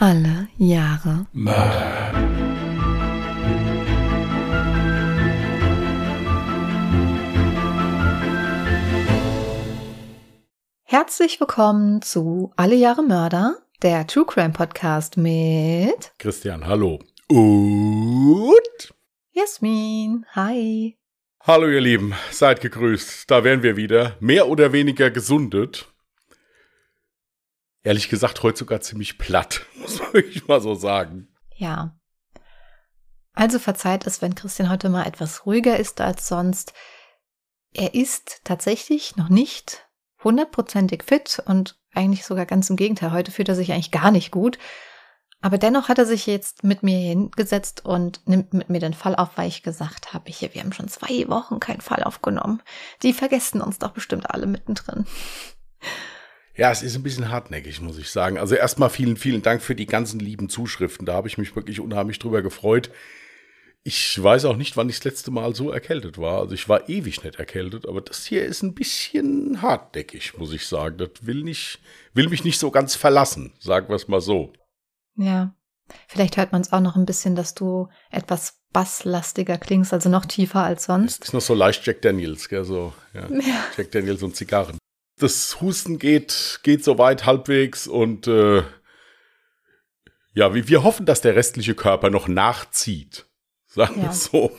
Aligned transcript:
Alle 0.00 0.46
Jahre 0.58 1.26
Mörder. 1.32 2.12
Herzlich 10.84 11.40
willkommen 11.40 12.00
zu 12.00 12.52
Alle 12.54 12.76
Jahre 12.76 13.02
Mörder, 13.02 13.56
der 13.82 14.06
True 14.06 14.24
Crime 14.24 14.50
Podcast 14.50 15.16
mit 15.16 16.12
Christian, 16.20 16.64
hallo. 16.68 17.00
Und 17.26 18.94
Jasmin. 19.32 20.26
Hi. 20.36 20.96
hallo 21.40 21.66
ihr 21.66 21.80
Lieben, 21.80 22.14
seid 22.30 22.60
gegrüßt. 22.60 23.28
Da 23.28 23.42
wären 23.42 23.64
wir 23.64 23.76
wieder, 23.76 24.16
mehr 24.20 24.48
oder 24.48 24.72
weniger 24.72 25.10
gesundet. 25.10 25.92
Ehrlich 27.82 28.08
gesagt, 28.08 28.42
heute 28.42 28.58
sogar 28.58 28.80
ziemlich 28.80 29.18
platt, 29.18 29.66
muss 29.76 30.00
man 30.00 30.24
mal 30.46 30.60
so 30.60 30.74
sagen. 30.74 31.28
Ja. 31.54 31.96
Also 33.32 33.58
verzeiht 33.58 34.06
es, 34.06 34.20
wenn 34.20 34.34
Christian 34.34 34.68
heute 34.68 34.88
mal 34.88 35.06
etwas 35.06 35.46
ruhiger 35.46 35.78
ist 35.78 36.00
als 36.00 36.26
sonst. 36.26 36.72
Er 37.72 37.94
ist 37.94 38.40
tatsächlich 38.44 39.16
noch 39.16 39.28
nicht 39.28 39.86
hundertprozentig 40.24 41.04
fit 41.04 41.40
und 41.46 41.78
eigentlich 41.94 42.24
sogar 42.24 42.46
ganz 42.46 42.68
im 42.70 42.76
Gegenteil. 42.76 43.12
Heute 43.12 43.30
fühlt 43.30 43.48
er 43.48 43.54
sich 43.54 43.72
eigentlich 43.72 43.92
gar 43.92 44.10
nicht 44.10 44.30
gut. 44.30 44.58
Aber 45.40 45.56
dennoch 45.56 45.88
hat 45.88 45.98
er 45.98 46.06
sich 46.06 46.26
jetzt 46.26 46.64
mit 46.64 46.82
mir 46.82 46.98
hingesetzt 46.98 47.84
und 47.84 48.26
nimmt 48.26 48.52
mit 48.54 48.70
mir 48.70 48.80
den 48.80 48.94
Fall 48.94 49.14
auf, 49.14 49.30
weil 49.36 49.46
ich 49.46 49.62
gesagt 49.62 50.12
habe, 50.12 50.30
hier, 50.32 50.52
wir 50.52 50.62
haben 50.62 50.72
schon 50.72 50.88
zwei 50.88 51.28
Wochen 51.28 51.60
keinen 51.60 51.80
Fall 51.80 52.02
aufgenommen. 52.02 52.60
Die 53.04 53.12
vergessen 53.12 53.60
uns 53.60 53.78
doch 53.78 53.92
bestimmt 53.92 54.30
alle 54.30 54.46
mittendrin. 54.46 55.06
Ja, 56.58 56.72
es 56.72 56.82
ist 56.82 56.96
ein 56.96 57.04
bisschen 57.04 57.30
hartnäckig, 57.30 57.80
muss 57.80 57.98
ich 57.98 58.10
sagen. 58.10 58.36
Also 58.36 58.56
erstmal 58.56 58.90
vielen, 58.90 59.16
vielen 59.16 59.42
Dank 59.42 59.62
für 59.62 59.76
die 59.76 59.86
ganzen 59.86 60.18
lieben 60.18 60.48
Zuschriften. 60.48 61.06
Da 61.06 61.14
habe 61.14 61.28
ich 61.28 61.38
mich 61.38 61.54
wirklich 61.54 61.78
unheimlich 61.78 62.18
drüber 62.18 62.42
gefreut. 62.42 62.90
Ich 63.84 64.20
weiß 64.20 64.44
auch 64.44 64.56
nicht, 64.56 64.76
wann 64.76 64.88
ich 64.88 64.96
das 64.96 65.04
letzte 65.04 65.30
Mal 65.30 65.54
so 65.54 65.70
erkältet 65.70 66.18
war. 66.18 66.40
Also 66.40 66.54
ich 66.54 66.68
war 66.68 66.88
ewig 66.88 67.22
nicht 67.22 67.36
erkältet, 67.36 67.86
aber 67.86 68.00
das 68.00 68.26
hier 68.26 68.44
ist 68.44 68.64
ein 68.64 68.74
bisschen 68.74 69.62
hartnäckig, 69.62 70.36
muss 70.36 70.52
ich 70.52 70.66
sagen. 70.66 70.98
Das 70.98 71.10
will 71.20 71.44
nicht, 71.44 71.78
will 72.12 72.28
mich 72.28 72.42
nicht 72.42 72.58
so 72.58 72.72
ganz 72.72 72.96
verlassen, 72.96 73.52
sagen 73.60 73.88
wir 73.88 73.94
es 73.94 74.08
mal 74.08 74.20
so. 74.20 74.52
Ja. 75.14 75.54
Vielleicht 76.08 76.36
hört 76.38 76.50
man 76.50 76.62
es 76.62 76.72
auch 76.72 76.80
noch 76.80 76.96
ein 76.96 77.06
bisschen, 77.06 77.36
dass 77.36 77.54
du 77.54 77.88
etwas 78.10 78.58
basslastiger 78.72 79.58
klingst, 79.58 79.92
also 79.92 80.08
noch 80.08 80.26
tiefer 80.26 80.64
als 80.64 80.84
sonst. 80.86 81.22
ist 81.22 81.32
noch 81.32 81.40
so 81.40 81.54
leicht 81.54 81.86
Jack 81.86 82.02
Daniels, 82.02 82.48
gell, 82.48 82.64
so, 82.64 82.92
ja. 83.14 83.28
Ja. 83.30 83.64
Jack 83.76 83.92
Daniels 83.92 84.24
und 84.24 84.34
Zigarren. 84.34 84.76
Das 85.18 85.60
Husten 85.60 85.98
geht, 85.98 86.60
geht 86.62 86.84
soweit 86.84 87.26
halbwegs 87.26 87.86
und 87.86 88.26
äh, 88.26 88.62
ja, 90.34 90.54
wir, 90.54 90.68
wir 90.68 90.84
hoffen, 90.84 91.06
dass 91.06 91.20
der 91.20 91.34
restliche 91.34 91.74
Körper 91.74 92.10
noch 92.10 92.28
nachzieht. 92.28 93.26
Sagen 93.66 93.96
wir 93.96 94.04
Ja. 94.04 94.10
es 94.10 94.24
so. 94.24 94.52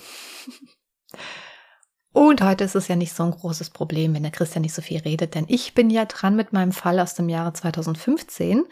Und 2.11 2.41
heute 2.41 2.63
ist 2.63 2.75
es 2.75 2.87
ja 2.87 2.95
nicht 2.95 3.13
so 3.13 3.23
ein 3.23 3.31
großes 3.31 3.69
Problem, 3.69 4.13
wenn 4.13 4.23
der 4.23 4.31
Christian 4.31 4.63
nicht 4.63 4.73
so 4.73 4.81
viel 4.81 4.99
redet, 4.99 5.35
denn 5.35 5.45
ich 5.47 5.73
bin 5.73 5.89
ja 5.89 6.05
dran 6.05 6.35
mit 6.35 6.53
meinem 6.53 6.71
Fall 6.71 6.99
aus 6.99 7.13
dem 7.15 7.29
Jahre 7.29 7.53
2015. 7.53 8.63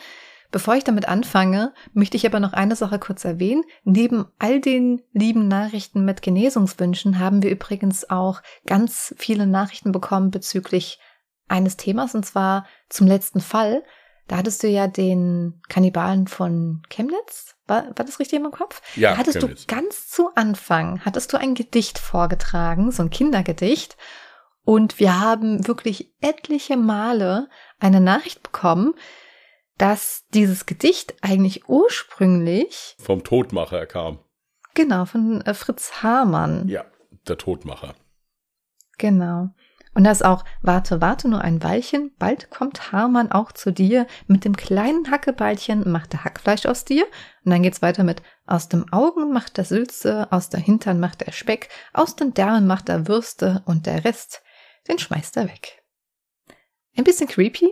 Bevor 0.49 0.75
ich 0.75 0.83
damit 0.85 1.07
anfange, 1.07 1.73
möchte 1.93 2.15
ich 2.17 2.25
aber 2.25 2.39
noch 2.39 2.53
eine 2.53 2.75
Sache 2.75 2.99
kurz 2.99 3.25
erwähnen. 3.25 3.63
Neben 3.83 4.25
all 4.39 4.61
den 4.61 5.01
lieben 5.11 5.47
Nachrichten 5.47 6.05
mit 6.05 6.21
Genesungswünschen 6.21 7.19
haben 7.19 7.43
wir 7.43 7.51
übrigens 7.51 8.09
auch 8.09 8.41
ganz 8.65 9.13
viele 9.17 9.45
Nachrichten 9.45 9.91
bekommen 9.91 10.31
bezüglich 10.31 10.99
eines 11.47 11.77
Themas, 11.77 12.15
und 12.15 12.25
zwar 12.25 12.65
zum 12.89 13.07
letzten 13.07 13.39
Fall. 13.41 13.83
Da 14.27 14.37
hattest 14.37 14.61
du 14.63 14.67
ja 14.67 14.87
den 14.87 15.61
Kannibalen 15.69 16.27
von 16.27 16.81
Chemnitz. 16.89 17.55
War, 17.65 17.85
war 17.85 18.05
das 18.05 18.19
richtig 18.19 18.41
meinem 18.41 18.51
Kopf? 18.51 18.81
Ja, 18.97 19.11
da 19.11 19.17
hattest 19.17 19.39
Chemnitz. 19.39 19.65
du 19.65 19.73
ganz 19.75 20.07
zu 20.09 20.29
Anfang, 20.35 21.03
hattest 21.05 21.31
du 21.31 21.37
ein 21.37 21.55
Gedicht 21.55 21.97
vorgetragen, 21.97 22.91
so 22.91 23.03
ein 23.03 23.09
Kindergedicht. 23.09 23.95
Und 24.65 24.99
wir 24.99 25.19
haben 25.21 25.65
wirklich 25.67 26.13
etliche 26.19 26.75
Male 26.75 27.47
eine 27.79 28.01
Nachricht 28.01 28.43
bekommen, 28.43 28.93
dass 29.77 30.25
dieses 30.33 30.65
Gedicht 30.65 31.15
eigentlich 31.21 31.69
ursprünglich, 31.69 32.95
Vom 32.99 33.23
Todmacher 33.23 33.85
kam. 33.85 34.19
genau, 34.73 35.05
von 35.05 35.39
äh, 35.41 35.53
Fritz 35.53 36.03
Hamann, 36.03 36.67
Ja, 36.67 36.83
der 37.27 37.37
Todmacher. 37.37 37.95
genau. 38.97 39.49
Und 39.97 40.03
das 40.03 40.21
auch, 40.21 40.45
warte, 40.61 41.01
warte 41.01 41.27
nur 41.27 41.41
ein 41.41 41.63
Weilchen, 41.63 42.11
bald 42.19 42.51
kommt 42.51 42.91
Hamann 42.91 43.31
auch 43.31 43.51
zu 43.51 43.71
dir, 43.71 44.05
mit 44.27 44.45
dem 44.45 44.55
kleinen 44.55 45.09
Hackebeilchen 45.09 45.91
macht 45.91 46.13
er 46.13 46.23
Hackfleisch 46.23 46.67
aus 46.67 46.85
dir. 46.85 47.03
Und 47.43 47.49
dann 47.49 47.63
geht's 47.63 47.81
weiter 47.81 48.03
mit, 48.03 48.21
aus 48.45 48.69
dem 48.69 48.85
Augen 48.93 49.33
macht 49.33 49.57
er 49.57 49.65
Sülze, 49.65 50.27
aus 50.31 50.49
der 50.49 50.59
Hintern 50.59 50.99
macht 50.99 51.23
er 51.23 51.31
Speck, 51.33 51.69
aus 51.93 52.15
den 52.15 52.35
Därmen 52.35 52.67
macht 52.67 52.89
er 52.89 53.07
Würste 53.07 53.63
und 53.65 53.87
der 53.87 54.05
Rest, 54.05 54.43
den 54.87 54.99
schmeißt 54.99 55.35
er 55.35 55.45
weg. 55.45 55.81
Ein 56.95 57.03
bisschen 57.03 57.27
creepy, 57.27 57.67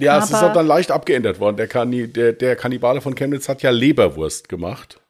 Ja, 0.00 0.18
es 0.18 0.24
ist 0.24 0.34
Aber- 0.34 0.46
halt 0.48 0.56
dann 0.56 0.66
leicht 0.66 0.90
abgeändert 0.90 1.38
worden. 1.38 1.58
Der, 1.58 1.68
Kanni 1.68 2.12
der, 2.12 2.32
der 2.32 2.56
Kannibale 2.56 3.00
von 3.00 3.14
Chemnitz 3.14 3.48
hat 3.48 3.62
ja 3.62 3.70
Leberwurst 3.70 4.48
gemacht. 4.48 5.00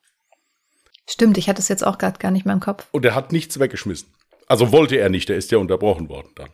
Stimmt, 1.09 1.39
ich 1.39 1.49
hatte 1.49 1.63
es 1.63 1.69
jetzt 1.69 1.87
auch 1.87 1.97
gerade 1.97 2.19
gar 2.19 2.31
nicht 2.31 2.45
mehr 2.45 2.53
im 2.55 2.61
Kopf. 2.61 2.89
Und 2.93 3.07
er 3.07 3.15
hat 3.15 3.33
nichts 3.33 3.59
weggeschmissen. 3.59 4.13
Also 4.50 4.72
wollte 4.72 4.97
er 4.97 5.11
nicht, 5.11 5.28
der 5.28 5.37
ist 5.37 5.53
ja 5.53 5.59
unterbrochen 5.59 6.09
worden 6.09 6.33
dann. 6.34 6.50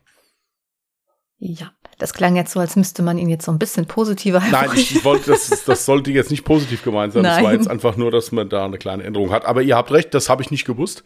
Ja, 1.38 1.72
das 1.96 2.12
klang 2.12 2.36
jetzt 2.36 2.52
so, 2.52 2.60
als 2.60 2.76
müsste 2.76 3.02
man 3.02 3.16
ihn 3.16 3.30
jetzt 3.30 3.46
so 3.46 3.52
ein 3.52 3.58
bisschen 3.58 3.86
positiver 3.86 4.42
Nein, 4.50 4.68
ich, 4.74 5.02
wollte, 5.02 5.30
das, 5.30 5.64
das 5.64 5.86
sollte 5.86 6.10
jetzt 6.10 6.30
nicht 6.30 6.44
positiv 6.44 6.84
gemeint 6.84 7.14
sein. 7.14 7.22
Das 7.22 7.36
war 7.36 7.44
Nein. 7.44 7.54
jetzt 7.54 7.68
einfach 7.68 7.96
nur, 7.96 8.10
dass 8.10 8.32
man 8.32 8.50
da 8.50 8.66
eine 8.66 8.76
kleine 8.76 9.02
Änderung 9.02 9.30
hat. 9.30 9.46
Aber 9.46 9.62
ihr 9.62 9.76
habt 9.76 9.92
recht, 9.92 10.12
das 10.12 10.28
habe 10.28 10.42
ich 10.42 10.50
nicht 10.50 10.66
gewusst. 10.66 11.04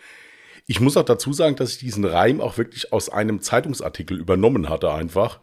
Ich 0.66 0.80
muss 0.80 0.96
auch 0.96 1.04
dazu 1.04 1.32
sagen, 1.32 1.54
dass 1.54 1.70
ich 1.70 1.78
diesen 1.78 2.04
Reim 2.04 2.40
auch 2.40 2.58
wirklich 2.58 2.92
aus 2.92 3.08
einem 3.08 3.40
Zeitungsartikel 3.40 4.18
übernommen 4.18 4.68
hatte, 4.68 4.92
einfach, 4.92 5.38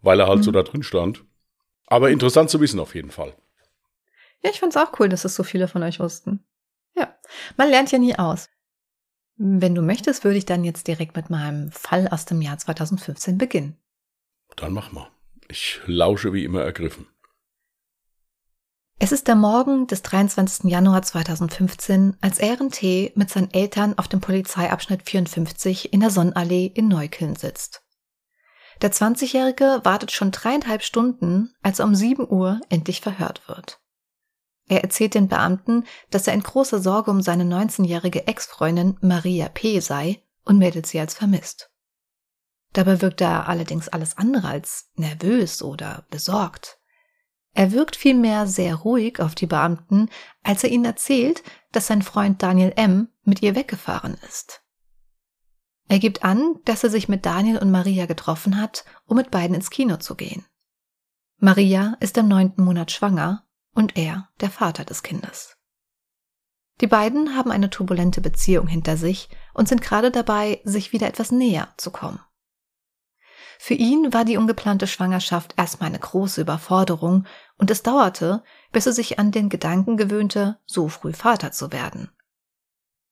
weil 0.00 0.20
er 0.20 0.26
halt 0.26 0.42
so 0.42 0.52
da 0.52 0.62
drin 0.62 0.82
stand. 0.82 1.22
Aber 1.86 2.08
interessant 2.08 2.48
zu 2.48 2.62
wissen 2.62 2.80
auf 2.80 2.94
jeden 2.94 3.10
Fall. 3.10 3.34
Ja, 4.42 4.48
ich 4.48 4.60
fand's 4.60 4.78
auch 4.78 4.98
cool, 5.00 5.10
dass 5.10 5.26
es 5.26 5.34
so 5.34 5.42
viele 5.42 5.68
von 5.68 5.82
euch 5.82 6.00
wussten. 6.00 6.46
Ja, 6.96 7.14
man 7.58 7.68
lernt 7.68 7.92
ja 7.92 7.98
nie 7.98 8.18
aus. 8.18 8.48
Wenn 9.36 9.74
du 9.74 9.82
möchtest, 9.82 10.24
würde 10.24 10.38
ich 10.38 10.46
dann 10.46 10.64
jetzt 10.64 10.88
direkt 10.88 11.14
mit 11.14 11.28
meinem 11.28 11.70
Fall 11.70 12.08
aus 12.08 12.24
dem 12.24 12.40
Jahr 12.40 12.56
2015 12.56 13.36
beginnen. 13.36 13.76
Dann 14.56 14.72
mach 14.72 14.92
mal. 14.92 15.10
Ich 15.48 15.80
lausche 15.86 16.32
wie 16.32 16.44
immer 16.44 16.62
ergriffen. 16.62 17.06
Es 18.98 19.12
ist 19.12 19.28
der 19.28 19.34
Morgen 19.34 19.86
des 19.86 20.00
23. 20.00 20.70
Januar 20.70 21.02
2015, 21.02 22.16
als 22.22 22.40
Aaron 22.40 22.70
T. 22.70 23.12
mit 23.14 23.28
seinen 23.28 23.52
Eltern 23.52 23.98
auf 23.98 24.08
dem 24.08 24.22
Polizeiabschnitt 24.22 25.02
54 25.02 25.92
in 25.92 26.00
der 26.00 26.08
Sonnenallee 26.08 26.72
in 26.74 26.88
Neukölln 26.88 27.36
sitzt. 27.36 27.82
Der 28.80 28.90
20-Jährige 28.90 29.80
wartet 29.84 30.12
schon 30.12 30.30
dreieinhalb 30.30 30.82
Stunden, 30.82 31.54
als 31.62 31.78
er 31.78 31.84
um 31.84 31.94
7 31.94 32.26
Uhr 32.26 32.60
endlich 32.70 33.02
verhört 33.02 33.46
wird. 33.48 33.80
Er 34.68 34.82
erzählt 34.82 35.14
den 35.14 35.28
Beamten, 35.28 35.84
dass 36.10 36.26
er 36.26 36.34
in 36.34 36.42
großer 36.42 36.80
Sorge 36.80 37.10
um 37.10 37.22
seine 37.22 37.44
19-jährige 37.44 38.26
Ex-Freundin 38.26 38.96
Maria 39.00 39.48
P. 39.48 39.80
sei 39.80 40.22
und 40.44 40.58
meldet 40.58 40.86
sie 40.86 40.98
als 40.98 41.14
vermisst. 41.14 41.70
Dabei 42.72 43.00
wirkt 43.00 43.20
er 43.20 43.48
allerdings 43.48 43.88
alles 43.88 44.18
andere 44.18 44.48
als 44.48 44.90
nervös 44.96 45.62
oder 45.62 46.04
besorgt. 46.10 46.78
Er 47.54 47.72
wirkt 47.72 47.96
vielmehr 47.96 48.46
sehr 48.46 48.74
ruhig 48.74 49.20
auf 49.20 49.34
die 49.34 49.46
Beamten, 49.46 50.10
als 50.42 50.62
er 50.62 50.70
ihnen 50.70 50.84
erzählt, 50.84 51.42
dass 51.72 51.86
sein 51.86 52.02
Freund 52.02 52.42
Daniel 52.42 52.72
M. 52.76 53.08
mit 53.22 53.40
ihr 53.42 53.54
weggefahren 53.54 54.18
ist. 54.28 54.62
Er 55.88 56.00
gibt 56.00 56.24
an, 56.24 56.56
dass 56.64 56.84
er 56.84 56.90
sich 56.90 57.08
mit 57.08 57.24
Daniel 57.24 57.58
und 57.58 57.70
Maria 57.70 58.06
getroffen 58.06 58.60
hat, 58.60 58.84
um 59.06 59.16
mit 59.16 59.30
beiden 59.30 59.54
ins 59.54 59.70
Kino 59.70 59.96
zu 59.96 60.16
gehen. 60.16 60.44
Maria 61.38 61.96
ist 62.00 62.18
im 62.18 62.28
neunten 62.28 62.64
Monat 62.64 62.90
schwanger 62.90 63.45
und 63.76 63.96
er 63.96 64.28
der 64.40 64.50
Vater 64.50 64.84
des 64.84 65.02
Kindes. 65.02 65.56
Die 66.80 66.86
beiden 66.86 67.36
haben 67.36 67.50
eine 67.50 67.70
turbulente 67.70 68.20
Beziehung 68.20 68.66
hinter 68.66 68.96
sich 68.96 69.28
und 69.54 69.68
sind 69.68 69.80
gerade 69.80 70.10
dabei, 70.10 70.60
sich 70.64 70.92
wieder 70.92 71.06
etwas 71.06 71.30
näher 71.30 71.72
zu 71.76 71.90
kommen. 71.90 72.20
Für 73.58 73.74
ihn 73.74 74.12
war 74.12 74.24
die 74.24 74.36
ungeplante 74.36 74.86
Schwangerschaft 74.86 75.54
erstmal 75.56 75.88
eine 75.88 75.98
große 75.98 76.42
Überforderung 76.42 77.26
und 77.56 77.70
es 77.70 77.82
dauerte, 77.82 78.42
bis 78.72 78.84
er 78.86 78.92
sich 78.92 79.18
an 79.18 79.30
den 79.30 79.48
Gedanken 79.48 79.96
gewöhnte, 79.96 80.58
so 80.66 80.88
früh 80.88 81.14
Vater 81.14 81.52
zu 81.52 81.72
werden. 81.72 82.10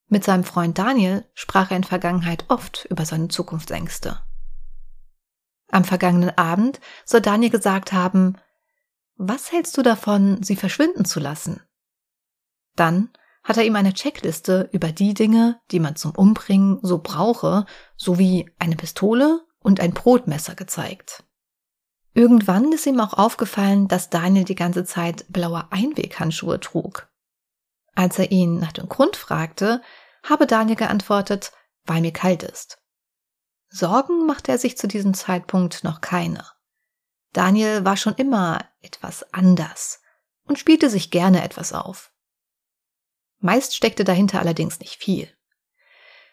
Mit 0.08 0.24
seinem 0.24 0.44
Freund 0.44 0.76
Daniel 0.76 1.24
sprach 1.32 1.70
er 1.70 1.78
in 1.78 1.84
Vergangenheit 1.84 2.44
oft 2.48 2.86
über 2.90 3.06
seine 3.06 3.28
Zukunftsängste. 3.28 4.20
Am 5.70 5.84
vergangenen 5.84 6.36
Abend 6.36 6.78
soll 7.06 7.22
Daniel 7.22 7.50
gesagt 7.50 7.94
haben, 7.94 8.36
was 9.16 9.52
hältst 9.52 9.76
du 9.76 9.82
davon, 9.82 10.42
sie 10.42 10.56
verschwinden 10.56 11.04
zu 11.04 11.20
lassen? 11.20 11.62
Dann 12.76 13.10
hat 13.42 13.58
er 13.58 13.64
ihm 13.64 13.76
eine 13.76 13.92
Checkliste 13.92 14.68
über 14.72 14.90
die 14.90 15.14
Dinge, 15.14 15.60
die 15.70 15.80
man 15.80 15.96
zum 15.96 16.12
Umbringen 16.12 16.78
so 16.82 16.98
brauche, 16.98 17.66
sowie 17.96 18.50
eine 18.58 18.76
Pistole 18.76 19.44
und 19.60 19.80
ein 19.80 19.92
Brotmesser 19.92 20.54
gezeigt. 20.54 21.24
Irgendwann 22.14 22.72
ist 22.72 22.86
ihm 22.86 23.00
auch 23.00 23.14
aufgefallen, 23.14 23.88
dass 23.88 24.08
Daniel 24.08 24.44
die 24.44 24.54
ganze 24.54 24.84
Zeit 24.84 25.26
blaue 25.28 25.70
Einweghandschuhe 25.70 26.60
trug. 26.60 27.08
Als 27.94 28.18
er 28.18 28.30
ihn 28.30 28.58
nach 28.58 28.72
dem 28.72 28.88
Grund 28.88 29.16
fragte, 29.16 29.82
habe 30.22 30.46
Daniel 30.46 30.76
geantwortet, 30.76 31.52
weil 31.84 32.00
mir 32.00 32.12
kalt 32.12 32.42
ist. 32.42 32.78
Sorgen 33.68 34.26
machte 34.26 34.52
er 34.52 34.58
sich 34.58 34.78
zu 34.78 34.86
diesem 34.86 35.14
Zeitpunkt 35.14 35.84
noch 35.84 36.00
keine. 36.00 36.44
Daniel 37.34 37.84
war 37.84 37.96
schon 37.96 38.14
immer 38.14 38.64
etwas 38.80 39.34
anders 39.34 40.00
und 40.44 40.58
spielte 40.58 40.88
sich 40.88 41.10
gerne 41.10 41.42
etwas 41.42 41.72
auf. 41.72 42.12
Meist 43.40 43.74
steckte 43.74 44.04
dahinter 44.04 44.38
allerdings 44.38 44.78
nicht 44.78 44.96
viel. 44.96 45.28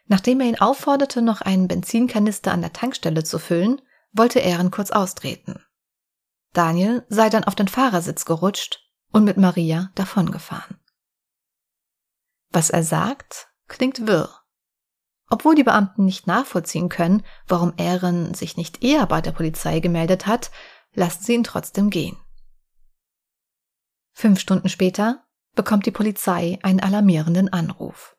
Nachdem 0.06 0.40
er 0.42 0.48
ihn 0.48 0.60
aufforderte, 0.60 1.22
noch 1.22 1.42
einen 1.42 1.68
Benzinkanister 1.68 2.52
an 2.52 2.62
der 2.62 2.72
Tankstelle 2.72 3.24
zu 3.24 3.40
füllen, 3.40 3.82
wollte 4.14 4.40
Ehren 4.40 4.72
kurz 4.72 4.92
austreten. 4.92 5.66
Daniel 6.54 7.06
sei 7.10 7.30
dann 7.30 7.46
auf 7.46 7.56
den 7.56 7.68
Fahrersitz 7.68 8.26
gerutscht 8.26 8.82
und 9.12 9.24
mit 9.24 9.38
Maria 9.38 9.92
davongefahren. 9.96 10.80
Was 12.52 12.70
er 12.70 12.84
sagt, 12.84 13.50
klingt 13.68 14.06
wirr. 14.06 14.30
Obwohl 15.30 15.56
die 15.56 15.64
Beamten 15.64 16.04
nicht 16.04 16.28
nachvollziehen 16.28 16.90
können, 16.90 17.24
warum 17.48 17.74
Ehren 17.78 18.34
sich 18.34 18.58
nicht 18.58 18.84
eher 18.84 19.08
bei 19.08 19.22
der 19.22 19.32
Polizei 19.32 19.80
gemeldet 19.80 20.28
hat, 20.28 20.52
lassen 20.94 21.24
sie 21.24 21.34
ihn 21.34 21.44
trotzdem 21.44 21.90
gehen. 21.90 22.18
Fünf 24.14 24.40
Stunden 24.40 24.70
später 24.70 25.26
bekommt 25.56 25.86
die 25.86 25.92
Polizei 25.92 26.60
einen 26.62 26.80
alarmierenden 26.80 27.52
Anruf. 27.52 28.16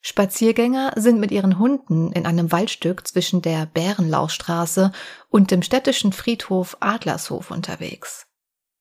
Spaziergänger 0.00 0.94
sind 0.96 1.20
mit 1.20 1.30
ihren 1.30 1.60
Hunden 1.60 2.10
in 2.12 2.26
einem 2.26 2.50
Waldstück 2.50 3.06
zwischen 3.06 3.40
der 3.40 3.66
Bärenlauchstraße 3.66 4.90
und 5.28 5.52
dem 5.52 5.62
städtischen 5.62 6.12
Friedhof 6.12 6.76
Adlershof 6.80 7.52
unterwegs. 7.52 8.26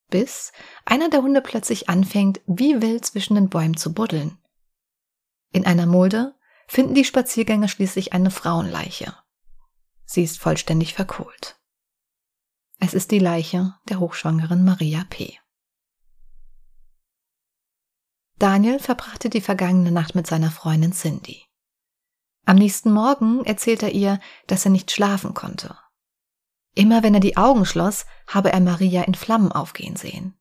Bis 0.09 0.51
einer 0.83 1.09
der 1.09 1.21
Hunde 1.21 1.41
plötzlich 1.41 1.89
anfängt, 1.89 2.41
wie 2.47 2.81
wild 2.81 3.05
zwischen 3.05 3.35
den 3.35 3.49
Bäumen 3.49 3.77
zu 3.77 3.93
buddeln. 3.93 4.39
In 5.53 5.65
einer 5.65 5.85
Mulde 5.85 6.33
finden 6.67 6.95
die 6.95 7.05
Spaziergänger 7.05 7.67
schließlich 7.67 8.13
eine 8.13 8.31
Frauenleiche. 8.31 9.15
Sie 10.05 10.23
ist 10.23 10.39
vollständig 10.39 10.95
verkohlt. 10.95 11.60
Es 12.83 12.95
ist 12.95 13.11
die 13.11 13.19
Leiche 13.19 13.75
der 13.89 13.99
hochschwangeren 13.99 14.65
Maria 14.65 15.05
P. 15.07 15.37
Daniel 18.39 18.79
verbrachte 18.79 19.29
die 19.29 19.39
vergangene 19.39 19.91
Nacht 19.91 20.15
mit 20.15 20.25
seiner 20.25 20.49
Freundin 20.49 20.91
Cindy. 20.91 21.45
Am 22.43 22.55
nächsten 22.55 22.91
Morgen 22.91 23.45
erzählt 23.45 23.83
er 23.83 23.91
ihr, 23.91 24.19
dass 24.47 24.65
er 24.65 24.71
nicht 24.71 24.89
schlafen 24.89 25.35
konnte. 25.35 25.77
Immer 26.73 27.03
wenn 27.03 27.13
er 27.13 27.19
die 27.19 27.37
Augen 27.37 27.67
schloss, 27.67 28.07
habe 28.25 28.51
er 28.51 28.59
Maria 28.59 29.03
in 29.03 29.13
Flammen 29.13 29.51
aufgehen 29.51 29.95
sehen. 29.95 30.33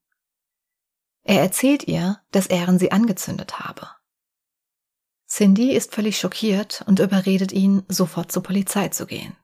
Er 1.23 1.43
erzählt 1.43 1.89
ihr, 1.89 2.23
dass 2.31 2.47
Ehren 2.47 2.79
sie 2.79 2.91
angezündet 2.91 3.59
habe. 3.59 3.87
Cindy 5.29 5.73
ist 5.73 5.95
völlig 5.95 6.19
schockiert 6.19 6.85
und 6.87 7.01
überredet 7.01 7.53
ihn, 7.53 7.83
sofort 7.89 8.33
zur 8.33 8.43
Polizei 8.43 8.89
zu 8.89 9.05
gehen. 9.05 9.37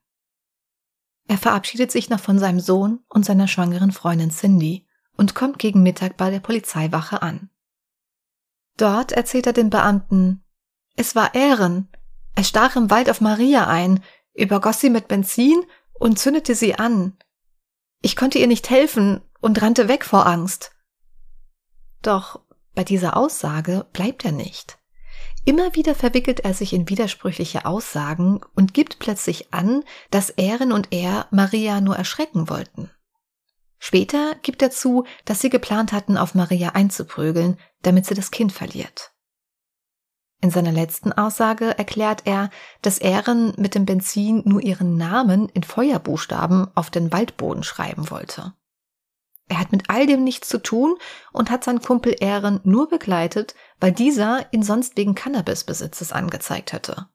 Er 1.29 1.39
verabschiedet 1.39 1.91
sich 1.91 2.09
noch 2.09 2.21
von 2.21 2.39
seinem 2.39 2.61
Sohn 2.61 3.01
und 3.09 3.25
seiner 3.25 3.49
schwangeren 3.49 3.93
Freundin 3.93 4.31
Cindy 4.31 4.87
und 5.17 5.35
kommt 5.35 5.59
gegen 5.59 5.83
Mittag 5.83 6.17
bei 6.17 6.31
der 6.31 6.41
Polizeiwache 6.41 7.23
an. 7.23 7.51
Dort 8.77 9.13
erzählt 9.13 9.47
er 9.47 9.53
den 9.53 9.71
Beamten, 9.71 10.45
es 10.97 11.15
war 11.15 11.35
Ehren. 11.35 11.89
Er 12.35 12.45
stach 12.45 12.77
im 12.77 12.91
Wald 12.91 13.11
auf 13.11 13.21
Maria 13.21 13.67
ein, 13.67 14.03
übergoss 14.35 14.81
sie 14.81 14.91
mit 14.91 15.09
Benzin 15.09 15.63
und 15.95 16.19
zündete 16.19 16.55
sie 16.55 16.75
an. 16.75 17.17
Ich 18.03 18.17
konnte 18.17 18.39
ihr 18.39 18.47
nicht 18.47 18.71
helfen 18.71 19.23
und 19.41 19.61
rannte 19.63 19.89
weg 19.89 20.05
vor 20.05 20.27
Angst. 20.27 20.73
Doch 22.03 22.41
bei 22.75 22.85
dieser 22.85 23.17
Aussage 23.17 23.87
bleibt 23.93 24.25
er 24.25 24.33
nicht. 24.33 24.79
Immer 25.47 25.77
wieder 25.77 25.95
verwickelt 25.95 26.41
er 26.41 26.55
sich 26.55 26.73
in 26.73 26.89
widersprüchliche 26.89 27.67
Aussagen 27.67 28.41
und 28.57 28.75
gibt 28.75 28.99
plötzlich 28.99 29.55
an, 29.55 29.85
dass 30.11 30.31
Ehren 30.31 30.73
und 30.73 30.89
er 30.91 31.29
Maria 31.31 31.81
nur 31.81 31.97
erschrecken 31.97 32.51
wollten. 32.51 32.91
Später 33.79 34.35
gibt 34.43 34.61
er 34.61 34.73
zu, 34.73 35.05
dass 35.25 35.41
sie 35.41 35.49
geplant 35.49 35.93
hatten, 35.93 36.19
auf 36.19 36.35
Maria 36.35 36.71
einzuprügeln, 36.71 37.59
damit 37.83 38.07
sie 38.07 38.15
das 38.15 38.33
Kind 38.33 38.51
verliert. 38.51 39.13
In 40.41 40.51
seiner 40.51 40.73
letzten 40.73 41.13
Aussage 41.13 41.79
erklärt 41.79 42.23
er, 42.25 42.51
dass 42.83 42.99
Ehren 42.99 43.55
mit 43.57 43.77
dem 43.77 43.87
Benzin 43.87 44.43
nur 44.45 44.61
ihren 44.61 44.97
Namen 44.97 45.49
in 45.51 45.63
Feuerbuchstaben 45.63 46.73
auf 46.75 46.91
den 46.91 47.13
Waldboden 47.13 47.63
schreiben 47.63 48.11
wollte. 48.11 48.53
Er 49.49 49.61
hat 49.61 49.71
mit 49.71 49.85
all 49.89 50.07
dem 50.07 50.25
nichts 50.25 50.49
zu 50.49 50.59
tun 50.59 50.97
und 51.33 51.51
hat 51.51 51.63
seinen 51.63 51.81
Kumpel 51.81 52.17
Ehren 52.19 52.61
nur 52.65 52.89
begleitet, 52.89 53.55
weil 53.81 53.93
dieser 53.93 54.53
ihn 54.53 54.63
sonst 54.63 54.97
wegen 54.97 55.15
Cannabisbesitzes 55.15 56.13
angezeigt 56.13 56.73
hätte. 56.73 57.09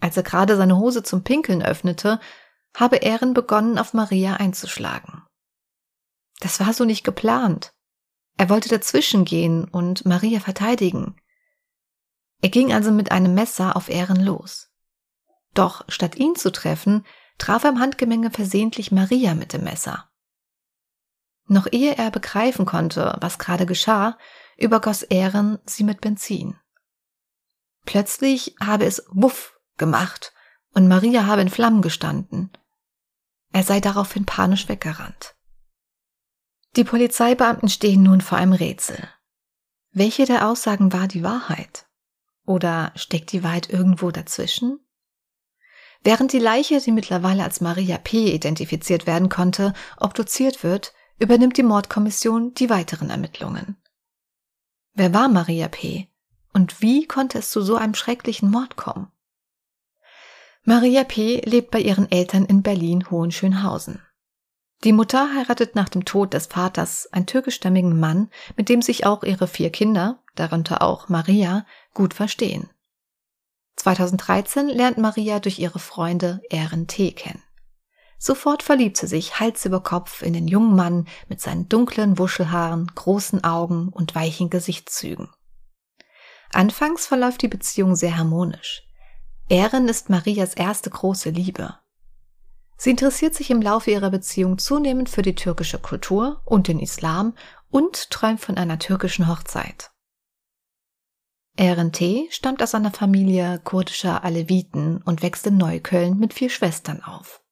Als 0.00 0.16
er 0.16 0.22
gerade 0.22 0.56
seine 0.56 0.76
Hose 0.76 1.02
zum 1.02 1.22
Pinkeln 1.24 1.62
öffnete, 1.62 2.20
habe 2.74 2.96
Ehren 2.96 3.32
begonnen, 3.32 3.78
auf 3.78 3.94
Maria 3.94 4.34
einzuschlagen. 4.34 5.22
Das 6.40 6.60
war 6.60 6.72
so 6.72 6.84
nicht 6.84 7.04
geplant. 7.04 7.72
Er 8.36 8.50
wollte 8.50 8.68
dazwischen 8.68 9.24
gehen 9.24 9.64
und 9.64 10.04
Maria 10.04 10.40
verteidigen. 10.40 11.16
Er 12.42 12.50
ging 12.50 12.72
also 12.74 12.92
mit 12.92 13.10
einem 13.10 13.32
Messer 13.32 13.76
auf 13.76 13.88
Ehren 13.88 14.22
los. 14.22 14.70
Doch 15.54 15.84
statt 15.88 16.16
ihn 16.16 16.36
zu 16.36 16.52
treffen, 16.52 17.06
traf 17.38 17.64
er 17.64 17.70
im 17.70 17.80
Handgemenge 17.80 18.30
versehentlich 18.30 18.92
Maria 18.92 19.34
mit 19.34 19.54
dem 19.54 19.64
Messer. 19.64 20.10
Noch 21.48 21.66
ehe 21.70 21.96
er 21.96 22.10
begreifen 22.10 22.66
konnte, 22.66 23.16
was 23.20 23.38
gerade 23.38 23.64
geschah, 23.64 24.18
übergoss 24.56 25.02
Ehren 25.02 25.58
sie 25.66 25.84
mit 25.84 26.00
Benzin. 26.00 26.58
Plötzlich 27.84 28.56
habe 28.60 28.84
es 28.84 29.04
Wuff 29.10 29.58
gemacht 29.76 30.32
und 30.74 30.88
Maria 30.88 31.26
habe 31.26 31.42
in 31.42 31.50
Flammen 31.50 31.82
gestanden. 31.82 32.50
Er 33.52 33.62
sei 33.62 33.80
daraufhin 33.80 34.26
panisch 34.26 34.68
weggerannt. 34.68 35.36
Die 36.76 36.84
Polizeibeamten 36.84 37.68
stehen 37.68 38.02
nun 38.02 38.20
vor 38.20 38.36
einem 38.36 38.52
Rätsel. 38.52 39.08
Welche 39.92 40.26
der 40.26 40.46
Aussagen 40.46 40.92
war 40.92 41.08
die 41.08 41.22
Wahrheit? 41.22 41.86
Oder 42.44 42.92
steckt 42.96 43.32
die 43.32 43.42
Wahrheit 43.42 43.70
irgendwo 43.70 44.10
dazwischen? 44.10 44.80
Während 46.02 46.32
die 46.32 46.38
Leiche, 46.38 46.80
die 46.80 46.92
mittlerweile 46.92 47.42
als 47.42 47.60
Maria 47.60 47.96
P. 47.98 48.32
identifiziert 48.32 49.06
werden 49.06 49.28
konnte, 49.28 49.72
obduziert 49.96 50.62
wird, 50.62 50.92
übernimmt 51.18 51.56
die 51.56 51.62
Mordkommission 51.62 52.52
die 52.54 52.68
weiteren 52.68 53.10
Ermittlungen. 53.10 53.76
Wer 54.98 55.12
war 55.12 55.28
Maria 55.28 55.68
P. 55.68 56.08
und 56.54 56.80
wie 56.80 57.06
konnte 57.06 57.40
es 57.40 57.50
zu 57.50 57.60
so 57.60 57.76
einem 57.76 57.92
schrecklichen 57.92 58.50
Mord 58.50 58.76
kommen? 58.76 59.12
Maria 60.64 61.04
P. 61.04 61.42
lebt 61.44 61.70
bei 61.70 61.80
ihren 61.80 62.10
Eltern 62.10 62.46
in 62.46 62.62
Berlin-Hohenschönhausen. 62.62 64.00
Die 64.84 64.94
Mutter 64.94 65.34
heiratet 65.36 65.74
nach 65.74 65.90
dem 65.90 66.06
Tod 66.06 66.32
des 66.32 66.46
Vaters 66.46 67.12
einen 67.12 67.26
türkischstämmigen 67.26 68.00
Mann, 68.00 68.30
mit 68.56 68.70
dem 68.70 68.80
sich 68.80 69.04
auch 69.04 69.22
ihre 69.22 69.48
vier 69.48 69.68
Kinder, 69.68 70.22
darunter 70.34 70.80
auch 70.80 71.10
Maria, 71.10 71.66
gut 71.92 72.14
verstehen. 72.14 72.70
2013 73.76 74.66
lernt 74.66 74.96
Maria 74.96 75.40
durch 75.40 75.58
ihre 75.58 75.78
Freunde 75.78 76.40
Ehren 76.48 76.86
T. 76.86 77.12
kennen. 77.12 77.42
Sofort 78.18 78.62
verliebt 78.62 78.96
sie 78.96 79.06
sich 79.06 79.40
Hals 79.40 79.64
über 79.66 79.82
Kopf 79.82 80.22
in 80.22 80.32
den 80.32 80.48
jungen 80.48 80.74
Mann 80.74 81.06
mit 81.28 81.40
seinen 81.40 81.68
dunklen 81.68 82.18
Wuschelhaaren, 82.18 82.90
großen 82.94 83.44
Augen 83.44 83.88
und 83.88 84.14
weichen 84.14 84.50
Gesichtszügen. 84.50 85.28
Anfangs 86.52 87.06
verläuft 87.06 87.42
die 87.42 87.48
Beziehung 87.48 87.96
sehr 87.96 88.16
harmonisch. 88.16 88.82
Ehren 89.48 89.88
ist 89.88 90.10
Marias 90.10 90.54
erste 90.54 90.90
große 90.90 91.30
Liebe. 91.30 91.78
Sie 92.78 92.90
interessiert 92.90 93.34
sich 93.34 93.50
im 93.50 93.62
Laufe 93.62 93.90
ihrer 93.90 94.10
Beziehung 94.10 94.58
zunehmend 94.58 95.08
für 95.08 95.22
die 95.22 95.34
türkische 95.34 95.78
Kultur 95.78 96.42
und 96.44 96.68
den 96.68 96.78
Islam 96.78 97.34
und 97.70 98.10
träumt 98.10 98.40
von 98.40 98.56
einer 98.56 98.78
türkischen 98.78 99.28
Hochzeit. 99.28 99.90
Ehren 101.56 101.92
T. 101.92 102.28
stammt 102.30 102.62
aus 102.62 102.74
einer 102.74 102.92
Familie 102.92 103.60
kurdischer 103.64 104.24
Aleviten 104.24 105.02
und 105.02 105.22
wächst 105.22 105.46
in 105.46 105.56
Neukölln 105.56 106.18
mit 106.18 106.34
vier 106.34 106.50
Schwestern 106.50 107.02
auf. 107.02 107.42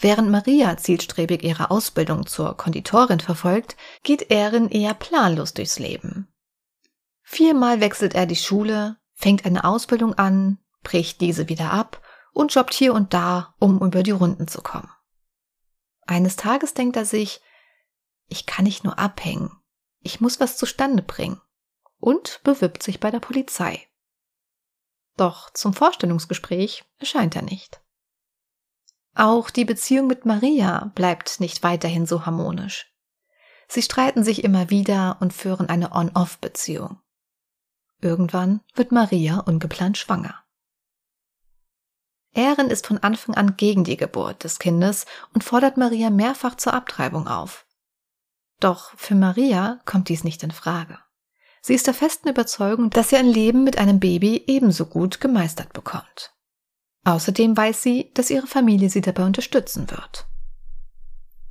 Während 0.00 0.30
Maria 0.30 0.76
zielstrebig 0.76 1.42
ihre 1.42 1.72
Ausbildung 1.72 2.26
zur 2.26 2.56
Konditorin 2.56 3.18
verfolgt, 3.18 3.76
geht 4.04 4.30
Ehren 4.30 4.70
eher 4.70 4.94
planlos 4.94 5.54
durchs 5.54 5.80
Leben. 5.80 6.32
Viermal 7.22 7.80
wechselt 7.80 8.14
er 8.14 8.26
die 8.26 8.36
Schule, 8.36 8.96
fängt 9.14 9.44
eine 9.44 9.64
Ausbildung 9.64 10.14
an, 10.14 10.58
bricht 10.84 11.20
diese 11.20 11.48
wieder 11.48 11.72
ab 11.72 12.00
und 12.32 12.54
jobbt 12.54 12.74
hier 12.74 12.94
und 12.94 13.12
da, 13.12 13.54
um 13.58 13.80
über 13.82 14.04
die 14.04 14.12
Runden 14.12 14.46
zu 14.46 14.62
kommen. 14.62 14.90
Eines 16.06 16.36
Tages 16.36 16.74
denkt 16.74 16.96
er 16.96 17.04
sich, 17.04 17.40
ich 18.28 18.46
kann 18.46 18.64
nicht 18.64 18.84
nur 18.84 18.98
abhängen, 18.98 19.50
ich 20.00 20.20
muss 20.20 20.38
was 20.38 20.56
zustande 20.56 21.02
bringen 21.02 21.40
und 21.98 22.40
bewirbt 22.44 22.84
sich 22.84 23.00
bei 23.00 23.10
der 23.10 23.20
Polizei. 23.20 23.88
Doch 25.16 25.50
zum 25.50 25.74
Vorstellungsgespräch 25.74 26.84
erscheint 26.98 27.34
er 27.34 27.42
nicht. 27.42 27.80
Auch 29.18 29.50
die 29.50 29.64
Beziehung 29.64 30.06
mit 30.06 30.26
Maria 30.26 30.92
bleibt 30.94 31.40
nicht 31.40 31.64
weiterhin 31.64 32.06
so 32.06 32.24
harmonisch. 32.24 32.86
Sie 33.66 33.82
streiten 33.82 34.22
sich 34.22 34.44
immer 34.44 34.70
wieder 34.70 35.16
und 35.18 35.32
führen 35.32 35.68
eine 35.68 35.90
On-Off-Beziehung. 35.90 37.00
Irgendwann 38.00 38.60
wird 38.76 38.92
Maria 38.92 39.40
ungeplant 39.40 39.98
schwanger. 39.98 40.36
Ehren 42.32 42.70
ist 42.70 42.86
von 42.86 42.98
Anfang 42.98 43.34
an 43.34 43.56
gegen 43.56 43.82
die 43.82 43.96
Geburt 43.96 44.44
des 44.44 44.60
Kindes 44.60 45.04
und 45.34 45.42
fordert 45.42 45.76
Maria 45.76 46.10
mehrfach 46.10 46.54
zur 46.54 46.74
Abtreibung 46.74 47.26
auf. 47.26 47.66
Doch 48.60 48.92
für 48.96 49.16
Maria 49.16 49.80
kommt 49.84 50.10
dies 50.10 50.22
nicht 50.22 50.44
in 50.44 50.52
Frage. 50.52 50.96
Sie 51.60 51.74
ist 51.74 51.88
der 51.88 51.94
festen 51.94 52.28
Überzeugung, 52.28 52.90
dass 52.90 53.08
sie 53.08 53.16
ein 53.16 53.26
Leben 53.26 53.64
mit 53.64 53.78
einem 53.78 53.98
Baby 53.98 54.44
ebenso 54.46 54.86
gut 54.86 55.20
gemeistert 55.20 55.72
bekommt. 55.72 56.37
Außerdem 57.04 57.56
weiß 57.56 57.82
sie, 57.82 58.10
dass 58.14 58.30
ihre 58.30 58.46
Familie 58.46 58.90
sie 58.90 59.00
dabei 59.00 59.24
unterstützen 59.24 59.90
wird. 59.90 60.26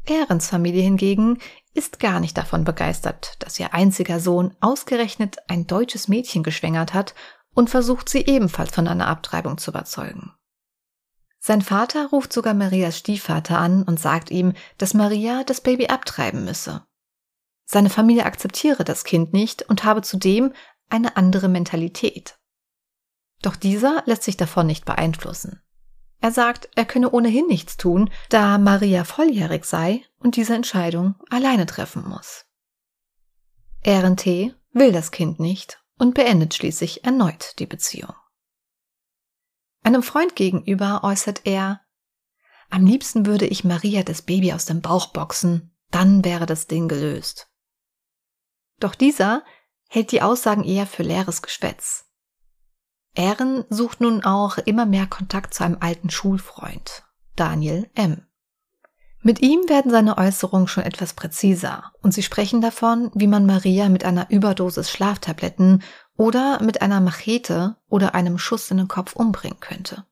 Ehrens 0.05 0.47
Familie 0.47 0.83
hingegen 0.83 1.39
ist 1.73 1.99
gar 1.99 2.19
nicht 2.19 2.37
davon 2.37 2.63
begeistert, 2.63 3.35
dass 3.39 3.59
ihr 3.59 3.73
einziger 3.73 4.19
Sohn 4.19 4.55
ausgerechnet 4.61 5.37
ein 5.47 5.67
deutsches 5.67 6.07
Mädchen 6.07 6.43
geschwängert 6.43 6.93
hat 6.93 7.13
und 7.53 7.69
versucht 7.69 8.07
sie 8.07 8.25
ebenfalls 8.25 8.73
von 8.73 8.87
einer 8.87 9.07
Abtreibung 9.07 9.57
zu 9.57 9.71
überzeugen. 9.71 10.31
Sein 11.39 11.61
Vater 11.61 12.07
ruft 12.07 12.33
sogar 12.33 12.53
Marias 12.53 12.97
Stiefvater 12.97 13.57
an 13.57 13.83
und 13.83 13.99
sagt 13.99 14.31
ihm, 14.31 14.53
dass 14.77 14.93
Maria 14.93 15.43
das 15.43 15.61
Baby 15.61 15.87
abtreiben 15.87 16.45
müsse. 16.45 16.85
Seine 17.65 17.89
Familie 17.89 18.25
akzeptiere 18.25 18.83
das 18.83 19.03
Kind 19.03 19.33
nicht 19.33 19.63
und 19.69 19.83
habe 19.83 20.01
zudem 20.01 20.53
eine 20.89 21.17
andere 21.17 21.47
Mentalität. 21.49 22.37
Doch 23.41 23.55
dieser 23.55 24.03
lässt 24.05 24.23
sich 24.23 24.37
davon 24.37 24.67
nicht 24.67 24.85
beeinflussen. 24.85 25.61
Er 26.19 26.31
sagt, 26.31 26.69
er 26.75 26.85
könne 26.85 27.11
ohnehin 27.11 27.47
nichts 27.47 27.77
tun, 27.77 28.09
da 28.29 28.57
Maria 28.57 29.03
volljährig 29.03 29.65
sei 29.65 30.03
und 30.19 30.35
diese 30.35 30.55
Entscheidung 30.55 31.15
alleine 31.29 31.65
treffen 31.65 32.07
muss. 32.07 32.45
RNT 33.85 34.25
will 34.73 34.91
das 34.91 35.11
Kind 35.11 35.39
nicht 35.39 35.83
und 35.97 36.15
beendet 36.15 36.55
schließlich 36.55 37.03
erneut 37.03 37.59
die 37.59 37.67
Beziehung. 37.67 38.15
Einem 39.83 40.03
Freund 40.03 40.35
gegenüber 40.35 41.03
äußert 41.03 41.41
er, 41.45 41.81
am 42.69 42.85
liebsten 42.85 43.25
würde 43.25 43.45
ich 43.45 43.63
Maria 43.63 44.03
das 44.03 44.21
Baby 44.21 44.51
aus 44.51 44.65
dem 44.65 44.81
Bauch 44.81 45.07
boxen, 45.13 45.73
dann 45.89 46.25
wäre 46.25 46.45
das 46.45 46.67
Ding 46.67 46.87
gelöst. 46.87 47.49
Doch 48.79 48.95
dieser 48.95 49.43
hält 49.87 50.11
die 50.11 50.21
Aussagen 50.21 50.65
eher 50.65 50.85
für 50.85 51.03
leeres 51.03 51.41
Geschwätz. 51.41 52.06
Ehren 53.17 53.65
sucht 53.69 53.99
nun 53.99 54.23
auch 54.23 54.57
immer 54.59 54.85
mehr 54.85 55.07
Kontakt 55.07 55.53
zu 55.53 55.63
einem 55.63 55.77
alten 55.79 56.09
Schulfreund, 56.09 57.03
Daniel 57.35 57.89
M. 57.95 58.23
Mit 59.21 59.41
ihm 59.41 59.67
werden 59.67 59.91
seine 59.91 60.17
Äußerungen 60.17 60.67
schon 60.67 60.83
etwas 60.83 61.13
präziser 61.13 61.91
und 62.01 62.13
sie 62.13 62.23
sprechen 62.23 62.61
davon, 62.61 63.11
wie 63.15 63.27
man 63.27 63.45
Maria 63.45 63.89
mit 63.89 64.05
einer 64.05 64.29
Überdosis 64.29 64.91
Schlaftabletten 64.91 65.83
oder 66.15 66.61
mit 66.61 66.81
einer 66.81 67.01
Machete 67.01 67.75
oder 67.89 68.13
einem 68.13 68.37
Schuss 68.37 68.69
in 68.69 68.77
den 68.77 68.87
Kopf 68.87 69.15
umbringen 69.15 69.59
könnte. 69.59 70.05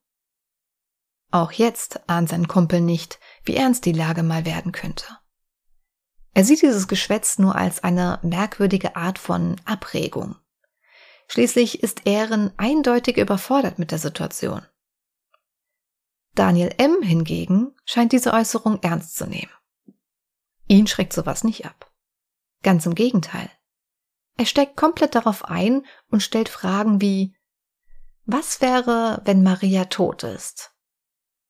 Auch 1.31 1.51
jetzt 1.51 2.09
ahnt 2.09 2.29
sein 2.29 2.47
Kumpel 2.47 2.81
nicht, 2.81 3.19
wie 3.43 3.55
ernst 3.55 3.85
die 3.85 3.93
Lage 3.93 4.23
mal 4.23 4.45
werden 4.45 4.71
könnte. 4.71 5.05
Er 6.33 6.43
sieht 6.43 6.61
dieses 6.61 6.87
Geschwätz 6.87 7.37
nur 7.37 7.55
als 7.55 7.83
eine 7.83 8.19
merkwürdige 8.23 8.95
Art 8.95 9.19
von 9.19 9.55
Abregung. 9.65 10.35
Schließlich 11.27 11.81
ist 11.81 12.05
Ehren 12.05 12.51
eindeutig 12.57 13.17
überfordert 13.17 13.79
mit 13.79 13.91
der 13.91 13.99
Situation. 13.99 14.65
Daniel 16.33 16.73
M. 16.77 17.01
hingegen 17.01 17.73
scheint 17.85 18.11
diese 18.11 18.33
Äußerung 18.33 18.81
ernst 18.83 19.15
zu 19.15 19.25
nehmen. 19.25 19.51
Ihn 20.67 20.87
schreckt 20.87 21.13
sowas 21.13 21.43
nicht 21.43 21.65
ab. 21.65 21.91
Ganz 22.61 22.85
im 22.85 22.95
Gegenteil. 22.95 23.49
Er 24.37 24.45
steckt 24.45 24.75
komplett 24.75 25.15
darauf 25.15 25.45
ein 25.45 25.85
und 26.09 26.21
stellt 26.21 26.49
Fragen 26.49 26.99
wie 26.99 27.35
Was 28.25 28.59
wäre, 28.59 29.21
wenn 29.23 29.43
Maria 29.43 29.85
tot 29.85 30.23
ist? 30.23 30.71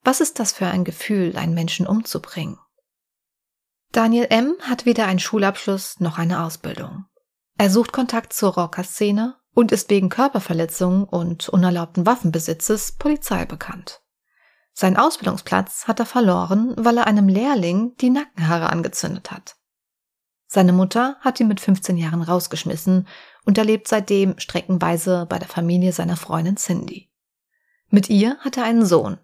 Was 0.03 0.22
ist 0.22 0.39
das 0.39 0.51
für 0.51 0.67
ein 0.67 0.84
Gefühl, 0.84 1.36
einen 1.36 1.55
Menschen 1.55 1.88
umzubringen? 1.88 2.60
Daniel 3.91 4.27
M. 4.29 4.55
hat 4.62 4.86
weder 4.86 5.08
einen 5.08 5.20
Schulabschluss 5.20 6.00
noch 6.00 6.20
eine 6.20 6.44
Ausbildung. 6.44 7.05
Er 7.58 7.70
sucht 7.70 7.91
Kontakt 7.91 8.34
zur 8.34 8.53
Rockerszene 8.53 9.36
und 9.56 9.72
ist 9.72 9.90
wegen 9.90 10.10
Körperverletzung 10.10 11.06
und 11.06 11.50
unerlaubten 11.50 12.06
Waffenbesitzes 12.06 12.92
Polizei 12.92 13.46
bekannt. 13.46 14.02
Sein 14.74 14.98
Ausbildungsplatz 14.98 15.88
hat 15.88 16.00
er 16.02 16.06
verloren, 16.06 16.76
weil 16.78 16.98
er 16.98 17.08
einem 17.08 17.30
Lehrling 17.30 17.96
die 17.96 18.10
Nackenhaare 18.10 18.70
angezündet 18.70 19.32
hat. 19.32 19.56
Seine 20.46 20.74
Mutter 20.74 21.16
hat 21.22 21.40
ihn 21.40 21.48
mit 21.48 21.62
15 21.62 21.98
Jahren 21.98 22.22
rausgeschmissen 22.22 23.08
und 23.46 23.58
er 23.58 23.64
lebt 23.64 23.88
seitdem 23.88 24.38
streckenweise 24.38 25.26
bei 25.28 25.40
der 25.40 25.48
Familie 25.48 25.94
seiner 25.94 26.18
Freundin 26.18 26.58
Cindy. 26.58 27.10
Mit 27.90 28.10
ihr 28.10 28.38
hat 28.40 28.58
er 28.58 28.66
einen 28.66 28.86
Sohn. 28.86 29.18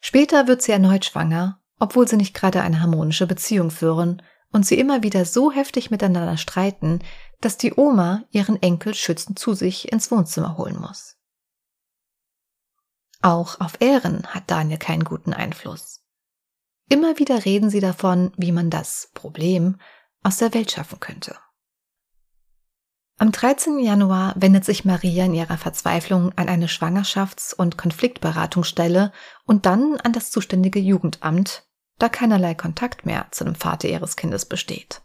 Später 0.00 0.46
wird 0.46 0.62
sie 0.62 0.72
erneut 0.72 1.04
schwanger, 1.04 1.60
obwohl 1.80 2.06
sie 2.06 2.16
nicht 2.16 2.34
gerade 2.34 2.62
eine 2.62 2.80
harmonische 2.80 3.26
Beziehung 3.26 3.72
führen 3.72 4.22
und 4.52 4.64
sie 4.64 4.78
immer 4.78 5.02
wieder 5.02 5.24
so 5.24 5.50
heftig 5.50 5.90
miteinander 5.90 6.36
streiten, 6.36 7.00
dass 7.40 7.56
die 7.56 7.74
Oma 7.74 8.24
ihren 8.30 8.60
Enkel 8.62 8.94
schützend 8.94 9.38
zu 9.38 9.54
sich 9.54 9.92
ins 9.92 10.10
Wohnzimmer 10.10 10.56
holen 10.56 10.80
muss. 10.80 11.16
Auch 13.22 13.60
auf 13.60 13.80
Ehren 13.80 14.26
hat 14.28 14.50
Daniel 14.50 14.78
keinen 14.78 15.04
guten 15.04 15.32
Einfluss. 15.32 16.02
Immer 16.88 17.18
wieder 17.18 17.44
reden 17.44 17.70
sie 17.70 17.80
davon, 17.80 18.32
wie 18.36 18.52
man 18.52 18.70
das 18.70 19.10
Problem 19.14 19.80
aus 20.22 20.38
der 20.38 20.54
Welt 20.54 20.70
schaffen 20.70 21.00
könnte. 21.00 21.36
Am 23.18 23.32
13. 23.32 23.78
Januar 23.78 24.34
wendet 24.36 24.66
sich 24.66 24.84
Maria 24.84 25.24
in 25.24 25.32
ihrer 25.32 25.56
Verzweiflung 25.56 26.32
an 26.36 26.50
eine 26.50 26.66
Schwangerschafts- 26.66 27.54
und 27.54 27.78
Konfliktberatungsstelle 27.78 29.10
und 29.46 29.64
dann 29.64 29.98
an 30.00 30.12
das 30.12 30.30
zuständige 30.30 30.80
Jugendamt, 30.80 31.64
da 31.98 32.10
keinerlei 32.10 32.54
Kontakt 32.54 33.06
mehr 33.06 33.26
zu 33.30 33.44
dem 33.44 33.54
Vater 33.54 33.88
ihres 33.88 34.16
Kindes 34.16 34.44
besteht. 34.44 35.00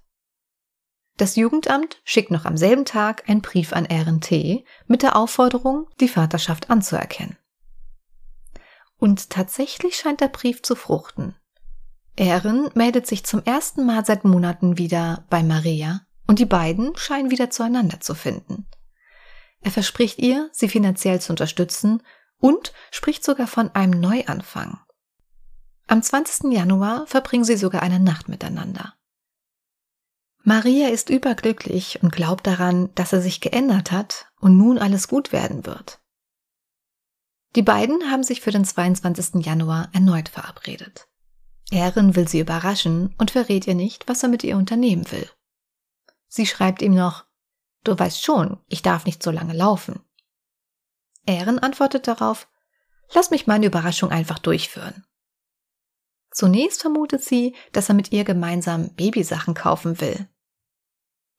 Das 1.18 1.36
Jugendamt 1.36 2.01
schickt 2.03 2.32
noch 2.32 2.46
am 2.46 2.58
selben 2.58 2.86
Tag 2.86 3.30
einen 3.30 3.41
Brief 3.41 3.74
an 3.74 3.86
RNT 3.86 4.63
mit 4.88 5.03
der 5.03 5.15
Aufforderung, 5.15 5.88
die 6.00 6.08
Vaterschaft 6.08 6.70
anzuerkennen. 6.70 7.38
Und 8.98 9.30
tatsächlich 9.30 9.96
scheint 9.96 10.22
der 10.22 10.27
Brief 10.27 10.62
zu 10.62 10.75
fruchten. 10.75 11.36
Erin 12.15 12.70
meldet 12.75 13.08
sich 13.08 13.24
zum 13.24 13.44
ersten 13.44 13.86
Mal 13.86 14.06
seit 14.06 14.25
Monaten 14.25 14.77
wieder 14.77 15.25
bei 15.30 15.44
Maria 15.44 16.01
und 16.27 16.39
die 16.39 16.46
beiden 16.46 16.96
scheinen 16.96 17.32
wieder 17.32 17.50
zueinander 17.50 18.00
zu 18.00 18.13
finden. 18.13 18.68
Er 19.62 19.72
verspricht 19.72 20.20
ihr, 20.20 20.50
sie 20.51 20.70
finanziell 20.70 21.22
zu 21.22 21.32
unterstützen 21.32 22.03
und 22.38 22.74
spricht 22.89 23.24
sogar 23.24 23.48
von 23.48 23.74
einem 23.75 24.00
Neuanfang. 24.00 24.80
Am 25.88 26.01
20. 26.01 26.51
Januar 26.51 27.06
verbringen 27.06 27.44
sie 27.44 27.58
sogar 27.58 27.82
eine 27.82 28.00
Nacht 28.00 28.27
miteinander. 28.27 28.96
Maria 30.43 30.89
ist 30.89 31.10
überglücklich 31.10 32.00
und 32.01 32.12
glaubt 32.12 32.48
daran, 32.48 32.89
dass 32.95 33.13
er 33.13 33.21
sich 33.21 33.41
geändert 33.41 33.91
hat 33.91 34.27
und 34.39 34.57
nun 34.57 34.79
alles 34.79 35.07
gut 35.07 35.31
werden 35.31 35.65
wird. 35.65 36.00
Die 37.55 37.62
beiden 37.62 38.10
haben 38.10 38.24
sich 38.24 38.41
für 38.41 38.51
den 38.51 38.65
22. 38.65 39.45
Januar 39.45 39.89
erneut 39.93 40.29
verabredet. 40.29 41.07
Erin 41.69 42.15
will 42.15 42.27
sie 42.27 42.39
überraschen 42.39 43.13
und 43.17 43.31
verrät 43.31 43.67
ihr 43.67 43.75
nicht, 43.75 44.07
was 44.07 44.24
er 44.24 44.29
mit 44.29 44.43
ihr 44.43 44.57
unternehmen 44.57 45.10
will. 45.12 45.29
Sie 46.27 46.45
schreibt 46.45 46.81
ihm 46.81 46.95
noch, 46.95 47.25
Du 47.83 47.98
weißt 47.98 48.24
schon, 48.24 48.60
ich 48.67 48.83
darf 48.83 49.05
nicht 49.05 49.24
so 49.24 49.31
lange 49.31 49.53
laufen. 49.53 50.00
Erin 51.25 51.60
antwortet 51.60 52.07
darauf, 52.07 52.48
Lass 53.13 53.29
mich 53.29 53.48
meine 53.48 53.65
Überraschung 53.65 54.12
einfach 54.12 54.39
durchführen. 54.39 55.03
Zunächst 56.31 56.81
vermutet 56.81 57.24
sie, 57.24 57.55
dass 57.74 57.89
er 57.89 57.95
mit 57.95 58.13
ihr 58.13 58.24
gemeinsam 58.24 58.93
Babysachen 58.95 59.53
kaufen 59.53 60.00
will. 60.00 60.29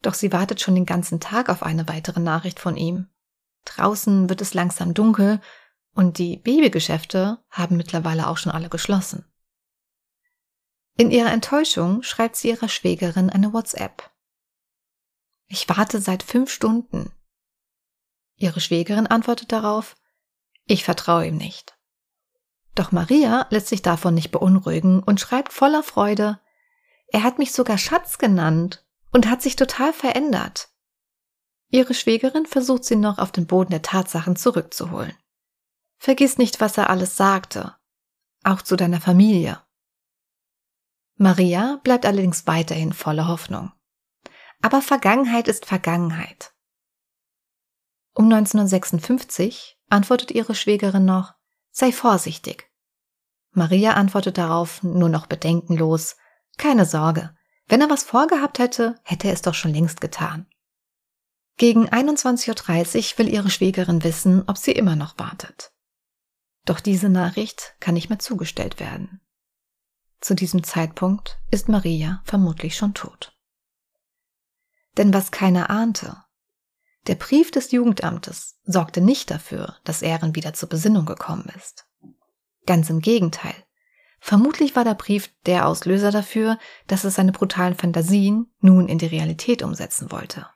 Doch 0.02 0.14
sie 0.14 0.32
wartet 0.32 0.61
schon 0.61 0.75
den 0.75 0.87
ganzen 0.87 1.21
Tag 1.21 1.49
auf 1.49 1.62
eine 1.62 1.88
weitere 1.88 2.21
Nachricht 2.21 2.59
von 2.59 2.76
ihm. 2.76 3.09
Draußen 3.64 4.28
wird 4.28 4.40
es 4.40 4.54
langsam 4.54 4.94
dunkel 4.94 5.40
und 5.94 6.18
die 6.18 6.37
Babygeschäfte 6.37 7.38
haben 7.49 7.76
mittlerweile 7.76 8.26
auch 8.26 8.37
schon 8.37 8.52
alle 8.52 8.68
geschlossen. 8.68 9.25
In 10.97 11.11
ihrer 11.11 11.30
Enttäuschung 11.30 12.02
schreibt 12.02 12.37
sie 12.37 12.49
ihrer 12.49 12.68
Schwägerin 12.68 13.30
eine 13.30 13.52
WhatsApp. 13.52 14.11
Ich 15.47 15.68
warte 15.68 16.00
seit 16.00 16.23
fünf 16.23 16.50
Stunden. 16.50 17.12
Ihre 18.37 18.61
Schwägerin 18.61 19.06
antwortet 19.06 19.52
darauf, 19.52 19.97
ich 20.66 20.85
vertraue 20.85 21.26
ihm 21.26 21.37
nicht. 21.37 21.78
Doch 22.75 22.90
Maria 22.90 23.47
lässt 23.50 23.68
sich 23.68 23.82
davon 23.82 24.14
nicht 24.14 24.30
beunruhigen 24.30 25.02
und 25.02 25.21
schreibt 25.21 25.52
voller 25.52 25.82
Freude, 25.82 26.40
er 27.09 27.23
hat 27.23 27.38
mich 27.38 27.52
sogar 27.52 27.78
Schatz 27.78 28.18
genannt 28.18 28.85
und 29.12 29.28
hat 29.28 29.42
sich 29.42 29.57
total 29.57 29.92
verändert. 29.92 30.71
Ihre 31.69 31.95
Schwägerin 31.95 32.47
versucht 32.47 32.85
sie 32.85 32.97
noch 32.97 33.19
auf 33.19 33.33
den 33.33 33.47
Boden 33.47 33.71
der 33.71 33.83
Tatsachen 33.83 34.37
zurückzuholen. 34.37 35.16
Vergiss 35.99 36.37
nicht, 36.37 36.61
was 36.61 36.76
er 36.76 36.90
alles 36.90 37.16
sagte. 37.16 37.76
auch 38.45 38.61
zu 38.61 38.75
deiner 38.75 39.00
Familie. 39.00 39.62
Maria 41.14 41.78
bleibt 41.85 42.04
allerdings 42.04 42.49
weiterhin 42.49 42.92
voller 42.92 43.28
Hoffnung. 43.28 43.71
Aber 44.62 44.83
Vergangenheit 44.83 45.47
ist 45.47 45.64
Vergangenheit. 45.64 46.52
Um 48.14 48.25
1956 48.25 49.78
antwortet 49.90 50.33
ihre 50.33 50.57
Schwägerin 50.57 51.04
noch, 51.04 51.35
sei 51.71 51.92
vorsichtig. 51.92 52.69
Maria 53.52 53.92
antwortet 53.92 54.38
darauf 54.38 54.83
nur 54.83 55.09
noch 55.09 55.26
bedenkenlos, 55.26 56.16
keine 56.59 56.85
Sorge, 56.85 57.33
wenn 57.73 57.81
er 57.81 57.88
was 57.88 58.02
vorgehabt 58.02 58.59
hätte, 58.59 59.00
hätte 59.02 59.29
er 59.29 59.33
es 59.33 59.41
doch 59.41 59.55
schon 59.55 59.73
längst 59.73 60.02
getan. 60.02 60.45
Gegen 61.57 61.88
21.30 61.88 63.14
Uhr 63.14 63.19
will 63.19 63.33
ihre 63.33 63.49
Schwägerin 63.49 64.05
wissen, 64.05 64.47
ob 64.47 64.59
sie 64.59 64.73
immer 64.73 64.95
noch 64.95 65.19
wartet. 65.19 65.73
Doch 66.67 66.81
diese 66.81 67.09
Nachricht 67.09 67.75
kann 67.81 67.95
nicht 67.95 68.11
mehr 68.11 68.19
zugestellt 68.19 68.79
werden. 68.79 69.23
Zu 70.21 70.35
diesem 70.35 70.62
Zeitpunkt 70.64 71.41
ist 71.50 71.71
Maria 71.71 72.21
vermutlich 72.26 72.76
schon 72.76 72.93
tot. 72.93 73.35
Denn 74.99 75.14
was 75.14 75.31
keiner 75.31 75.71
ahnte, 75.71 76.23
der 77.07 77.14
Brief 77.14 77.50
des 77.50 77.73
Jugendamtes 77.73 78.59
sorgte 78.64 79.00
nicht 79.00 79.31
dafür, 79.31 79.76
dass 79.85 80.02
Ehren 80.02 80.35
wieder 80.35 80.52
zur 80.52 80.69
Besinnung 80.69 81.07
gekommen 81.07 81.50
ist. 81.57 81.87
Ganz 82.67 82.91
im 82.91 83.00
Gegenteil. 83.00 83.55
Vermutlich 84.25 84.76
war 84.76 84.85
der 84.85 84.95
Brief 84.95 85.35
der 85.47 85.67
Auslöser 85.67 86.12
dafür, 86.12 86.57
dass 86.87 87.02
er 87.02 87.11
seine 87.11 87.33
brutalen 87.33 87.75
Fantasien 87.75 88.55
nun 88.61 88.87
in 88.87 88.99
die 88.99 89.07
Realität 89.07 89.64
umsetzen 89.64 90.12
wollte. 90.12 90.47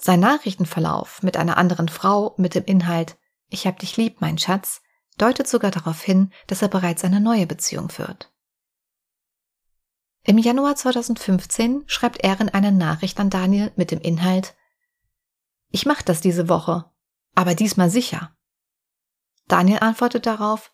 Sein 0.00 0.18
Nachrichtenverlauf 0.18 1.22
mit 1.22 1.36
einer 1.36 1.56
anderen 1.56 1.88
Frau 1.88 2.34
mit 2.38 2.56
dem 2.56 2.64
Inhalt 2.64 3.16
Ich 3.48 3.64
hab 3.64 3.78
dich 3.78 3.96
lieb, 3.96 4.20
mein 4.20 4.38
Schatz, 4.38 4.82
deutet 5.18 5.46
sogar 5.46 5.70
darauf 5.70 6.02
hin, 6.02 6.32
dass 6.48 6.62
er 6.62 6.68
bereits 6.68 7.04
eine 7.04 7.20
neue 7.20 7.46
Beziehung 7.46 7.90
führt. 7.90 8.32
Im 10.24 10.36
Januar 10.36 10.74
2015 10.74 11.84
schreibt 11.86 12.24
Erin 12.24 12.48
eine 12.48 12.72
Nachricht 12.72 13.20
an 13.20 13.30
Daniel 13.30 13.70
mit 13.76 13.92
dem 13.92 14.00
Inhalt 14.00 14.56
Ich 15.70 15.86
mach 15.86 16.02
das 16.02 16.20
diese 16.20 16.48
Woche, 16.48 16.90
aber 17.36 17.54
diesmal 17.54 17.88
sicher. 17.88 18.36
Daniel 19.46 19.78
antwortet 19.78 20.26
darauf 20.26 20.72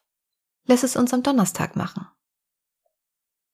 Lass 0.68 0.82
es 0.82 0.96
uns 0.96 1.14
am 1.14 1.22
Donnerstag 1.22 1.76
machen. 1.76 2.06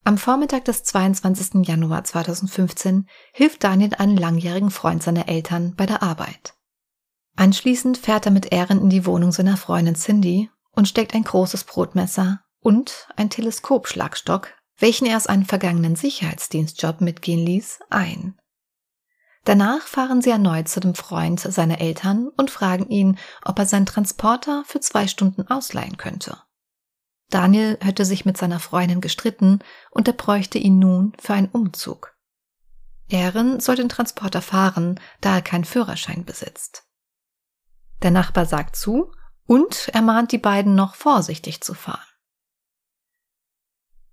Am 0.03 0.19
Vormittag 0.19 0.65
des 0.65 0.83
22. 0.83 1.65
Januar 1.67 2.03
2015 2.03 3.09
hilft 3.33 3.63
Daniel 3.63 3.95
einem 3.95 4.19
langjährigen 4.19 4.73
Freund 4.73 5.01
seiner 5.01 5.29
Eltern 5.29 5.77
bei 5.77 5.87
der 5.87 6.03
Arbeit. 6.03 6.55
Anschließend 7.37 7.99
fährt 7.99 8.27
er 8.27 8.33
mit 8.33 8.53
Ehren 8.53 8.81
in 8.81 8.91
die 8.91 9.07
Wohnung 9.07 9.31
seiner 9.31 9.57
Freundin 9.57 9.95
Cindy 9.95 10.51
und 10.73 10.89
steckt 10.89 11.15
ein 11.15 11.23
großes 11.23 11.63
Brotmesser 11.65 12.41
und 12.59 13.07
ein 13.15 13.31
Teleskopschlagstock, 13.31 14.53
welchen 14.79 15.07
er 15.07 15.17
aus 15.17 15.29
einem 15.29 15.45
vergangenen 15.45 15.95
Sicherheitsdienstjob 15.95 17.01
mitgehen 17.01 17.47
ließ, 17.47 17.79
ein. 17.91 18.37
Danach 19.45 19.83
fahren 19.83 20.21
sie 20.21 20.31
erneut 20.31 20.69
zu 20.69 20.81
dem 20.81 20.97
Freund 20.97 21.39
seiner 21.39 21.81
Eltern 21.81 22.29
und 22.37 22.51
fragen 22.51 22.89
ihn, 22.89 23.19
ob 23.45 23.61
er 23.61 23.67
seinen 23.67 23.87
Transporter 23.87 24.65
für 24.67 24.81
zwei 24.81 25.07
Stunden 25.07 25.47
ausleihen 25.47 25.97
könnte. 25.97 26.39
Daniel 27.35 27.79
hätte 27.81 28.05
sich 28.05 28.25
mit 28.25 28.37
seiner 28.37 28.61
Freundin 28.61 29.01
gestritten 29.01 29.59
und 29.91 30.07
er 30.07 30.15
bräuchte 30.15 30.57
ihn 30.57 30.79
nun 30.79 31.15
für 31.19 31.35
einen 31.35 31.49
Umzug. 31.49 32.17
Ehren 33.09 33.59
soll 33.59 33.75
den 33.75 33.89
Transporter 33.89 34.41
fahren, 34.41 35.01
da 35.21 35.35
er 35.35 35.43
keinen 35.43 35.65
Führerschein 35.65 36.25
besitzt. 36.25 36.85
Der 38.03 38.13
Nachbar 38.13 38.47
sagt 38.47 38.77
zu 38.77 39.11
und 39.47 39.89
ermahnt 39.89 40.31
die 40.31 40.39
beiden 40.39 40.77
noch 40.77 40.95
vorsichtig 40.95 41.61
zu 41.61 41.75
fahren. 41.75 42.07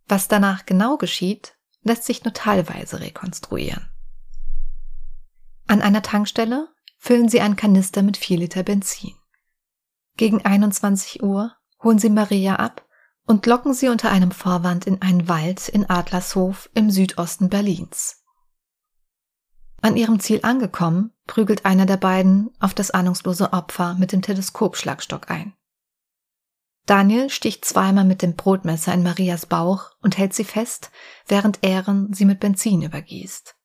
Was 0.07 0.27
danach 0.27 0.65
genau 0.65 0.97
geschieht, 0.97 1.55
lässt 1.83 2.05
sich 2.05 2.23
nur 2.23 2.33
teilweise 2.33 3.01
rekonstruieren. 3.01 3.87
An 5.67 5.83
einer 5.83 6.01
Tankstelle 6.01 6.69
füllen 6.97 7.29
sie 7.29 7.41
einen 7.41 7.55
Kanister 7.55 8.01
mit 8.01 8.17
vier 8.17 8.39
Liter 8.39 8.63
Benzin. 8.63 9.13
Gegen 10.17 10.43
21 10.43 11.21
Uhr 11.21 11.55
holen 11.84 11.99
sie 11.99 12.10
Maria 12.10 12.55
ab 12.55 12.88
und 13.25 13.45
locken 13.45 13.73
sie 13.73 13.89
unter 13.89 14.10
einem 14.10 14.31
Vorwand 14.31 14.86
in 14.86 15.01
einen 15.01 15.27
Wald 15.27 15.69
in 15.69 15.89
Adlershof 15.89 16.69
im 16.73 16.89
Südosten 16.89 17.49
Berlins. 17.49 18.23
An 19.81 19.97
ihrem 19.97 20.19
Ziel 20.19 20.41
angekommen, 20.43 21.12
prügelt 21.25 21.65
einer 21.65 21.86
der 21.86 21.97
beiden 21.97 22.51
auf 22.60 22.73
das 22.73 22.91
ahnungslose 22.91 23.53
Opfer 23.53 23.95
mit 23.95 24.12
dem 24.12 24.21
Teleskopschlagstock 24.21 25.31
ein. 25.31 25.53
Daniel 26.86 27.29
sticht 27.29 27.63
zweimal 27.65 28.05
mit 28.05 28.21
dem 28.21 28.36
Brotmesser 28.36 28.93
in 28.93 29.03
Marias 29.03 29.45
Bauch 29.45 29.91
und 30.01 30.17
hält 30.17 30.34
sie 30.34 30.43
fest, 30.43 30.91
während 31.27 31.63
Ehren 31.63 32.13
sie 32.13 32.25
mit 32.25 32.39
Benzin 32.39 32.81
übergießt. 32.81 33.55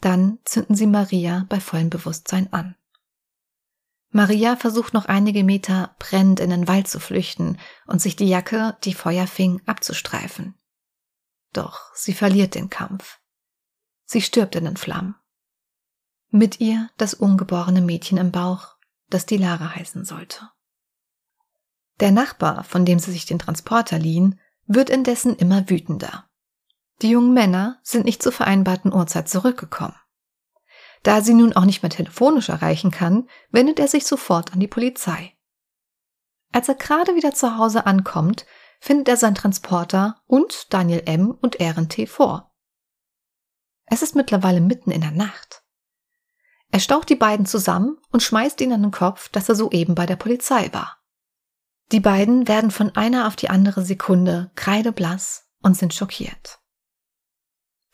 Dann 0.00 0.38
zünden 0.44 0.74
sie 0.74 0.86
Maria 0.86 1.46
bei 1.48 1.58
vollem 1.58 1.90
Bewusstsein 1.90 2.52
an. 2.52 2.76
Maria 4.16 4.56
versucht 4.56 4.94
noch 4.94 5.04
einige 5.04 5.44
Meter 5.44 5.94
brennend 5.98 6.40
in 6.40 6.48
den 6.48 6.66
Wald 6.66 6.88
zu 6.88 7.00
flüchten 7.00 7.58
und 7.86 8.00
sich 8.00 8.16
die 8.16 8.26
Jacke, 8.26 8.78
die 8.82 8.94
Feuer 8.94 9.26
fing, 9.26 9.60
abzustreifen. 9.66 10.54
Doch 11.52 11.94
sie 11.94 12.14
verliert 12.14 12.54
den 12.54 12.70
Kampf. 12.70 13.20
Sie 14.06 14.22
stirbt 14.22 14.56
in 14.56 14.64
den 14.64 14.78
Flammen. 14.78 15.16
Mit 16.30 16.60
ihr 16.60 16.88
das 16.96 17.12
ungeborene 17.12 17.82
Mädchen 17.82 18.16
im 18.16 18.32
Bauch, 18.32 18.76
das 19.10 19.26
die 19.26 19.36
Lara 19.36 19.74
heißen 19.74 20.06
sollte. 20.06 20.48
Der 22.00 22.10
Nachbar, 22.10 22.64
von 22.64 22.86
dem 22.86 22.98
sie 22.98 23.12
sich 23.12 23.26
den 23.26 23.38
Transporter 23.38 23.98
liehen, 23.98 24.40
wird 24.66 24.88
indessen 24.88 25.36
immer 25.36 25.68
wütender. 25.68 26.24
Die 27.02 27.10
jungen 27.10 27.34
Männer 27.34 27.80
sind 27.82 28.06
nicht 28.06 28.22
zur 28.22 28.32
vereinbarten 28.32 28.94
Uhrzeit 28.94 29.28
zurückgekommen. 29.28 29.94
Da 31.06 31.18
er 31.18 31.22
sie 31.22 31.34
nun 31.34 31.52
auch 31.52 31.64
nicht 31.64 31.84
mehr 31.84 31.90
telefonisch 31.90 32.48
erreichen 32.48 32.90
kann, 32.90 33.28
wendet 33.50 33.78
er 33.78 33.86
sich 33.86 34.04
sofort 34.06 34.52
an 34.52 34.58
die 34.58 34.66
Polizei. 34.66 35.36
Als 36.52 36.68
er 36.68 36.74
gerade 36.74 37.14
wieder 37.14 37.32
zu 37.32 37.56
Hause 37.56 37.86
ankommt, 37.86 38.44
findet 38.80 39.06
er 39.06 39.16
seinen 39.16 39.36
Transporter 39.36 40.20
und 40.26 40.74
Daniel 40.74 41.04
M. 41.06 41.30
und 41.30 41.60
Ehren 41.60 41.88
T. 41.88 42.08
vor. 42.08 42.52
Es 43.84 44.02
ist 44.02 44.16
mittlerweile 44.16 44.60
mitten 44.60 44.90
in 44.90 45.00
der 45.00 45.12
Nacht. 45.12 45.62
Er 46.72 46.80
staucht 46.80 47.08
die 47.08 47.14
beiden 47.14 47.46
zusammen 47.46 47.98
und 48.10 48.24
schmeißt 48.24 48.60
ihnen 48.60 48.72
an 48.72 48.82
den 48.82 48.90
Kopf, 48.90 49.28
dass 49.28 49.48
er 49.48 49.54
soeben 49.54 49.94
bei 49.94 50.06
der 50.06 50.16
Polizei 50.16 50.72
war. 50.72 50.98
Die 51.92 52.00
beiden 52.00 52.48
werden 52.48 52.72
von 52.72 52.96
einer 52.96 53.28
auf 53.28 53.36
die 53.36 53.48
andere 53.48 53.84
Sekunde 53.84 54.50
kreideblass 54.56 55.48
und 55.62 55.76
sind 55.76 55.94
schockiert. 55.94 56.58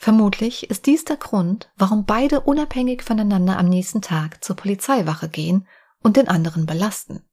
Vermutlich 0.03 0.69
ist 0.69 0.87
dies 0.87 1.05
der 1.05 1.17
Grund, 1.17 1.71
warum 1.77 2.05
beide 2.05 2.41
unabhängig 2.41 3.05
voneinander 3.05 3.57
am 3.57 3.69
nächsten 3.69 4.03
Tag 4.03 4.43
zur 4.43 4.57
Polizeiwache 4.57 5.29
gehen 5.29 5.69
und 6.03 6.17
den 6.17 6.27
anderen 6.27 6.67
belasten. 6.67 7.25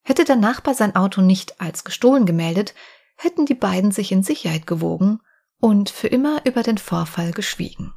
Hätte 0.00 0.24
der 0.24 0.36
Nachbar 0.36 0.72
sein 0.72 0.96
Auto 0.96 1.20
nicht 1.20 1.60
als 1.60 1.84
gestohlen 1.84 2.24
gemeldet, 2.24 2.74
hätten 3.16 3.44
die 3.44 3.54
beiden 3.54 3.92
sich 3.92 4.12
in 4.12 4.22
Sicherheit 4.22 4.66
gewogen 4.66 5.20
und 5.60 5.90
für 5.90 6.08
immer 6.08 6.46
über 6.46 6.62
den 6.62 6.78
Vorfall 6.78 7.32
geschwiegen. 7.32 7.92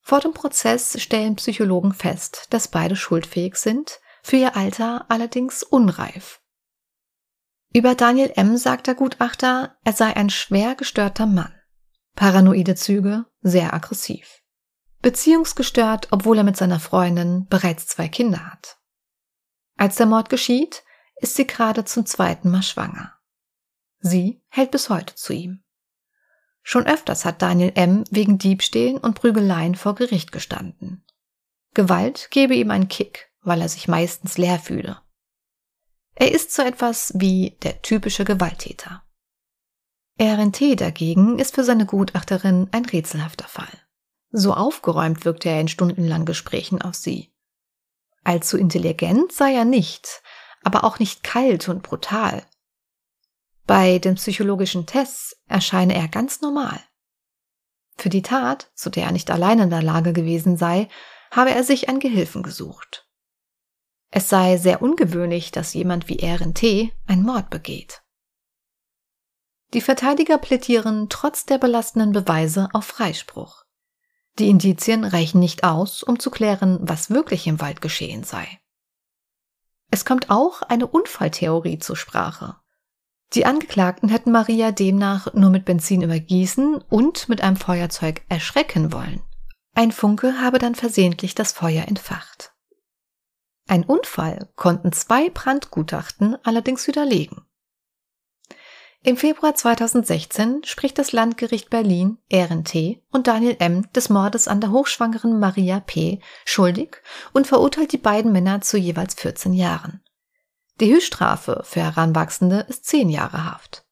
Vor 0.00 0.18
dem 0.18 0.34
Prozess 0.34 1.00
stellen 1.00 1.36
Psychologen 1.36 1.92
fest, 1.92 2.48
dass 2.50 2.66
beide 2.66 2.96
schuldfähig 2.96 3.54
sind, 3.54 4.00
für 4.24 4.38
ihr 4.38 4.56
Alter 4.56 5.06
allerdings 5.08 5.62
unreif. 5.62 6.40
Über 7.76 7.96
Daniel 7.96 8.32
M. 8.36 8.56
sagt 8.56 8.86
der 8.86 8.94
Gutachter, 8.94 9.76
er 9.82 9.92
sei 9.92 10.14
ein 10.14 10.30
schwer 10.30 10.76
gestörter 10.76 11.26
Mann. 11.26 11.52
Paranoide 12.14 12.76
Züge, 12.76 13.26
sehr 13.42 13.74
aggressiv. 13.74 14.42
Beziehungsgestört, 15.02 16.06
obwohl 16.12 16.38
er 16.38 16.44
mit 16.44 16.56
seiner 16.56 16.78
Freundin 16.78 17.48
bereits 17.48 17.88
zwei 17.88 18.06
Kinder 18.06 18.46
hat. 18.46 18.78
Als 19.76 19.96
der 19.96 20.06
Mord 20.06 20.28
geschieht, 20.28 20.84
ist 21.16 21.34
sie 21.34 21.48
gerade 21.48 21.84
zum 21.84 22.06
zweiten 22.06 22.48
Mal 22.48 22.62
schwanger. 22.62 23.12
Sie 23.98 24.40
hält 24.48 24.70
bis 24.70 24.88
heute 24.88 25.16
zu 25.16 25.32
ihm. 25.32 25.64
Schon 26.62 26.86
öfters 26.86 27.24
hat 27.24 27.42
Daniel 27.42 27.72
M. 27.74 28.04
wegen 28.08 28.38
Diebstählen 28.38 28.98
und 28.98 29.20
Prügeleien 29.20 29.74
vor 29.74 29.96
Gericht 29.96 30.30
gestanden. 30.30 31.04
Gewalt 31.74 32.28
gebe 32.30 32.54
ihm 32.54 32.70
einen 32.70 32.86
Kick, 32.86 33.32
weil 33.42 33.60
er 33.60 33.68
sich 33.68 33.88
meistens 33.88 34.38
leer 34.38 34.60
fühle. 34.60 35.00
Er 36.14 36.32
ist 36.32 36.52
so 36.52 36.62
etwas 36.62 37.12
wie 37.16 37.56
der 37.62 37.82
typische 37.82 38.24
Gewalttäter. 38.24 39.02
RNT 40.20 40.80
dagegen 40.80 41.38
ist 41.38 41.54
für 41.54 41.64
seine 41.64 41.86
Gutachterin 41.86 42.68
ein 42.70 42.84
rätselhafter 42.84 43.48
Fall. 43.48 43.72
So 44.30 44.54
aufgeräumt 44.54 45.24
wirkte 45.24 45.48
er 45.48 45.60
in 45.60 45.68
stundenlangen 45.68 46.26
Gesprächen 46.26 46.82
auf 46.82 46.94
sie. 46.94 47.32
Allzu 48.22 48.56
intelligent 48.56 49.32
sei 49.32 49.54
er 49.54 49.64
nicht, 49.64 50.22
aber 50.62 50.84
auch 50.84 50.98
nicht 50.98 51.24
kalt 51.24 51.68
und 51.68 51.82
brutal. 51.82 52.44
Bei 53.66 53.98
den 53.98 54.14
psychologischen 54.14 54.86
Tests 54.86 55.36
erscheine 55.46 55.94
er 55.94 56.08
ganz 56.08 56.40
normal. 56.40 56.80
Für 57.96 58.08
die 58.08 58.22
Tat, 58.22 58.70
zu 58.74 58.90
der 58.90 59.04
er 59.04 59.12
nicht 59.12 59.30
allein 59.30 59.58
in 59.58 59.70
der 59.70 59.82
Lage 59.82 60.12
gewesen 60.12 60.56
sei, 60.56 60.88
habe 61.30 61.50
er 61.50 61.64
sich 61.64 61.88
einen 61.88 62.00
Gehilfen 62.00 62.42
gesucht. 62.42 63.03
Es 64.16 64.28
sei 64.28 64.58
sehr 64.58 64.80
ungewöhnlich, 64.80 65.50
dass 65.50 65.74
jemand 65.74 66.08
wie 66.08 66.24
RNT 66.24 66.92
einen 67.08 67.24
Mord 67.24 67.50
begeht. 67.50 68.04
Die 69.72 69.80
Verteidiger 69.80 70.38
plädieren 70.38 71.08
trotz 71.08 71.46
der 71.46 71.58
belastenden 71.58 72.12
Beweise 72.12 72.68
auf 72.74 72.84
Freispruch. 72.84 73.64
Die 74.38 74.50
Indizien 74.50 75.02
reichen 75.02 75.40
nicht 75.40 75.64
aus, 75.64 76.04
um 76.04 76.20
zu 76.20 76.30
klären, 76.30 76.78
was 76.80 77.10
wirklich 77.10 77.48
im 77.48 77.60
Wald 77.60 77.80
geschehen 77.80 78.22
sei. 78.22 78.46
Es 79.90 80.04
kommt 80.04 80.30
auch 80.30 80.62
eine 80.62 80.86
Unfalltheorie 80.86 81.80
zur 81.80 81.96
Sprache. 81.96 82.54
Die 83.32 83.46
Angeklagten 83.46 84.08
hätten 84.08 84.30
Maria 84.30 84.70
demnach 84.70 85.34
nur 85.34 85.50
mit 85.50 85.64
Benzin 85.64 86.02
übergießen 86.02 86.76
und 86.88 87.28
mit 87.28 87.40
einem 87.40 87.56
Feuerzeug 87.56 88.22
erschrecken 88.28 88.92
wollen. 88.92 89.24
Ein 89.74 89.90
Funke 89.90 90.40
habe 90.40 90.60
dann 90.60 90.76
versehentlich 90.76 91.34
das 91.34 91.50
Feuer 91.50 91.88
entfacht. 91.88 92.53
Ein 93.66 93.84
Unfall 93.84 94.48
konnten 94.56 94.92
zwei 94.92 95.30
Brandgutachten 95.30 96.36
allerdings 96.44 96.86
widerlegen. 96.86 97.44
Im 99.06 99.18
Februar 99.18 99.54
2016 99.54 100.64
spricht 100.64 100.98
das 100.98 101.12
Landgericht 101.12 101.68
Berlin 101.68 102.18
RNT 102.32 103.02
und 103.10 103.26
Daniel 103.26 103.56
M. 103.58 103.90
des 103.92 104.08
Mordes 104.08 104.48
an 104.48 104.62
der 104.62 104.70
hochschwangeren 104.70 105.38
Maria 105.38 105.80
P. 105.80 106.20
schuldig 106.46 107.02
und 107.34 107.46
verurteilt 107.46 107.92
die 107.92 107.98
beiden 107.98 108.32
Männer 108.32 108.62
zu 108.62 108.78
jeweils 108.78 109.14
14 109.14 109.52
Jahren. 109.52 110.02
Die 110.80 110.92
Höchststrafe 110.92 111.62
für 111.64 111.80
Heranwachsende 111.80 112.64
ist 112.68 112.86
10 112.86 113.10
Jahre 113.10 113.44
Haft. 113.44 113.84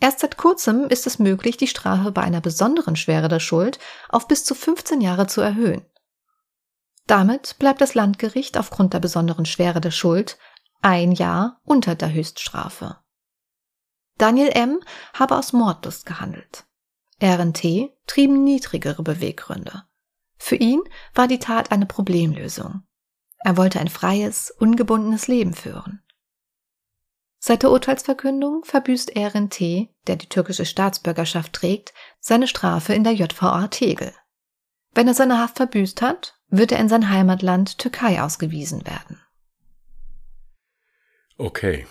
Erst 0.00 0.20
seit 0.20 0.36
kurzem 0.36 0.88
ist 0.88 1.06
es 1.06 1.18
möglich, 1.18 1.56
die 1.56 1.66
Strafe 1.66 2.12
bei 2.12 2.22
einer 2.22 2.40
besonderen 2.40 2.96
Schwere 2.96 3.28
der 3.28 3.40
Schuld 3.40 3.78
auf 4.08 4.26
bis 4.26 4.44
zu 4.44 4.54
15 4.54 5.00
Jahre 5.00 5.26
zu 5.26 5.40
erhöhen. 5.40 5.84
Damit 7.06 7.56
bleibt 7.58 7.80
das 7.80 7.94
Landgericht 7.94 8.56
aufgrund 8.56 8.94
der 8.94 9.00
besonderen 9.00 9.44
Schwere 9.44 9.80
der 9.80 9.90
Schuld 9.90 10.38
ein 10.80 11.12
Jahr 11.12 11.60
unter 11.64 11.94
der 11.94 12.12
Höchststrafe. 12.12 12.98
Daniel 14.18 14.50
M. 14.50 14.80
habe 15.14 15.36
aus 15.36 15.52
Mordlust 15.52 16.06
gehandelt. 16.06 16.64
RNT 17.22 17.90
trieben 18.06 18.44
niedrigere 18.44 19.02
Beweggründe. 19.02 19.84
Für 20.36 20.56
ihn 20.56 20.82
war 21.14 21.28
die 21.28 21.38
Tat 21.38 21.70
eine 21.70 21.86
Problemlösung. 21.86 22.82
Er 23.44 23.56
wollte 23.56 23.80
ein 23.80 23.88
freies, 23.88 24.50
ungebundenes 24.50 25.28
Leben 25.28 25.54
führen. 25.54 26.02
Seit 27.38 27.64
der 27.64 27.70
Urteilsverkündung 27.70 28.64
verbüßt 28.64 29.16
RNT, 29.16 29.88
der 30.06 30.16
die 30.16 30.28
türkische 30.28 30.64
Staatsbürgerschaft 30.64 31.52
trägt, 31.52 31.92
seine 32.20 32.46
Strafe 32.46 32.94
in 32.94 33.02
der 33.02 33.14
JVA 33.14 33.66
Tegel. 33.68 34.12
Wenn 34.94 35.08
er 35.08 35.14
seine 35.14 35.38
Haft 35.38 35.56
verbüßt 35.56 36.02
hat, 36.02 36.38
wird 36.52 36.70
er 36.70 36.78
in 36.78 36.88
sein 36.88 37.10
Heimatland 37.10 37.78
Türkei 37.78 38.22
ausgewiesen 38.22 38.86
werden. 38.86 39.20
Okay, 41.36 41.86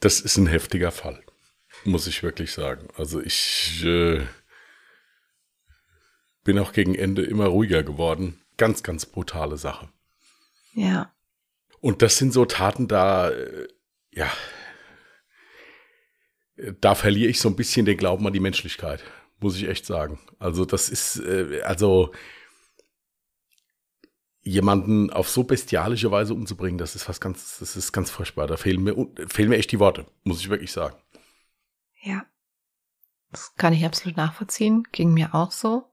das 0.00 0.20
ist 0.20 0.36
ein 0.36 0.46
heftiger 0.46 0.92
Fall, 0.92 1.22
muss 1.84 2.06
ich 2.06 2.22
wirklich 2.22 2.52
sagen. 2.52 2.88
Also 2.96 3.20
ich 3.20 3.82
äh, 3.84 4.24
bin 6.44 6.58
auch 6.58 6.72
gegen 6.72 6.94
Ende 6.94 7.22
immer 7.22 7.46
ruhiger 7.46 7.82
geworden. 7.82 8.40
Ganz, 8.56 8.82
ganz 8.82 9.04
brutale 9.04 9.58
Sache. 9.58 9.88
Ja. 10.74 11.12
Und 11.80 12.02
das 12.02 12.16
sind 12.18 12.32
so 12.32 12.44
Taten, 12.44 12.88
da, 12.88 13.30
äh, 13.30 13.68
ja, 14.12 14.30
da 16.80 16.94
verliere 16.94 17.30
ich 17.30 17.40
so 17.40 17.48
ein 17.48 17.56
bisschen 17.56 17.84
den 17.84 17.96
Glauben 17.96 18.26
an 18.26 18.32
die 18.32 18.40
Menschlichkeit, 18.40 19.02
muss 19.40 19.56
ich 19.56 19.68
echt 19.68 19.86
sagen. 19.86 20.18
Also 20.38 20.64
das 20.64 20.88
ist, 20.88 21.18
äh, 21.18 21.62
also 21.62 22.12
jemanden 24.42 25.10
auf 25.10 25.28
so 25.28 25.42
bestialische 25.42 26.10
Weise 26.10 26.32
umzubringen, 26.32 26.78
das 26.78 26.94
ist 26.94 27.08
was 27.08 27.20
ganz, 27.20 27.58
das 27.58 27.76
ist 27.76 27.92
ganz 27.92 28.10
furchtbar. 28.10 28.46
Da 28.46 28.56
fehlen 28.56 28.82
mir, 28.82 28.94
fehlen 29.26 29.48
mir 29.48 29.56
echt 29.56 29.72
die 29.72 29.80
Worte, 29.80 30.06
muss 30.22 30.40
ich 30.40 30.48
wirklich 30.48 30.72
sagen. 30.72 30.96
Ja. 32.02 32.24
Das 33.32 33.54
kann 33.56 33.72
ich 33.72 33.84
absolut 33.84 34.16
nachvollziehen. 34.16 34.84
Ging 34.92 35.12
mir 35.12 35.34
auch 35.34 35.50
so. 35.50 35.90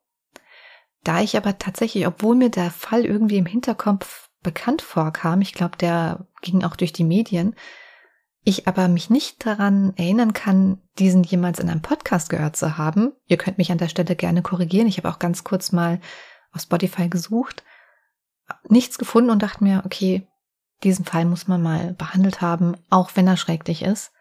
Da 1.04 1.22
ich 1.22 1.36
aber 1.36 1.58
tatsächlich, 1.58 2.08
obwohl 2.08 2.36
mir 2.36 2.50
der 2.50 2.72
Fall 2.72 3.06
irgendwie 3.06 3.38
im 3.38 3.46
Hinterkopf 3.46 4.30
bekannt 4.42 4.82
vorkam, 4.82 5.42
ich 5.42 5.54
glaube, 5.54 5.76
der 5.78 6.28
ging 6.42 6.64
auch 6.64 6.76
durch 6.76 6.94
die 6.94 7.04
Medien, 7.04 7.56
ich 8.44 8.68
aber 8.68 8.88
mich 8.88 9.10
nicht 9.10 9.46
daran 9.46 9.94
erinnern 9.96 10.34
kann, 10.34 10.80
diesen 11.00 11.24
jemals 11.24 11.60
in 11.60 11.70
einem 11.70 11.82
Podcast 11.82 12.30
gehört 12.30 12.56
zu 12.56 12.78
haben. 12.78 13.14
Ihr 13.26 13.38
könnt 13.38 13.58
mich 13.58 13.72
an 13.72 13.78
der 13.78 13.88
Stelle 13.88 14.16
gerne 14.16 14.42
korrigieren. 14.42 14.88
Ich 14.88 14.98
habe 14.98 15.10
auch 15.10 15.20
ganz 15.20 15.44
kurz 15.44 15.72
mal 15.72 16.00
auf 16.52 16.62
Spotify 16.62 17.10
gesucht 17.10 17.64
nichts 18.70 18.98
gefunden 18.98 19.30
und 19.30 19.44
dachte 19.44 19.64
mir, 19.64 19.84
okay, 19.86 20.28
diesen 20.84 21.06
Fall 21.06 21.26
muss 21.26 21.48
man 21.48 21.62
mal 21.62 21.94
behandelt 21.94 22.42
haben, 22.42 22.76
auch 22.90 23.12
wenn 23.16 23.28
er 23.28 23.38
schrecklich 23.38 23.84
ist. 23.84 24.12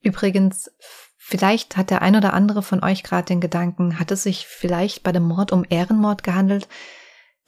Übrigens, 0.00 0.70
vielleicht 1.16 1.76
hat 1.76 1.90
der 1.90 2.02
ein 2.02 2.16
oder 2.16 2.32
andere 2.32 2.62
von 2.62 2.82
euch 2.84 3.02
gerade 3.02 3.26
den 3.26 3.40
Gedanken, 3.40 3.98
hat 3.98 4.10
es 4.10 4.22
sich 4.22 4.46
vielleicht 4.46 5.02
bei 5.02 5.12
dem 5.12 5.24
Mord 5.24 5.52
um 5.52 5.64
Ehrenmord 5.68 6.22
gehandelt? 6.22 6.68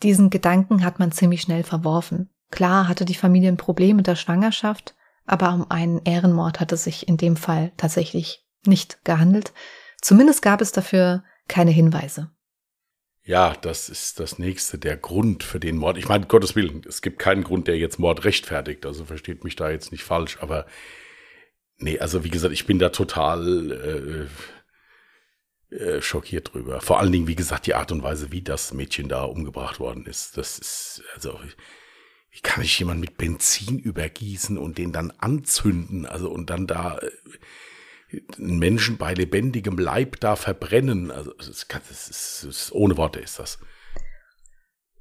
Diesen 0.02 0.30
Gedanken 0.30 0.84
hat 0.84 0.98
man 0.98 1.12
ziemlich 1.12 1.42
schnell 1.42 1.62
verworfen. 1.62 2.30
Klar 2.50 2.88
hatte 2.88 3.04
die 3.04 3.14
Familie 3.14 3.50
ein 3.50 3.56
Problem 3.56 3.96
mit 3.96 4.06
der 4.06 4.16
Schwangerschaft, 4.16 4.94
aber 5.26 5.52
um 5.52 5.70
einen 5.70 6.00
Ehrenmord 6.04 6.60
hat 6.60 6.72
es 6.72 6.84
sich 6.84 7.08
in 7.08 7.16
dem 7.16 7.36
Fall 7.36 7.72
tatsächlich 7.76 8.44
nicht 8.64 9.04
gehandelt. 9.04 9.52
Zumindest 10.00 10.42
gab 10.42 10.60
es 10.60 10.72
dafür 10.72 11.24
keine 11.48 11.70
Hinweise. 11.70 12.30
Ja, 13.22 13.54
das 13.60 13.88
ist 13.88 14.20
das 14.20 14.38
nächste, 14.38 14.78
der 14.78 14.96
Grund 14.96 15.42
für 15.42 15.58
den 15.58 15.78
Mord. 15.78 15.98
Ich 15.98 16.08
meine, 16.08 16.26
Gottes 16.26 16.54
Willen, 16.54 16.82
es 16.86 17.02
gibt 17.02 17.18
keinen 17.18 17.42
Grund, 17.42 17.66
der 17.66 17.76
jetzt 17.76 17.98
Mord 17.98 18.24
rechtfertigt, 18.24 18.86
also 18.86 19.04
versteht 19.04 19.42
mich 19.42 19.56
da 19.56 19.68
jetzt 19.68 19.90
nicht 19.90 20.04
falsch, 20.04 20.38
aber 20.40 20.66
nee, 21.78 21.98
also 21.98 22.22
wie 22.22 22.30
gesagt, 22.30 22.54
ich 22.54 22.66
bin 22.66 22.78
da 22.78 22.90
total 22.90 24.28
äh, 25.72 25.74
äh, 25.74 26.00
schockiert 26.00 26.54
drüber. 26.54 26.80
Vor 26.80 27.00
allen 27.00 27.10
Dingen, 27.10 27.26
wie 27.26 27.34
gesagt, 27.34 27.66
die 27.66 27.74
Art 27.74 27.90
und 27.90 28.04
Weise, 28.04 28.30
wie 28.30 28.42
das 28.42 28.72
Mädchen 28.72 29.08
da 29.08 29.24
umgebracht 29.24 29.80
worden 29.80 30.06
ist. 30.06 30.36
Das 30.36 30.60
ist, 30.60 31.02
also, 31.14 31.40
wie 32.36 32.42
kann 32.42 32.62
ich 32.62 32.78
jemanden 32.78 33.00
mit 33.00 33.16
Benzin 33.16 33.78
übergießen 33.78 34.58
und 34.58 34.76
den 34.76 34.92
dann 34.92 35.10
anzünden? 35.10 36.04
Also, 36.04 36.30
und 36.30 36.50
dann 36.50 36.66
da. 36.66 36.98
Äh, 36.98 37.10
einen 38.38 38.58
Menschen 38.60 38.98
bei 38.98 39.14
lebendigem 39.14 39.78
Leib 39.78 40.20
da 40.20 40.36
verbrennen. 40.36 41.10
Also 41.10 41.32
das 41.32 41.48
ist, 41.48 41.66
das 41.68 41.90
ist, 41.90 42.08
das 42.08 42.44
ist, 42.44 42.72
ohne 42.72 42.96
Worte 42.96 43.18
ist 43.18 43.40
das. 43.40 43.58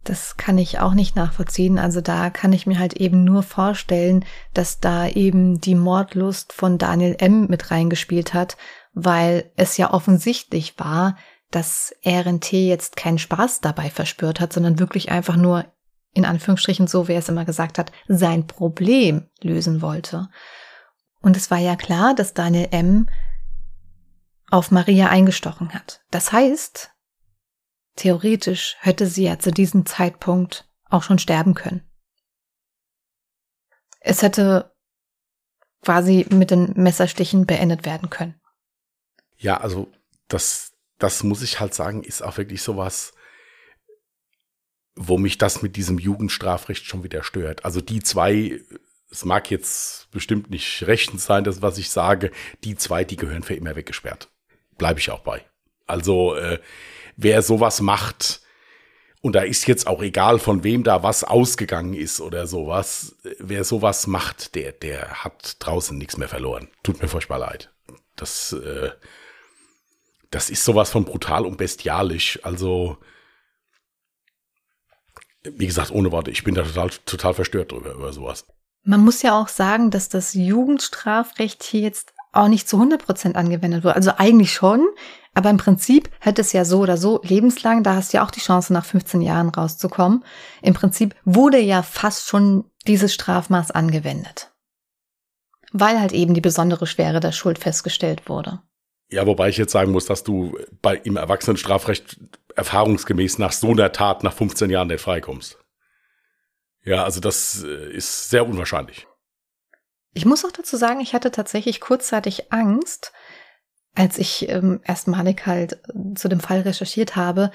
Das 0.04 0.38
kann 0.38 0.58
ich 0.58 0.80
auch 0.80 0.95
nicht 0.95 1.15
nachvollziehen. 1.15 1.78
Also 1.78 2.02
da 2.02 2.32
kann 2.32 2.52
ich 2.52 2.65
mir 2.65 2.80
halt 2.80 2.93
eben 2.93 3.24
nur 3.24 3.43
vorstellen, 3.43 4.26
dass 4.56 4.80
da 4.80 5.08
eben 5.08 5.62
die 5.62 5.76
Mordlust 5.76 6.52
von 6.52 6.80
Daniel 6.80 7.15
M. 7.19 7.45
mit 7.48 7.69
reingespielt 7.69 8.34
hat, 8.34 8.58
weil 8.93 9.52
es 9.56 9.78
ja 9.78 9.93
offensichtlich 9.93 10.80
war, 10.80 11.15
dass 11.52 11.93
RNT 12.04 12.54
jetzt 12.54 12.98
keinen 12.98 13.19
Spaß 13.19 13.62
dabei 13.62 13.91
verspürt 13.91 14.39
hat, 14.39 14.52
sondern 14.52 14.80
wirklich 14.80 15.12
einfach 15.12 15.36
nur, 15.36 15.65
in 16.15 16.25
Anführungsstrichen 16.25 16.88
so, 16.88 17.08
wie 17.08 17.12
er 17.12 17.19
es 17.19 17.30
immer 17.30 17.45
gesagt 17.45 17.78
hat, 17.78 17.91
sein 18.08 18.47
Problem 18.47 19.30
lösen 19.41 19.82
wollte. 19.82 20.30
Und 21.21 21.36
es 21.38 21.51
war 21.51 21.58
ja 21.60 21.75
klar, 21.75 22.15
dass 22.15 22.34
Daniel 22.34 22.69
M. 22.71 23.10
auf 24.49 24.71
Maria 24.71 25.10
eingestochen 25.10 25.73
hat. 25.73 26.01
Das 26.12 26.32
heißt, 26.32 26.91
theoretisch 27.97 28.78
hätte 28.80 29.08
sie 29.08 29.25
ja 29.25 29.39
zu 29.39 29.51
diesem 29.51 29.86
Zeitpunkt 29.86 30.69
auch 30.89 31.04
schon 31.04 31.19
sterben 31.19 31.54
können. 31.54 31.84
Es 33.99 34.21
hätte 34.21 34.73
quasi 35.84 36.25
mit 36.30 36.49
den 36.49 36.71
Messerstichen 36.75 37.45
beendet 37.45 37.86
werden 37.86 38.10
können. 38.10 38.39
Ja, 39.36 39.58
also 39.58 39.91
das, 40.30 40.71
das 40.97 41.23
muss 41.23 41.41
ich 41.41 41.60
halt 41.60 41.73
sagen, 41.73 42.04
ist 42.04 42.21
auch 42.21 42.38
wirklich 42.38 42.62
sowas, 42.62 43.13
wo 44.95 45.17
mich 45.17 45.38
das 45.38 45.62
mit 45.62 45.75
diesem 45.75 45.99
Jugendstrafrecht 45.99 46.86
schon 46.86 47.03
wieder 47.03 47.23
stört. 47.23 47.65
Also 47.65 47.81
die 47.81 48.01
zwei 48.01 48.62
es 49.15 49.25
mag 49.25 49.49
jetzt 49.49 50.12
bestimmt 50.12 50.49
nicht 50.49 50.86
rechtens 50.88 51.25
sein, 51.25 51.43
das, 51.43 51.62
was 51.62 51.77
ich 51.77 51.89
sage, 51.89 52.31
die 52.63 52.75
zwei, 52.75 53.03
die 53.03 53.15
gehören 53.15 53.43
für 53.43 53.55
immer 53.55 53.75
weggesperrt. 53.75 54.29
Bleibe 54.77 54.99
ich 54.99 55.10
auch 55.10 55.21
bei. 55.21 55.45
Also, 55.88 56.36
äh, 56.36 56.60
wer 57.15 57.41
sowas 57.41 57.81
macht, 57.81 58.41
und 59.21 59.34
da 59.34 59.41
ist 59.41 59.67
jetzt 59.67 59.88
auch 59.88 60.03
egal, 60.03 60.38
von 60.38 60.63
wem 60.63 60.84
da 60.84 61.01
was 61.01 61.23
ausgegangen 61.23 61.93
ist 61.93 62.19
oder 62.19 62.45
sowas, 62.45 63.15
wer 63.39 63.63
sowas 63.63 64.05
macht, 64.05 64.55
der, 64.55 64.71
der 64.71 65.23
hat 65.23 65.58
draußen 65.60 65.97
nichts 65.97 66.17
mehr 66.17 66.27
verloren. 66.27 66.67
Tut 66.84 67.01
mir 67.01 67.08
furchtbar 67.08 67.39
leid. 67.39 67.71
Das, 68.15 68.53
äh, 68.53 68.91
das 70.29 70.49
ist 70.49 70.65
sowas 70.65 70.91
von 70.91 71.05
brutal 71.05 71.45
und 71.45 71.58
bestialisch. 71.58 72.39
Also, 72.43 72.97
wie 75.55 75.67
gesagt, 75.67 75.91
ohne 75.91 76.12
Worte, 76.12 76.31
ich 76.31 76.43
bin 76.43 76.55
da 76.55 76.63
total, 76.63 76.89
total 77.05 77.34
verstört 77.34 77.71
drüber, 77.71 77.93
über 77.93 78.13
sowas. 78.13 78.45
Man 78.84 79.03
muss 79.03 79.21
ja 79.21 79.39
auch 79.39 79.47
sagen, 79.47 79.89
dass 79.91 80.10
das 80.10 80.34
Jugendstrafrecht 80.34 81.63
hier 81.63 81.81
jetzt 81.81 82.13
auch 82.31 82.47
nicht 82.47 82.67
zu 82.67 82.77
100 82.77 83.03
Prozent 83.03 83.36
angewendet 83.36 83.84
wurde. 83.84 83.95
Also 83.95 84.12
eigentlich 84.17 84.53
schon, 84.53 84.86
aber 85.34 85.49
im 85.49 85.58
Prinzip 85.58 86.10
hätte 86.19 86.41
es 86.41 86.53
ja 86.53 86.65
so 86.65 86.79
oder 86.79 86.97
so 86.97 87.21
lebenslang, 87.23 87.84
da 87.84 87.95
hast 87.95 88.13
du 88.13 88.17
ja 88.17 88.25
auch 88.25 88.31
die 88.31 88.41
Chance, 88.41 88.73
nach 88.73 88.86
15 88.86 89.21
Jahren 89.21 89.49
rauszukommen. 89.49 90.23
Im 90.62 90.73
Prinzip 90.73 91.15
wurde 91.23 91.60
ja 91.60 91.81
fast 91.81 92.27
schon 92.27 92.65
dieses 92.88 93.13
Strafmaß 93.13 93.71
angewendet. 93.71 94.51
Weil 95.71 95.99
halt 95.99 96.13
eben 96.13 96.34
die 96.34 96.41
besondere 96.41 96.88
Schwere 96.88 97.19
der 97.19 97.31
Schuld 97.31 97.60
festgestellt 97.60 98.29
wurde. 98.29 98.62
Ja, 99.10 99.25
wobei 99.25 99.49
ich 99.49 99.58
jetzt 99.58 99.71
sagen 99.71 99.91
muss, 99.91 100.05
dass 100.05 100.23
du 100.23 100.58
bei 100.81 100.95
im 100.95 101.17
Erwachsenenstrafrecht 101.17 102.17
erfahrungsgemäß 102.56 103.38
nach 103.38 103.52
so 103.52 103.72
einer 103.72 103.91
Tat 103.91 104.24
nach 104.24 104.34
15 104.34 104.70
Jahren 104.70 104.88
nicht 104.88 105.02
freikommst. 105.02 105.58
Ja, 106.84 107.04
also 107.04 107.20
das 107.20 107.63
äh, 107.63 107.91
ist 107.91 108.30
sehr 108.30 108.48
unwahrscheinlich. 108.48 109.08
Ich 110.13 110.26
muss 110.26 110.46
auch 110.46 110.52
dazu 110.52 110.78
sagen, 110.78 111.02
ich 111.02 111.13
hatte 111.13 111.32
tatsächlich 111.32 111.82
kurzzeitig 111.82 112.54
Angst, 112.54 113.12
als 113.96 114.18
ich 114.18 114.48
ähm, 114.50 114.82
erstmalig 114.84 115.46
halt 115.46 115.74
äh, 115.74 116.13
zu 116.15 116.28
dem 116.30 116.39
Fall 116.39 116.62
recherchiert 116.62 117.15
habe, 117.15 117.52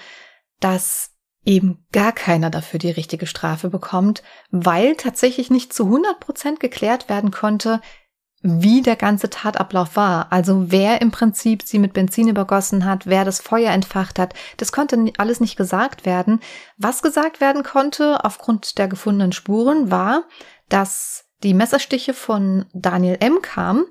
dass 0.59 1.13
eben 1.45 1.87
gar 1.93 2.13
keiner 2.13 2.51
dafür 2.51 2.79
die 2.79 2.91
richtige 2.91 3.27
Strafe 3.27 3.71
bekommt, 3.71 4.23
weil 4.51 4.95
tatsächlich 4.97 5.49
nicht 5.51 5.73
zu 5.73 5.85
100 5.85 6.21
Prozent 6.21 6.61
geklärt 6.61 7.09
werden 7.09 7.31
konnte, 7.31 7.81
wie 8.43 8.81
der 8.81 8.97
ganze 8.97 9.29
Tatablauf 9.29 9.97
war. 9.97 10.33
Also 10.33 10.71
wer 10.71 11.03
im 11.03 11.11
Prinzip 11.11 11.63
sie 11.63 11.79
mit 11.79 11.93
Benzin 11.93 12.29
übergossen 12.29 12.87
hat, 12.87 13.07
wer 13.07 13.25
das 13.25 13.41
Feuer 13.41 13.73
entfacht 13.73 14.19
hat, 14.19 14.35
das 14.57 14.73
konnte 14.73 15.13
alles 15.19 15.41
nicht 15.41 15.57
gesagt 15.57 16.07
werden. 16.07 16.41
Was 16.79 17.03
gesagt 17.03 17.41
werden 17.41 17.63
konnte 17.63 18.25
aufgrund 18.25 18.79
der 18.79 18.89
gefundenen 18.89 19.33
Spuren 19.33 19.91
war, 19.91 20.25
dass 20.71 21.27
die 21.43 21.55
Messerstiche 21.55 22.15
von 22.15 22.67
Daniel 22.73 23.19
M. 23.21 23.43
kamen. 23.43 23.85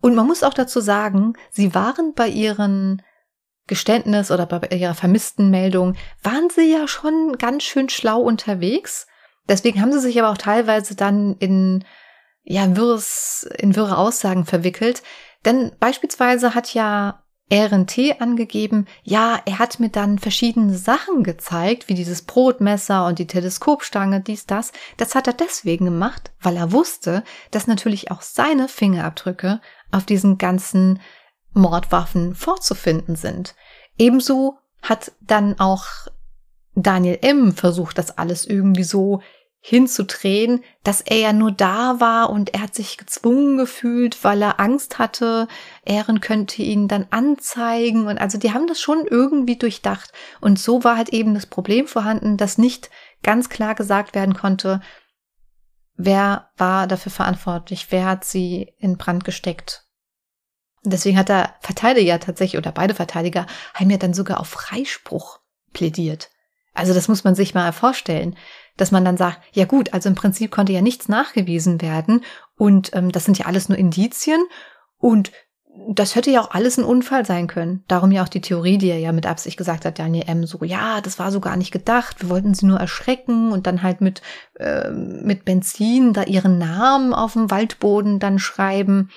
Und 0.00 0.14
man 0.14 0.26
muss 0.26 0.42
auch 0.42 0.54
dazu 0.54 0.80
sagen, 0.80 1.34
sie 1.50 1.74
waren 1.74 2.14
bei 2.14 2.28
ihren 2.28 3.02
Geständnis 3.66 4.30
oder 4.30 4.46
bei 4.46 4.68
ihrer 4.68 4.94
vermissten 4.94 5.50
Meldung, 5.50 5.96
waren 6.22 6.48
sie 6.50 6.72
ja 6.72 6.86
schon 6.86 7.36
ganz 7.38 7.64
schön 7.64 7.88
schlau 7.88 8.20
unterwegs. 8.20 9.08
Deswegen 9.48 9.80
haben 9.80 9.92
sie 9.92 10.00
sich 10.00 10.20
aber 10.20 10.30
auch 10.30 10.38
teilweise 10.38 10.94
dann 10.94 11.36
in, 11.38 11.84
ja, 12.46 12.76
wirres, 12.76 13.46
in 13.58 13.76
wirre 13.76 13.98
Aussagen 13.98 14.46
verwickelt. 14.46 15.02
Denn 15.44 15.72
beispielsweise 15.78 16.54
hat 16.54 16.72
ja 16.74 17.22
RNT 17.52 18.20
angegeben, 18.20 18.86
ja, 19.02 19.40
er 19.44 19.58
hat 19.58 19.78
mir 19.78 19.88
dann 19.88 20.18
verschiedene 20.18 20.74
Sachen 20.76 21.22
gezeigt, 21.22 21.88
wie 21.88 21.94
dieses 21.94 22.22
Brotmesser 22.22 23.06
und 23.06 23.18
die 23.18 23.26
Teleskopstange, 23.26 24.20
dies, 24.20 24.46
das. 24.46 24.72
Das 24.96 25.14
hat 25.14 25.26
er 25.26 25.32
deswegen 25.32 25.84
gemacht, 25.84 26.32
weil 26.40 26.56
er 26.56 26.72
wusste, 26.72 27.22
dass 27.50 27.66
natürlich 27.66 28.10
auch 28.10 28.22
seine 28.22 28.68
Fingerabdrücke 28.68 29.60
auf 29.92 30.06
diesen 30.06 30.38
ganzen 30.38 31.00
Mordwaffen 31.52 32.34
vorzufinden 32.34 33.16
sind. 33.16 33.54
Ebenso 33.98 34.58
hat 34.82 35.12
dann 35.20 35.58
auch 35.58 35.86
Daniel 36.74 37.18
M. 37.22 37.52
versucht, 37.52 37.98
das 37.98 38.18
alles 38.18 38.44
irgendwie 38.44 38.84
so 38.84 39.20
hinzudrehen, 39.68 40.62
dass 40.84 41.00
er 41.00 41.18
ja 41.18 41.32
nur 41.32 41.50
da 41.50 41.98
war 41.98 42.30
und 42.30 42.54
er 42.54 42.60
hat 42.60 42.76
sich 42.76 42.98
gezwungen 42.98 43.56
gefühlt, 43.56 44.22
weil 44.22 44.40
er 44.40 44.60
Angst 44.60 45.00
hatte, 45.00 45.48
Ehren 45.84 46.20
könnte 46.20 46.62
ihn 46.62 46.86
dann 46.86 47.08
anzeigen 47.10 48.06
und 48.06 48.16
also 48.18 48.38
die 48.38 48.52
haben 48.52 48.68
das 48.68 48.80
schon 48.80 49.08
irgendwie 49.10 49.56
durchdacht 49.58 50.12
und 50.40 50.60
so 50.60 50.84
war 50.84 50.96
halt 50.96 51.08
eben 51.08 51.34
das 51.34 51.46
Problem 51.46 51.88
vorhanden, 51.88 52.36
dass 52.36 52.58
nicht 52.58 52.90
ganz 53.24 53.48
klar 53.48 53.74
gesagt 53.74 54.14
werden 54.14 54.34
konnte, 54.34 54.80
wer 55.96 56.48
war 56.56 56.86
dafür 56.86 57.10
verantwortlich, 57.10 57.88
wer 57.90 58.06
hat 58.06 58.24
sie 58.24 58.72
in 58.78 58.96
Brand 58.96 59.24
gesteckt. 59.24 59.82
Deswegen 60.84 61.18
hat 61.18 61.28
der 61.28 61.56
Verteidiger 61.60 62.20
tatsächlich 62.20 62.56
oder 62.56 62.70
beide 62.70 62.94
Verteidiger 62.94 63.48
haben 63.74 63.90
ja 63.90 63.96
dann 63.96 64.14
sogar 64.14 64.38
auf 64.38 64.46
Freispruch 64.46 65.40
plädiert. 65.72 66.30
Also 66.76 66.94
das 66.94 67.08
muss 67.08 67.24
man 67.24 67.34
sich 67.34 67.54
mal 67.54 67.72
vorstellen 67.72 68.36
dass 68.76 68.92
man 68.92 69.04
dann 69.04 69.16
sagt, 69.16 69.40
ja 69.52 69.64
gut, 69.64 69.94
also 69.94 70.08
im 70.08 70.14
Prinzip 70.14 70.50
konnte 70.50 70.72
ja 70.72 70.82
nichts 70.82 71.08
nachgewiesen 71.08 71.80
werden 71.80 72.24
und 72.56 72.94
ähm, 72.94 73.12
das 73.12 73.24
sind 73.24 73.38
ja 73.38 73.46
alles 73.46 73.68
nur 73.68 73.78
Indizien 73.78 74.42
und 74.98 75.32
das 75.90 76.14
hätte 76.14 76.30
ja 76.30 76.40
auch 76.40 76.52
alles 76.52 76.78
ein 76.78 76.84
Unfall 76.84 77.26
sein 77.26 77.48
können. 77.48 77.84
Darum 77.86 78.10
ja 78.10 78.22
auch 78.22 78.30
die 78.30 78.40
Theorie, 78.40 78.78
die 78.78 78.88
er 78.88 78.98
ja 78.98 79.12
mit 79.12 79.26
Absicht 79.26 79.58
gesagt 79.58 79.84
hat, 79.84 79.98
Daniel 79.98 80.24
M. 80.26 80.46
so, 80.46 80.64
ja, 80.64 81.02
das 81.02 81.18
war 81.18 81.30
so 81.30 81.38
gar 81.38 81.58
nicht 81.58 81.70
gedacht. 81.70 82.22
Wir 82.22 82.30
wollten 82.30 82.54
sie 82.54 82.64
nur 82.64 82.80
erschrecken 82.80 83.52
und 83.52 83.66
dann 83.66 83.82
halt 83.82 84.00
mit, 84.00 84.22
äh, 84.54 84.90
mit 84.90 85.44
Benzin 85.44 86.14
da 86.14 86.22
ihren 86.22 86.56
Namen 86.56 87.12
auf 87.12 87.34
dem 87.34 87.50
Waldboden 87.50 88.20
dann 88.20 88.38
schreiben. 88.38 89.10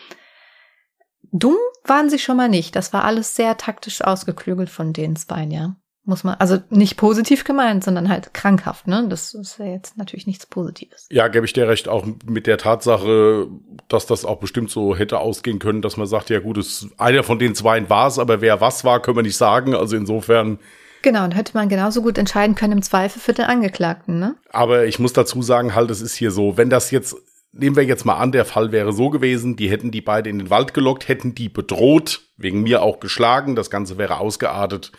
Dumm 1.32 1.56
waren 1.86 2.10
sie 2.10 2.20
schon 2.20 2.36
mal 2.36 2.50
nicht. 2.50 2.76
Das 2.76 2.92
war 2.92 3.06
alles 3.06 3.36
sehr 3.36 3.56
taktisch 3.56 4.02
ausgeklügelt 4.02 4.70
von 4.70 4.92
den 4.92 5.16
Zweien, 5.16 5.52
ja 5.52 5.78
muss 6.10 6.24
man, 6.24 6.36
also 6.40 6.58
nicht 6.70 6.98
positiv 6.98 7.46
gemeint, 7.46 7.84
sondern 7.84 8.10
halt 8.10 8.34
krankhaft, 8.34 8.88
ne? 8.88 9.06
Das 9.08 9.34
ist 9.34 9.60
ja 9.60 9.66
jetzt 9.66 9.98
natürlich 9.98 10.28
nichts 10.28 10.46
Positives. 10.46 11.08
Ja, 11.10 11.30
gebe 11.30 11.46
ich 11.46 11.54
dir 11.54 11.68
recht, 11.68 11.88
auch 11.88 12.06
mit 12.26 12.48
der 12.48 12.58
Tatsache, 12.58 13.48
dass 13.88 14.08
das 14.08 14.26
auch 14.26 14.40
bestimmt 14.40 14.72
so 14.72 14.96
hätte 14.96 15.20
ausgehen 15.20 15.60
können, 15.60 15.82
dass 15.82 15.96
man 15.96 16.08
sagt, 16.08 16.30
ja 16.30 16.40
gut, 16.40 16.58
es, 16.58 16.90
einer 16.98 17.24
von 17.24 17.40
den 17.40 17.56
zweien 17.56 17.90
war 17.90 18.08
es, 18.08 18.20
aber 18.20 18.42
wer 18.42 18.60
was 18.60 18.84
war, 18.84 19.02
können 19.02 19.18
wir 19.18 19.24
nicht 19.24 19.38
sagen. 19.38 19.76
Also 19.76 19.96
insofern. 19.96 20.60
Genau, 21.04 21.24
und 21.24 21.32
hätte 21.32 21.54
man 21.54 21.70
genauso 21.70 22.02
gut 22.02 22.18
entscheiden 22.18 22.56
können 22.56 22.74
im 22.74 22.82
Zweifel 22.82 23.22
für 23.22 23.34
den 23.34 23.46
Angeklagten, 23.46 24.20
ne? 24.20 24.36
Aber 24.50 24.86
ich 24.86 25.00
muss 25.00 25.14
dazu 25.14 25.42
sagen, 25.42 25.76
halt, 25.76 25.92
es 25.92 26.02
ist 26.02 26.16
hier 26.16 26.32
so, 26.32 26.58
wenn 26.58 26.70
das 26.70 26.92
jetzt, 26.92 27.16
nehmen 27.54 27.76
wir 27.76 27.86
jetzt 27.86 28.04
mal 28.04 28.18
an, 28.18 28.34
der 28.34 28.44
Fall 28.44 28.72
wäre 28.72 28.92
so 28.92 29.10
gewesen, 29.10 29.56
die 29.56 29.70
hätten 29.70 29.92
die 29.92 30.02
beide 30.02 30.30
in 30.30 30.40
den 30.40 30.50
Wald 30.50 30.74
gelockt, 30.74 31.08
hätten 31.08 31.36
die 31.36 31.48
bedroht, 31.48 32.22
wegen 32.36 32.64
mir 32.64 32.82
auch 32.82 33.00
geschlagen, 33.00 33.56
das 33.56 33.70
Ganze 33.70 33.98
wäre 34.00 34.20
ausgeartet 34.20 34.92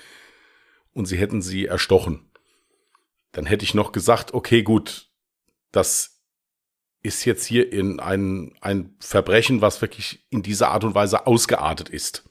und 0.93 1.07
sie 1.07 1.19
hätten 1.19 1.43
sie 1.43 1.67
erstochen. 1.67 2.31
Dann 3.33 3.47
hätte 3.47 3.65
ich 3.65 3.75
noch 3.75 3.93
gesagt, 3.93 4.35
okay, 4.35 4.63
gut, 4.63 5.09
das 5.73 6.21
ist 7.03 7.25
jetzt 7.25 7.45
hier 7.45 7.73
in 7.73 8.01
ein, 8.01 8.53
ein 8.61 8.95
Verbrechen, 8.99 9.61
was 9.63 9.81
wirklich 9.81 10.27
in 10.31 10.43
dieser 10.43 10.71
Art 10.71 10.85
und 10.85 10.95
Weise 10.95 11.27
ausgeartet 11.27 11.89
ist. 11.89 12.25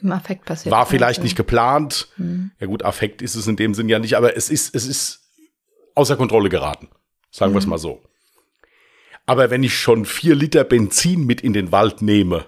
Im 0.00 0.12
Affekt 0.12 0.44
passiert. 0.44 0.72
War 0.72 0.86
vielleicht 0.86 1.22
nicht 1.22 1.36
geplant. 1.36 2.08
Mhm. 2.16 2.52
Ja 2.60 2.66
gut, 2.66 2.84
Affekt 2.84 3.22
ist 3.22 3.34
es 3.34 3.46
in 3.46 3.56
dem 3.56 3.74
Sinn 3.74 3.88
ja 3.88 3.98
nicht, 3.98 4.16
aber 4.16 4.36
es 4.36 4.50
ist, 4.50 4.74
es 4.74 4.86
ist 4.86 5.22
außer 5.94 6.16
Kontrolle 6.16 6.48
geraten. 6.48 6.88
Sagen 7.30 7.52
mhm. 7.52 7.56
wir 7.56 7.60
es 7.60 7.66
mal 7.66 7.78
so. 7.78 8.02
Aber 9.26 9.50
wenn 9.50 9.62
ich 9.62 9.76
schon 9.76 10.04
vier 10.04 10.34
Liter 10.34 10.64
Benzin 10.64 11.24
mit 11.24 11.40
in 11.40 11.54
den 11.54 11.72
Wald 11.72 12.02
nehme, 12.02 12.46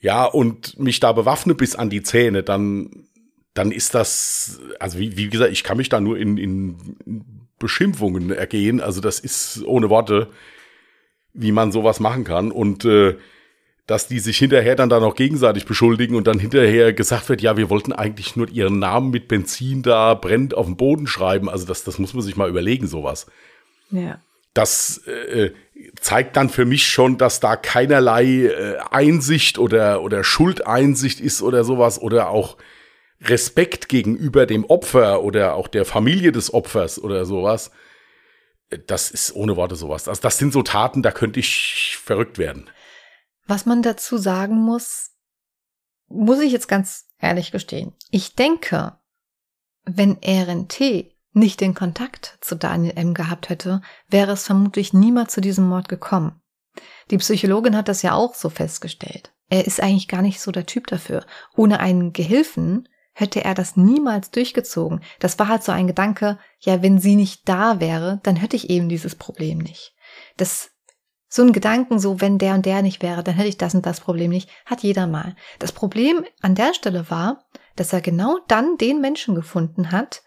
ja, 0.00 0.24
und 0.24 0.78
mich 0.78 1.00
da 1.00 1.12
bewaffne 1.12 1.54
bis 1.54 1.76
an 1.76 1.90
die 1.90 2.02
Zähne, 2.02 2.42
dann 2.42 3.06
dann 3.54 3.70
ist 3.70 3.94
das, 3.94 4.60
also 4.80 4.98
wie, 4.98 5.16
wie 5.16 5.28
gesagt, 5.28 5.52
ich 5.52 5.62
kann 5.62 5.76
mich 5.76 5.88
da 5.88 6.00
nur 6.00 6.18
in, 6.18 6.36
in 6.36 7.46
Beschimpfungen 7.58 8.32
ergehen. 8.32 8.80
Also 8.80 9.00
das 9.00 9.20
ist 9.20 9.62
ohne 9.64 9.90
Worte, 9.90 10.28
wie 11.32 11.52
man 11.52 11.70
sowas 11.70 12.00
machen 12.00 12.24
kann. 12.24 12.50
Und 12.50 12.84
äh, 12.84 13.16
dass 13.86 14.08
die 14.08 14.18
sich 14.18 14.38
hinterher 14.38 14.76
dann 14.76 14.88
da 14.88 14.98
noch 14.98 15.14
gegenseitig 15.14 15.66
beschuldigen 15.66 16.16
und 16.16 16.26
dann 16.26 16.38
hinterher 16.38 16.92
gesagt 16.92 17.28
wird, 17.28 17.42
ja, 17.42 17.56
wir 17.56 17.70
wollten 17.70 17.92
eigentlich 17.92 18.34
nur 18.34 18.48
ihren 18.48 18.78
Namen 18.78 19.10
mit 19.10 19.28
Benzin 19.28 19.82
da 19.82 20.14
brennt 20.14 20.54
auf 20.54 20.66
dem 20.66 20.76
Boden 20.76 21.06
schreiben. 21.06 21.48
Also 21.48 21.66
das, 21.66 21.84
das 21.84 21.98
muss 21.98 22.14
man 22.14 22.22
sich 22.22 22.36
mal 22.36 22.48
überlegen, 22.48 22.86
sowas. 22.86 23.26
Ja. 23.90 24.20
Das 24.54 24.98
äh, 25.06 25.50
zeigt 26.00 26.36
dann 26.36 26.48
für 26.48 26.64
mich 26.64 26.88
schon, 26.88 27.18
dass 27.18 27.40
da 27.40 27.56
keinerlei 27.56 28.46
äh, 28.46 28.78
Einsicht 28.90 29.58
oder, 29.58 30.02
oder 30.02 30.24
Schuldeinsicht 30.24 31.20
ist 31.20 31.42
oder 31.42 31.62
sowas 31.64 32.00
oder 32.00 32.30
auch 32.30 32.56
Respekt 33.20 33.88
gegenüber 33.88 34.46
dem 34.46 34.64
Opfer 34.64 35.22
oder 35.22 35.54
auch 35.54 35.68
der 35.68 35.84
Familie 35.84 36.32
des 36.32 36.52
Opfers 36.52 36.98
oder 36.98 37.24
sowas, 37.24 37.70
das 38.86 39.10
ist 39.10 39.34
ohne 39.34 39.56
Worte 39.56 39.76
sowas. 39.76 40.08
Also 40.08 40.20
das 40.20 40.38
sind 40.38 40.52
so 40.52 40.62
Taten, 40.62 41.02
da 41.02 41.10
könnte 41.10 41.40
ich 41.40 41.98
verrückt 42.02 42.38
werden. 42.38 42.70
Was 43.46 43.66
man 43.66 43.82
dazu 43.82 44.16
sagen 44.16 44.56
muss, 44.56 45.10
muss 46.08 46.40
ich 46.40 46.52
jetzt 46.52 46.68
ganz 46.68 47.06
ehrlich 47.20 47.50
gestehen. 47.50 47.94
Ich 48.10 48.34
denke, 48.34 48.98
wenn 49.84 50.18
RNT 50.24 51.12
nicht 51.32 51.60
den 51.60 51.74
Kontakt 51.74 52.38
zu 52.40 52.54
Daniel 52.54 52.96
M. 52.96 53.12
gehabt 53.12 53.48
hätte, 53.48 53.82
wäre 54.08 54.32
es 54.32 54.44
vermutlich 54.44 54.92
niemals 54.92 55.32
zu 55.32 55.40
diesem 55.40 55.68
Mord 55.68 55.88
gekommen. 55.88 56.40
Die 57.10 57.18
Psychologin 57.18 57.76
hat 57.76 57.88
das 57.88 58.02
ja 58.02 58.14
auch 58.14 58.34
so 58.34 58.48
festgestellt. 58.48 59.32
Er 59.50 59.66
ist 59.66 59.80
eigentlich 59.80 60.08
gar 60.08 60.22
nicht 60.22 60.40
so 60.40 60.52
der 60.52 60.66
Typ 60.66 60.86
dafür. 60.86 61.26
Ohne 61.54 61.80
einen 61.80 62.12
Gehilfen 62.12 62.88
hätte 63.14 63.42
er 63.44 63.54
das 63.54 63.76
niemals 63.76 64.30
durchgezogen. 64.30 65.02
Das 65.20 65.38
war 65.38 65.48
halt 65.48 65.62
so 65.62 65.72
ein 65.72 65.86
Gedanke, 65.86 66.38
ja, 66.60 66.82
wenn 66.82 66.98
sie 66.98 67.16
nicht 67.16 67.48
da 67.48 67.80
wäre, 67.80 68.20
dann 68.24 68.36
hätte 68.36 68.56
ich 68.56 68.68
eben 68.68 68.88
dieses 68.88 69.14
Problem 69.14 69.58
nicht. 69.58 69.94
Das, 70.36 70.70
so 71.28 71.42
ein 71.42 71.52
Gedanken, 71.52 71.98
so, 71.98 72.20
wenn 72.20 72.38
der 72.38 72.54
und 72.54 72.66
der 72.66 72.82
nicht 72.82 73.02
wäre, 73.02 73.22
dann 73.22 73.34
hätte 73.34 73.48
ich 73.48 73.56
das 73.56 73.74
und 73.74 73.86
das 73.86 74.00
Problem 74.00 74.30
nicht, 74.30 74.50
hat 74.66 74.82
jeder 74.82 75.06
mal. 75.06 75.36
Das 75.58 75.72
Problem 75.72 76.24
an 76.42 76.54
der 76.54 76.74
Stelle 76.74 77.08
war, 77.08 77.44
dass 77.76 77.92
er 77.92 78.00
genau 78.00 78.38
dann 78.48 78.76
den 78.76 79.00
Menschen 79.00 79.34
gefunden 79.34 79.92
hat, 79.92 80.22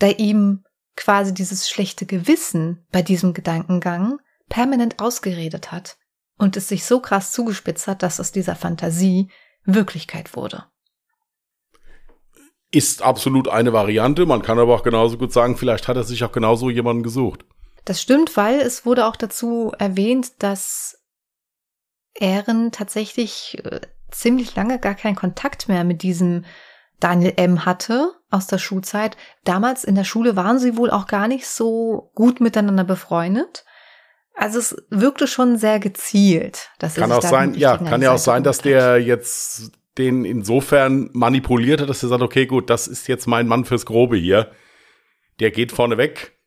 der 0.00 0.18
ihm 0.18 0.64
quasi 0.96 1.32
dieses 1.32 1.68
schlechte 1.68 2.06
Gewissen 2.06 2.86
bei 2.90 3.02
diesem 3.02 3.34
Gedankengang 3.34 4.18
permanent 4.48 5.00
ausgeredet 5.00 5.70
hat. 5.70 5.98
und 6.38 6.56
es 6.56 6.68
sich 6.68 6.84
so 6.84 7.00
krass 7.00 7.32
zugespitzt 7.32 7.86
hat, 7.86 8.02
dass 8.02 8.20
aus 8.20 8.32
dieser 8.32 8.56
Fantasie 8.56 9.30
Wirklichkeit 9.64 10.36
wurde. 10.36 10.64
Ist 12.76 13.00
absolut 13.00 13.48
eine 13.48 13.72
Variante. 13.72 14.26
Man 14.26 14.42
kann 14.42 14.58
aber 14.58 14.74
auch 14.74 14.82
genauso 14.82 15.16
gut 15.16 15.32
sagen, 15.32 15.56
vielleicht 15.56 15.88
hat 15.88 15.96
er 15.96 16.04
sich 16.04 16.22
auch 16.24 16.32
genauso 16.32 16.68
jemanden 16.68 17.02
gesucht. 17.02 17.46
Das 17.86 18.02
stimmt, 18.02 18.36
weil 18.36 18.60
es 18.60 18.84
wurde 18.84 19.06
auch 19.06 19.16
dazu 19.16 19.72
erwähnt, 19.78 20.42
dass 20.42 20.98
Ehren 22.14 22.72
tatsächlich 22.72 23.56
äh, 23.64 23.80
ziemlich 24.10 24.54
lange 24.56 24.78
gar 24.78 24.94
keinen 24.94 25.16
Kontakt 25.16 25.68
mehr 25.68 25.84
mit 25.84 26.02
diesem 26.02 26.44
Daniel 27.00 27.32
M. 27.36 27.64
hatte 27.64 28.12
aus 28.30 28.46
der 28.46 28.58
Schulzeit. 28.58 29.16
Damals 29.44 29.82
in 29.82 29.94
der 29.94 30.04
Schule 30.04 30.36
waren 30.36 30.58
sie 30.58 30.76
wohl 30.76 30.90
auch 30.90 31.06
gar 31.06 31.28
nicht 31.28 31.46
so 31.46 32.10
gut 32.14 32.40
miteinander 32.40 32.84
befreundet. 32.84 33.64
Also 34.34 34.58
es 34.58 34.76
wirkte 34.90 35.26
schon 35.26 35.56
sehr 35.56 35.80
gezielt. 35.80 36.68
Dass 36.78 36.96
kann 36.96 37.10
auch 37.10 37.22
sein, 37.22 37.54
ja, 37.54 37.78
kann 37.78 38.02
ja 38.02 38.12
auch 38.12 38.18
sein, 38.18 38.42
dass 38.42 38.58
der 38.58 39.00
jetzt 39.00 39.72
den 39.98 40.24
insofern 40.24 41.10
manipuliert 41.12 41.80
hat, 41.80 41.88
dass 41.88 42.02
er 42.02 42.10
sagt, 42.10 42.22
okay, 42.22 42.46
gut, 42.46 42.70
das 42.70 42.86
ist 42.86 43.08
jetzt 43.08 43.26
mein 43.26 43.46
Mann 43.46 43.64
fürs 43.64 43.86
Grobe 43.86 44.16
hier. 44.16 44.50
Der 45.40 45.50
geht 45.50 45.72
vorne 45.72 45.96
weg 45.96 46.38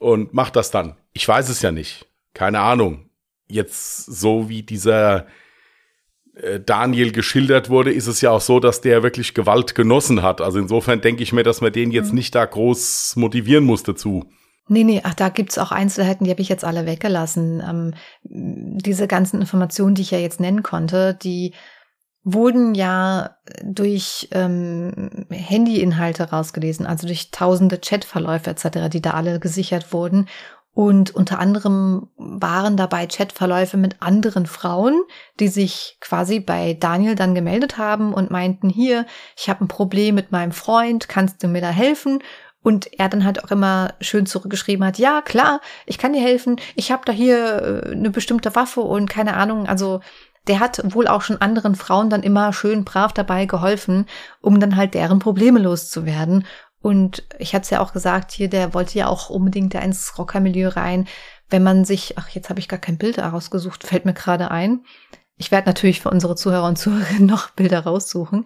und 0.00 0.34
macht 0.34 0.56
das 0.56 0.70
dann. 0.70 0.96
Ich 1.12 1.26
weiß 1.26 1.48
es 1.48 1.62
ja 1.62 1.72
nicht. 1.72 2.06
Keine 2.34 2.60
Ahnung. 2.60 3.10
Jetzt 3.48 4.06
so 4.06 4.48
wie 4.48 4.62
dieser 4.62 5.26
äh, 6.34 6.60
Daniel 6.60 7.12
geschildert 7.12 7.70
wurde, 7.70 7.92
ist 7.92 8.06
es 8.06 8.20
ja 8.20 8.30
auch 8.30 8.40
so, 8.40 8.60
dass 8.60 8.80
der 8.80 9.02
wirklich 9.02 9.34
Gewalt 9.34 9.74
genossen 9.74 10.22
hat. 10.22 10.40
Also 10.40 10.58
insofern 10.58 11.00
denke 11.00 11.22
ich 11.22 11.32
mir, 11.32 11.42
dass 11.42 11.60
man 11.60 11.72
den 11.72 11.90
jetzt 11.90 12.10
mhm. 12.10 12.16
nicht 12.16 12.34
da 12.34 12.44
groß 12.44 13.16
motivieren 13.16 13.64
muss 13.64 13.82
dazu. 13.82 14.30
Nee, 14.70 14.84
nee, 14.84 15.00
ach, 15.02 15.14
da 15.14 15.30
gibt's 15.30 15.56
auch 15.56 15.72
Einzelheiten, 15.72 16.24
die 16.24 16.30
habe 16.30 16.42
ich 16.42 16.50
jetzt 16.50 16.64
alle 16.64 16.84
weggelassen. 16.84 17.62
Ähm, 17.66 17.94
diese 18.22 19.08
ganzen 19.08 19.40
Informationen, 19.40 19.94
die 19.94 20.02
ich 20.02 20.10
ja 20.10 20.18
jetzt 20.18 20.40
nennen 20.40 20.62
konnte, 20.62 21.14
die 21.14 21.54
wurden 22.32 22.74
ja 22.74 23.36
durch 23.62 24.28
ähm, 24.32 25.26
Handyinhalte 25.30 26.30
rausgelesen, 26.30 26.86
also 26.86 27.06
durch 27.06 27.30
tausende 27.30 27.78
Chatverläufe 27.78 28.50
etc., 28.50 28.90
die 28.92 29.00
da 29.00 29.12
alle 29.12 29.40
gesichert 29.40 29.92
wurden. 29.92 30.26
Und 30.74 31.12
unter 31.14 31.38
anderem 31.40 32.08
waren 32.16 32.76
dabei 32.76 33.06
Chatverläufe 33.06 33.76
mit 33.76 33.96
anderen 34.00 34.46
Frauen, 34.46 35.00
die 35.40 35.48
sich 35.48 35.96
quasi 36.00 36.38
bei 36.38 36.74
Daniel 36.74 37.14
dann 37.14 37.34
gemeldet 37.34 37.78
haben 37.78 38.12
und 38.12 38.30
meinten, 38.30 38.68
hier, 38.68 39.06
ich 39.36 39.48
habe 39.48 39.64
ein 39.64 39.68
Problem 39.68 40.14
mit 40.14 40.30
meinem 40.30 40.52
Freund, 40.52 41.08
kannst 41.08 41.42
du 41.42 41.48
mir 41.48 41.62
da 41.62 41.70
helfen? 41.70 42.22
Und 42.62 42.98
er 42.98 43.08
dann 43.08 43.24
halt 43.24 43.42
auch 43.42 43.50
immer 43.50 43.94
schön 44.00 44.26
zurückgeschrieben 44.26 44.84
hat, 44.84 44.98
ja, 44.98 45.22
klar, 45.22 45.60
ich 45.86 45.96
kann 45.96 46.12
dir 46.12 46.20
helfen, 46.20 46.60
ich 46.74 46.92
habe 46.92 47.02
da 47.06 47.12
hier 47.12 47.82
äh, 47.86 47.92
eine 47.92 48.10
bestimmte 48.10 48.54
Waffe 48.54 48.82
und 48.82 49.08
keine 49.08 49.36
Ahnung, 49.36 49.66
also 49.66 50.00
der 50.46 50.60
hat 50.60 50.80
wohl 50.94 51.08
auch 51.08 51.22
schon 51.22 51.40
anderen 51.40 51.74
Frauen 51.74 52.10
dann 52.10 52.22
immer 52.22 52.52
schön 52.52 52.84
brav 52.84 53.12
dabei 53.12 53.46
geholfen, 53.46 54.06
um 54.40 54.60
dann 54.60 54.76
halt 54.76 54.94
deren 54.94 55.18
Probleme 55.18 55.58
loszuwerden. 55.58 56.46
Und 56.80 57.24
ich 57.38 57.54
hatte 57.54 57.64
es 57.64 57.70
ja 57.70 57.80
auch 57.80 57.92
gesagt, 57.92 58.30
hier, 58.32 58.48
der 58.48 58.72
wollte 58.72 58.98
ja 58.98 59.08
auch 59.08 59.30
unbedingt 59.30 59.74
da 59.74 59.80
ins 59.80 60.16
Rockermilieu 60.16 60.68
rein. 60.68 61.08
Wenn 61.50 61.62
man 61.62 61.84
sich, 61.84 62.16
ach, 62.18 62.28
jetzt 62.30 62.50
habe 62.50 62.60
ich 62.60 62.68
gar 62.68 62.78
kein 62.78 62.98
Bild 62.98 63.16
herausgesucht, 63.16 63.84
fällt 63.84 64.04
mir 64.04 64.14
gerade 64.14 64.50
ein. 64.50 64.84
Ich 65.36 65.50
werde 65.50 65.68
natürlich 65.68 66.00
für 66.00 66.10
unsere 66.10 66.36
Zuhörer 66.36 66.66
und 66.66 66.78
Zuhörerinnen 66.78 67.26
noch 67.26 67.50
Bilder 67.56 67.80
raussuchen. 67.80 68.44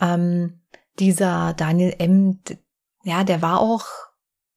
Ähm, 0.00 0.60
dieser 0.98 1.54
Daniel 1.54 1.94
M., 1.98 2.40
ja, 3.02 3.24
der 3.24 3.42
war 3.42 3.60
auch, 3.60 3.86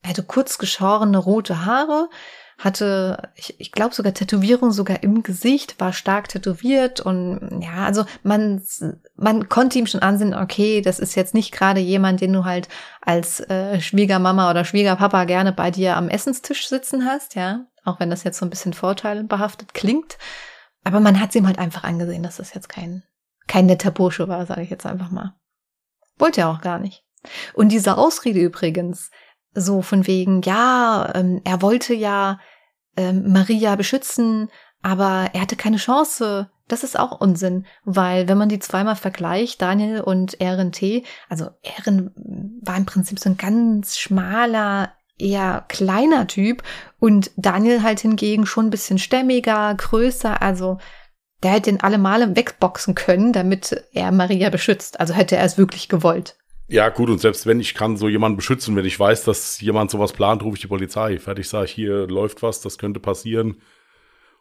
er 0.01 0.11
hatte 0.11 0.23
kurz 0.23 0.57
geschorene 0.57 1.17
rote 1.17 1.65
Haare, 1.65 2.09
hatte, 2.57 3.29
ich, 3.35 3.59
ich 3.59 3.71
glaube 3.71 3.93
sogar 3.93 4.13
Tätowierung 4.13 4.71
sogar 4.71 5.03
im 5.03 5.21
Gesicht, 5.21 5.79
war 5.79 5.93
stark 5.93 6.27
tätowiert 6.29 6.99
und 6.99 7.61
ja, 7.61 7.85
also 7.85 8.05
man, 8.23 8.63
man 9.15 9.47
konnte 9.47 9.77
ihm 9.77 9.85
schon 9.85 10.01
ansehen, 10.01 10.33
okay, 10.33 10.81
das 10.81 10.99
ist 10.99 11.15
jetzt 11.15 11.35
nicht 11.35 11.51
gerade 11.51 11.79
jemand, 11.79 12.19
den 12.19 12.33
du 12.33 12.45
halt 12.45 12.67
als 13.01 13.41
äh, 13.41 13.79
Schwiegermama 13.79 14.49
oder 14.49 14.65
Schwiegerpapa 14.65 15.25
gerne 15.25 15.53
bei 15.53 15.69
dir 15.69 15.97
am 15.97 16.09
Essenstisch 16.09 16.67
sitzen 16.67 17.05
hast, 17.05 17.35
ja, 17.35 17.67
auch 17.83 17.99
wenn 17.99 18.09
das 18.09 18.23
jetzt 18.23 18.39
so 18.39 18.45
ein 18.45 18.49
bisschen 18.49 18.73
vorteilbehaftet 18.73 19.75
klingt. 19.75 20.17
Aber 20.83 20.99
man 20.99 21.19
hat 21.19 21.29
es 21.29 21.35
ihm 21.35 21.45
halt 21.45 21.59
einfach 21.59 21.83
angesehen, 21.83 22.23
dass 22.23 22.37
das 22.37 22.53
jetzt 22.55 22.69
kein, 22.69 23.03
kein 23.47 23.67
netter 23.67 23.91
Bursche 23.91 24.27
war, 24.27 24.45
sage 24.45 24.63
ich 24.63 24.69
jetzt 24.69 24.85
einfach 24.85 25.11
mal. 25.11 25.35
Wollte 26.17 26.41
er 26.41 26.49
auch 26.49 26.61
gar 26.61 26.79
nicht. 26.79 27.03
Und 27.53 27.69
diese 27.69 27.97
Ausrede 27.97 28.39
übrigens, 28.39 29.11
so 29.57 29.81
von 29.81 30.07
wegen, 30.07 30.41
ja, 30.43 31.11
ähm, 31.15 31.41
er 31.43 31.61
wollte 31.61 31.93
ja 31.93 32.39
ähm, 32.95 33.31
Maria 33.31 33.75
beschützen, 33.75 34.49
aber 34.81 35.31
er 35.33 35.41
hatte 35.41 35.55
keine 35.55 35.77
Chance. 35.77 36.49
Das 36.67 36.83
ist 36.83 36.99
auch 36.99 37.19
Unsinn, 37.21 37.65
weil 37.85 38.27
wenn 38.27 38.37
man 38.37 38.49
die 38.49 38.59
zweimal 38.59 38.95
vergleicht, 38.95 39.61
Daniel 39.61 40.01
und 40.01 40.39
Ehren 40.41 40.71
T., 40.71 41.03
also 41.29 41.49
Ehren 41.63 42.11
war 42.61 42.75
im 42.75 42.85
Prinzip 42.85 43.19
so 43.19 43.29
ein 43.29 43.37
ganz 43.37 43.97
schmaler, 43.97 44.93
eher 45.17 45.65
kleiner 45.67 46.27
Typ 46.27 46.61
und 46.99 47.31
Daniel 47.37 47.81
halt 47.81 48.01
hingegen 48.01 48.45
schon 48.45 48.67
ein 48.67 48.71
bisschen 48.71 48.99
stämmiger, 48.99 49.73
größer, 49.75 50.41
also 50.41 50.77
der 51.43 51.51
hätte 51.51 51.69
ihn 51.69 51.79
alle 51.81 51.97
Male 51.97 52.35
wegboxen 52.35 52.95
können, 52.95 53.31
damit 53.31 53.83
er 53.93 54.11
Maria 54.11 54.49
beschützt. 54.49 54.99
Also 54.99 55.13
hätte 55.13 55.37
er 55.37 55.45
es 55.45 55.57
wirklich 55.57 55.87
gewollt. 55.87 56.35
Ja, 56.69 56.89
gut, 56.89 57.09
und 57.09 57.19
selbst 57.19 57.45
wenn 57.45 57.59
ich 57.59 57.73
kann 57.73 57.95
so 57.95 58.09
jemanden 58.09 58.35
beschützen, 58.35 58.75
wenn 58.75 58.85
ich 58.85 58.99
weiß, 58.99 59.23
dass 59.23 59.61
jemand 59.61 59.89
sowas 59.89 60.11
plant, 60.11 60.43
rufe 60.43 60.55
ich 60.55 60.61
die 60.61 60.67
Polizei. 60.67 61.17
Fertig 61.17 61.47
sage 61.47 61.65
ich, 61.65 61.71
hier 61.71 62.07
läuft 62.07 62.43
was, 62.43 62.59
das 62.59 62.77
könnte 62.77 62.99
passieren. 62.99 63.61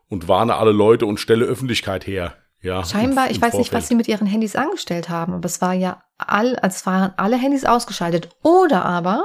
Und 0.08 0.28
warne 0.28 0.56
alle 0.56 0.72
Leute 0.72 1.06
und 1.06 1.18
stelle 1.18 1.44
Öffentlichkeit 1.44 2.06
her. 2.06 2.36
Ja, 2.62 2.84
Scheinbar, 2.84 3.26
im, 3.26 3.30
im 3.30 3.36
ich 3.36 3.42
weiß 3.42 3.50
Vorfeld. 3.50 3.58
nicht, 3.58 3.72
was 3.72 3.88
sie 3.88 3.94
mit 3.94 4.08
ihren 4.08 4.26
Handys 4.26 4.56
angestellt 4.56 5.08
haben, 5.08 5.34
aber 5.34 5.46
es 5.46 5.60
war 5.60 5.74
ja 5.74 6.02
all, 6.18 6.56
als 6.56 6.84
waren 6.86 7.12
alle 7.16 7.36
Handys 7.36 7.64
ausgeschaltet. 7.64 8.28
Oder 8.42 8.84
aber 8.84 9.24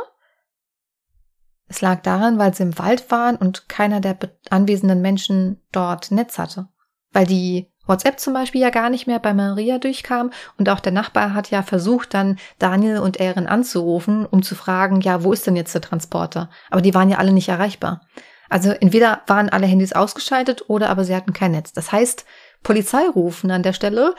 es 1.68 1.82
lag 1.82 2.02
daran, 2.02 2.38
weil 2.38 2.54
sie 2.54 2.64
im 2.64 2.78
Wald 2.78 3.10
waren 3.10 3.38
und 3.38 3.70
keiner 3.70 4.02
der 4.02 4.18
anwesenden 4.50 5.02
Menschen 5.02 5.62
dort 5.72 6.12
Netz 6.12 6.38
hatte. 6.38 6.68
Weil 7.14 7.26
die 7.26 7.71
WhatsApp 7.92 8.20
zum 8.20 8.34
Beispiel 8.34 8.62
ja 8.62 8.70
gar 8.70 8.90
nicht 8.90 9.06
mehr 9.06 9.20
bei 9.20 9.34
Maria 9.34 9.78
durchkam 9.78 10.32
und 10.58 10.70
auch 10.70 10.80
der 10.80 10.94
Nachbar 10.94 11.34
hat 11.34 11.52
ja 11.52 11.62
versucht, 11.62 12.14
dann 12.14 12.40
Daniel 12.58 13.00
und 13.00 13.18
Erin 13.18 13.48
anzurufen, 13.48 14.26
um 14.26 14.42
zu 14.42 14.56
fragen, 14.56 15.02
ja, 15.02 15.24
wo 15.24 15.34
ist 15.34 15.46
denn 15.46 15.56
jetzt 15.56 15.76
der 15.76 15.82
Transporter? 15.82 16.50
Aber 16.70 16.82
die 16.82 16.94
waren 16.94 17.10
ja 17.10 17.18
alle 17.18 17.34
nicht 17.34 17.50
erreichbar. 17.50 18.08
Also 18.50 18.72
entweder 18.72 19.22
waren 19.28 19.50
alle 19.50 19.68
Handys 19.68 19.94
ausgeschaltet 19.94 20.66
oder 20.68 20.90
aber 20.90 21.06
sie 21.06 21.16
hatten 21.16 21.34
kein 21.34 21.52
Netz. 21.52 21.74
Das 21.74 21.92
heißt, 21.92 22.26
Polizei 22.64 23.08
rufen 23.08 23.52
an 23.52 23.64
der 23.64 23.74
Stelle 23.74 24.16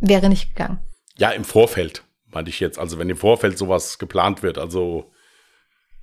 wäre 0.00 0.28
nicht 0.28 0.54
gegangen. 0.54 0.80
Ja, 1.16 1.30
im 1.30 1.44
Vorfeld, 1.44 2.04
meinte 2.32 2.50
ich 2.50 2.60
jetzt. 2.60 2.78
Also 2.78 2.98
wenn 2.98 3.08
im 3.08 3.16
Vorfeld 3.16 3.56
sowas 3.56 3.98
geplant 3.98 4.42
wird, 4.42 4.58
also 4.58 5.11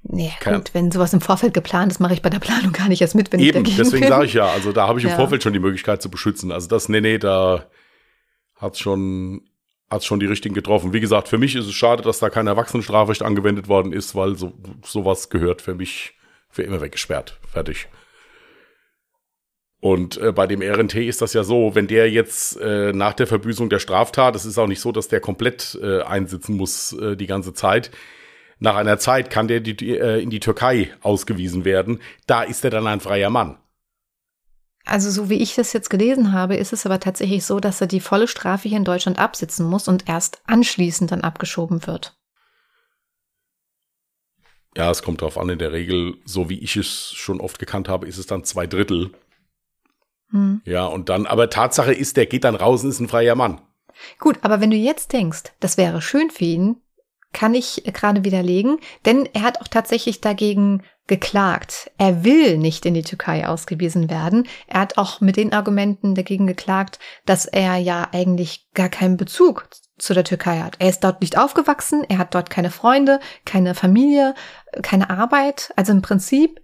Nee, 0.04 0.32
gut, 0.44 0.74
wenn 0.74 0.92
sowas 0.92 1.14
im 1.14 1.22
Vorfeld 1.22 1.54
geplant 1.54 1.92
ist, 1.92 2.00
mache 2.00 2.14
ich 2.14 2.22
bei 2.22 2.30
der 2.30 2.40
Planung 2.40 2.72
gar 2.72 2.88
nicht 2.88 3.02
erst 3.02 3.16
mit, 3.16 3.32
wenn 3.32 3.40
Eben, 3.40 3.66
ich 3.66 3.76
deswegen 3.76 4.08
sage 4.08 4.26
ich 4.26 4.34
ja, 4.34 4.48
also 4.48 4.72
da 4.72 4.88
habe 4.88 5.00
ich 5.00 5.06
im 5.06 5.12
ja. 5.12 5.16
Vorfeld 5.18 5.44
schon 5.44 5.54
die 5.54 5.60
Möglichkeit 5.60 6.02
zu 6.02 6.10
beschützen. 6.10 6.52
Also 6.52 6.68
das, 6.68 6.90
nee, 6.90 7.02
nee, 7.02 7.18
da 7.18 7.66
hat 8.56 8.78
schon, 8.78 9.42
hat's 9.90 10.06
schon 10.06 10.20
die 10.20 10.26
richtigen 10.26 10.56
getroffen. 10.56 10.94
Wie 10.94 11.02
gesagt, 11.02 11.28
für 11.28 11.38
mich 11.38 11.56
ist 11.56 11.66
es 11.66 11.74
schade, 11.74 12.02
dass 12.02 12.20
da 12.20 12.30
kein 12.30 12.48
Erwachsenenstrafrecht 12.48 13.22
angewendet 13.24 13.68
worden 13.68 13.92
ist, 13.92 14.16
weil 14.16 14.36
so, 14.36 14.54
sowas 14.86 15.30
gehört 15.30 15.62
für 15.62 15.76
mich 15.76 16.14
für 16.50 16.64
immer 16.64 16.82
weggesperrt. 16.82 17.38
Fertig. 17.48 17.88
Und 19.82 20.18
äh, 20.18 20.32
bei 20.32 20.46
dem 20.48 20.62
RNT 20.62 20.96
ist 20.96 21.22
das 21.22 21.34
ja 21.34 21.44
so, 21.44 21.76
wenn 21.76 21.88
der 21.88 22.10
jetzt 22.12 22.60
äh, 22.60 22.92
nach 22.92 23.14
der 23.14 23.28
Verbüßung 23.28 23.70
der 23.70 23.80
Straftat, 23.80 24.36
es 24.36 24.46
ist 24.46 24.58
auch 24.58 24.68
nicht 24.68 24.82
so, 24.82 24.92
dass 24.92 25.08
der 25.08 25.22
komplett 25.22 25.80
äh, 25.82 26.02
einsitzen 26.02 26.58
muss 26.58 26.94
äh, 26.94 27.16
die 27.16 27.28
ganze 27.28 27.54
Zeit, 27.54 27.92
nach 28.60 28.76
einer 28.76 29.00
Zeit 29.00 29.30
kann 29.30 29.48
der 29.48 29.62
die, 29.62 29.98
äh, 29.98 30.22
in 30.22 30.30
die 30.30 30.42
Türkei 30.42 30.94
ausgewiesen 31.02 31.66
werden. 31.66 32.00
Da 32.28 32.44
ist 32.44 32.64
er 32.64 32.72
dann 32.72 32.88
ein 32.88 33.00
freier 33.00 33.30
Mann. 33.30 33.58
Also 34.86 35.12
so 35.12 35.30
wie 35.30 35.42
ich 35.42 35.56
das 35.56 35.74
jetzt 35.74 35.90
gelesen 35.90 36.34
habe, 36.34 36.56
ist 36.56 36.74
es 36.74 36.86
aber 36.86 37.00
tatsächlich 37.00 37.46
so, 37.46 37.60
dass 37.60 37.80
er 37.80 37.88
die 37.88 38.00
volle 38.00 38.28
Strafe 38.28 38.68
hier 38.68 38.78
in 38.78 38.86
Deutschland 38.86 39.20
absitzen 39.20 39.66
muss 39.66 39.88
und 39.88 40.10
erst 40.10 40.42
anschließend 40.46 41.12
dann 41.12 41.22
abgeschoben 41.22 41.86
wird. 41.86 42.18
Ja, 44.76 44.90
es 44.92 45.04
kommt 45.04 45.22
darauf 45.22 45.38
an. 45.38 45.50
In 45.50 45.60
der 45.60 45.72
Regel, 45.72 46.18
so 46.26 46.50
wie 46.50 46.60
ich 46.60 46.76
es 46.76 47.12
schon 47.14 47.42
oft 47.42 47.60
gekannt 47.60 47.90
habe, 47.90 48.08
ist 48.08 48.18
es 48.18 48.28
dann 48.28 48.44
zwei 48.44 48.68
Drittel. 48.68 49.12
Hm. 50.32 50.62
Ja, 50.66 50.86
und 50.86 51.10
dann, 51.10 51.26
aber 51.26 51.50
Tatsache 51.50 51.94
ist, 51.94 52.18
der 52.18 52.26
geht 52.26 52.44
dann 52.44 52.56
raus 52.56 52.84
und 52.84 52.90
ist 52.90 53.00
ein 53.00 53.10
freier 53.10 53.36
Mann. 53.36 53.62
Gut, 54.20 54.40
aber 54.42 54.62
wenn 54.62 54.72
du 54.72 54.78
jetzt 54.78 55.12
denkst, 55.14 55.44
das 55.60 55.78
wäre 55.78 56.02
schön 56.02 56.30
für 56.30 56.46
ihn, 56.46 56.82
kann 57.34 57.54
ich 57.54 57.84
gerade 57.86 58.24
widerlegen, 58.24 58.78
denn 59.06 59.28
er 59.34 59.44
hat 59.44 59.62
auch 59.62 59.68
tatsächlich 59.68 60.22
dagegen 60.22 60.84
geklagt. 61.08 61.92
Er 61.98 62.24
will 62.24 62.58
nicht 62.58 62.86
in 62.86 62.94
die 62.94 63.04
Türkei 63.04 63.48
ausgewiesen 63.48 64.10
werden. 64.10 64.48
Er 64.68 64.82
hat 64.82 64.98
auch 64.98 65.22
mit 65.22 65.38
den 65.38 65.54
Argumenten 65.54 66.16
dagegen 66.16 66.48
geklagt, 66.48 67.00
dass 67.26 67.46
er 67.46 67.78
ja 67.78 68.08
eigentlich 68.12 68.68
gar 68.74 68.90
keinen 68.90 69.18
Bezug 69.18 69.70
zu 69.98 70.14
der 70.14 70.24
Türkei 70.24 70.60
hat. 70.60 70.76
Er 70.80 70.90
ist 70.90 71.04
dort 71.04 71.22
nicht 71.22 71.38
aufgewachsen, 71.38 72.06
er 72.08 72.20
hat 72.20 72.34
dort 72.34 72.50
keine 72.50 72.72
Freunde, 72.72 73.20
keine 73.44 73.76
Familie, 73.76 74.34
keine 74.82 75.10
Arbeit. 75.10 75.74
Also 75.76 75.92
im 75.92 76.02
Prinzip 76.02 76.62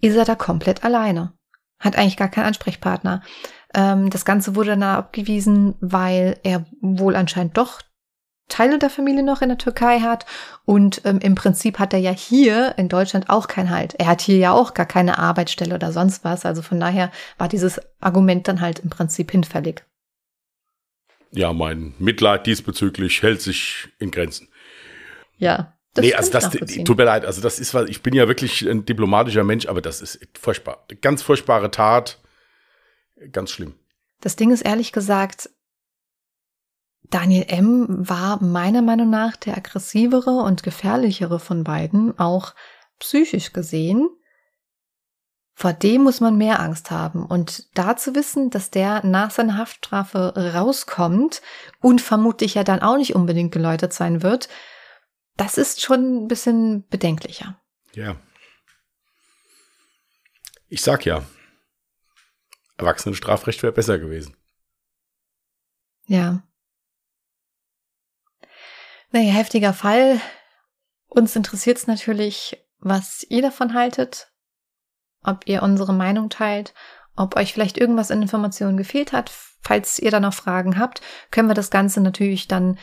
ist 0.00 0.16
er 0.16 0.24
da 0.24 0.34
komplett 0.34 0.84
alleine. 0.84 1.32
Hat 1.80 1.96
eigentlich 1.96 2.16
gar 2.16 2.28
keinen 2.28 2.46
Ansprechpartner. 2.46 3.22
Ähm, 3.74 4.10
das 4.10 4.24
Ganze 4.24 4.54
wurde 4.54 4.70
dann 4.70 4.82
abgewiesen, 4.82 5.76
weil 5.80 6.38
er 6.42 6.66
wohl 6.80 7.16
anscheinend 7.16 7.56
doch 7.56 7.80
Teile 8.48 8.78
der 8.78 8.90
Familie 8.90 9.22
noch 9.22 9.42
in 9.42 9.48
der 9.48 9.58
Türkei 9.58 10.00
hat. 10.00 10.26
Und 10.64 11.02
ähm, 11.04 11.18
im 11.20 11.34
Prinzip 11.34 11.78
hat 11.78 11.92
er 11.92 11.98
ja 11.98 12.10
hier 12.10 12.74
in 12.76 12.88
Deutschland 12.88 13.30
auch 13.30 13.48
keinen 13.48 13.70
Halt. 13.70 13.94
Er 13.94 14.06
hat 14.06 14.20
hier 14.20 14.38
ja 14.38 14.52
auch 14.52 14.74
gar 14.74 14.86
keine 14.86 15.18
Arbeitsstelle 15.18 15.74
oder 15.74 15.92
sonst 15.92 16.24
was. 16.24 16.44
Also 16.44 16.62
von 16.62 16.80
daher 16.80 17.10
war 17.36 17.48
dieses 17.48 17.80
Argument 18.00 18.48
dann 18.48 18.60
halt 18.60 18.80
im 18.80 18.90
Prinzip 18.90 19.30
hinfällig. 19.30 19.84
Ja, 21.30 21.52
mein 21.52 21.94
Mitleid 21.98 22.46
diesbezüglich 22.46 23.22
hält 23.22 23.42
sich 23.42 23.88
in 23.98 24.10
Grenzen. 24.10 24.48
Ja. 25.36 25.74
Das 25.94 26.04
nee, 26.04 26.14
also 26.14 26.30
das 26.30 26.50
tut 26.50 26.96
mir 26.96 27.04
leid. 27.04 27.24
Also 27.24 27.40
das 27.40 27.58
ist 27.58 27.74
was, 27.74 27.88
ich 27.88 28.02
bin 28.02 28.14
ja 28.14 28.28
wirklich 28.28 28.62
ein 28.62 28.84
diplomatischer 28.84 29.44
Mensch, 29.44 29.66
aber 29.66 29.80
das 29.80 30.00
ist 30.00 30.20
furchtbar. 30.38 30.86
Ganz 31.00 31.22
furchtbare 31.22 31.70
Tat. 31.70 32.18
Ganz 33.32 33.50
schlimm. 33.50 33.74
Das 34.20 34.36
Ding 34.36 34.50
ist 34.50 34.62
ehrlich 34.62 34.92
gesagt, 34.92 35.50
Daniel 37.10 37.46
M. 37.48 37.86
war 38.08 38.42
meiner 38.42 38.82
Meinung 38.82 39.10
nach 39.10 39.36
der 39.36 39.56
aggressivere 39.56 40.42
und 40.42 40.62
gefährlichere 40.62 41.40
von 41.40 41.64
beiden, 41.64 42.18
auch 42.18 42.54
psychisch 42.98 43.52
gesehen. 43.52 44.08
Vor 45.54 45.72
dem 45.72 46.02
muss 46.02 46.20
man 46.20 46.36
mehr 46.36 46.60
Angst 46.60 46.90
haben. 46.90 47.26
Und 47.26 47.66
da 47.76 47.96
zu 47.96 48.14
wissen, 48.14 48.50
dass 48.50 48.70
der 48.70 49.04
nach 49.04 49.30
seiner 49.30 49.56
Haftstrafe 49.56 50.34
rauskommt 50.54 51.42
und 51.80 52.00
vermutlich 52.00 52.54
ja 52.54 52.62
dann 52.62 52.80
auch 52.80 52.96
nicht 52.96 53.14
unbedingt 53.14 53.52
geläutert 53.52 53.92
sein 53.92 54.22
wird, 54.22 54.48
das 55.36 55.58
ist 55.58 55.80
schon 55.80 56.24
ein 56.24 56.28
bisschen 56.28 56.86
bedenklicher. 56.88 57.60
Ja. 57.94 58.16
Ich 60.68 60.82
sag 60.82 61.06
ja, 61.06 61.24
Erwachsenenstrafrecht 62.76 63.62
wäre 63.62 63.72
besser 63.72 63.98
gewesen. 63.98 64.36
Ja. 66.06 66.42
Naja, 69.10 69.32
heftiger 69.32 69.72
Fall. 69.72 70.20
Uns 71.08 71.34
interessiert 71.34 71.78
es 71.78 71.86
natürlich, 71.86 72.62
was 72.78 73.24
ihr 73.28 73.42
davon 73.42 73.74
haltet, 73.74 74.30
ob 75.22 75.46
ihr 75.46 75.62
unsere 75.62 75.94
Meinung 75.94 76.28
teilt, 76.28 76.74
ob 77.16 77.36
euch 77.36 77.52
vielleicht 77.52 77.78
irgendwas 77.78 78.10
in 78.10 78.22
Informationen 78.22 78.76
gefehlt 78.76 79.12
hat. 79.12 79.32
Falls 79.62 79.98
ihr 79.98 80.10
da 80.10 80.20
noch 80.20 80.34
Fragen 80.34 80.78
habt, 80.78 81.00
können 81.30 81.48
wir 81.48 81.54
das 81.54 81.70
Ganze 81.70 82.00
natürlich 82.00 82.48
dann 82.48 82.78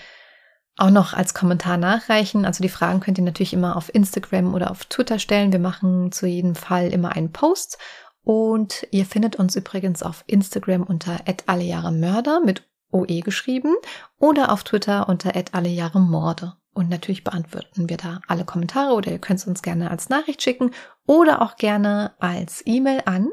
auch 0.77 0.89
noch 0.89 1.13
als 1.13 1.33
Kommentar 1.33 1.77
nachreichen. 1.77 2.45
Also 2.45 2.61
die 2.61 2.69
Fragen 2.69 2.99
könnt 2.99 3.17
ihr 3.17 3.23
natürlich 3.23 3.53
immer 3.53 3.77
auf 3.77 3.93
Instagram 3.93 4.53
oder 4.53 4.71
auf 4.71 4.85
Twitter 4.85 5.19
stellen. 5.19 5.51
Wir 5.51 5.59
machen 5.59 6.11
zu 6.11 6.25
jedem 6.25 6.55
Fall 6.55 6.89
immer 6.89 7.15
einen 7.15 7.31
Post. 7.31 7.77
Und 8.23 8.87
ihr 8.91 9.05
findet 9.05 9.35
uns 9.35 9.55
übrigens 9.55 10.03
auf 10.03 10.23
Instagram 10.27 10.83
unter 10.83 11.19
allejahremörder 11.45 12.41
mit 12.41 12.67
OE 12.91 13.21
geschrieben 13.21 13.75
oder 14.17 14.51
auf 14.51 14.63
Twitter 14.63 15.09
unter 15.09 15.33
allejahremorde. 15.51 16.53
Und 16.73 16.89
natürlich 16.89 17.23
beantworten 17.23 17.89
wir 17.89 17.97
da 17.97 18.21
alle 18.27 18.43
Kommentare 18.43 18.93
oder 18.93 19.11
ihr 19.11 19.19
könnt 19.19 19.39
es 19.39 19.47
uns 19.47 19.61
gerne 19.61 19.91
als 19.91 20.09
Nachricht 20.09 20.41
schicken 20.41 20.71
oder 21.05 21.41
auch 21.41 21.55
gerne 21.55 22.13
als 22.19 22.61
E-Mail 22.65 23.01
an 23.05 23.29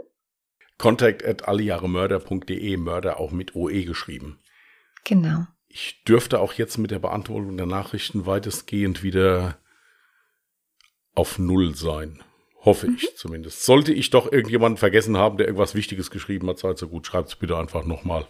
contact 0.82 1.24
at 1.24 1.46
allejahremörder.de, 1.46 2.76
Mörder 2.76 3.20
auch 3.20 3.30
mit 3.30 3.54
OE 3.54 3.84
geschrieben. 3.84 4.40
Genau. 5.04 5.46
Ich 5.68 6.02
dürfte 6.02 6.40
auch 6.40 6.54
jetzt 6.54 6.76
mit 6.76 6.90
der 6.90 6.98
Beantwortung 6.98 7.56
der 7.56 7.66
Nachrichten 7.66 8.26
weitestgehend 8.26 9.04
wieder 9.04 9.58
auf 11.14 11.38
Null 11.38 11.76
sein. 11.76 12.20
Hoffe 12.64 12.88
mhm. 12.88 12.96
ich 12.96 13.16
zumindest. 13.16 13.64
Sollte 13.64 13.92
ich 13.92 14.10
doch 14.10 14.30
irgendjemanden 14.30 14.76
vergessen 14.76 15.16
haben, 15.16 15.36
der 15.36 15.46
irgendwas 15.46 15.76
Wichtiges 15.76 16.10
geschrieben 16.10 16.48
hat, 16.48 16.58
seid 16.58 16.78
so 16.78 16.88
gut, 16.88 17.06
schreibt 17.06 17.28
es 17.28 17.36
bitte 17.36 17.56
einfach 17.56 17.84
nochmal 17.84 18.26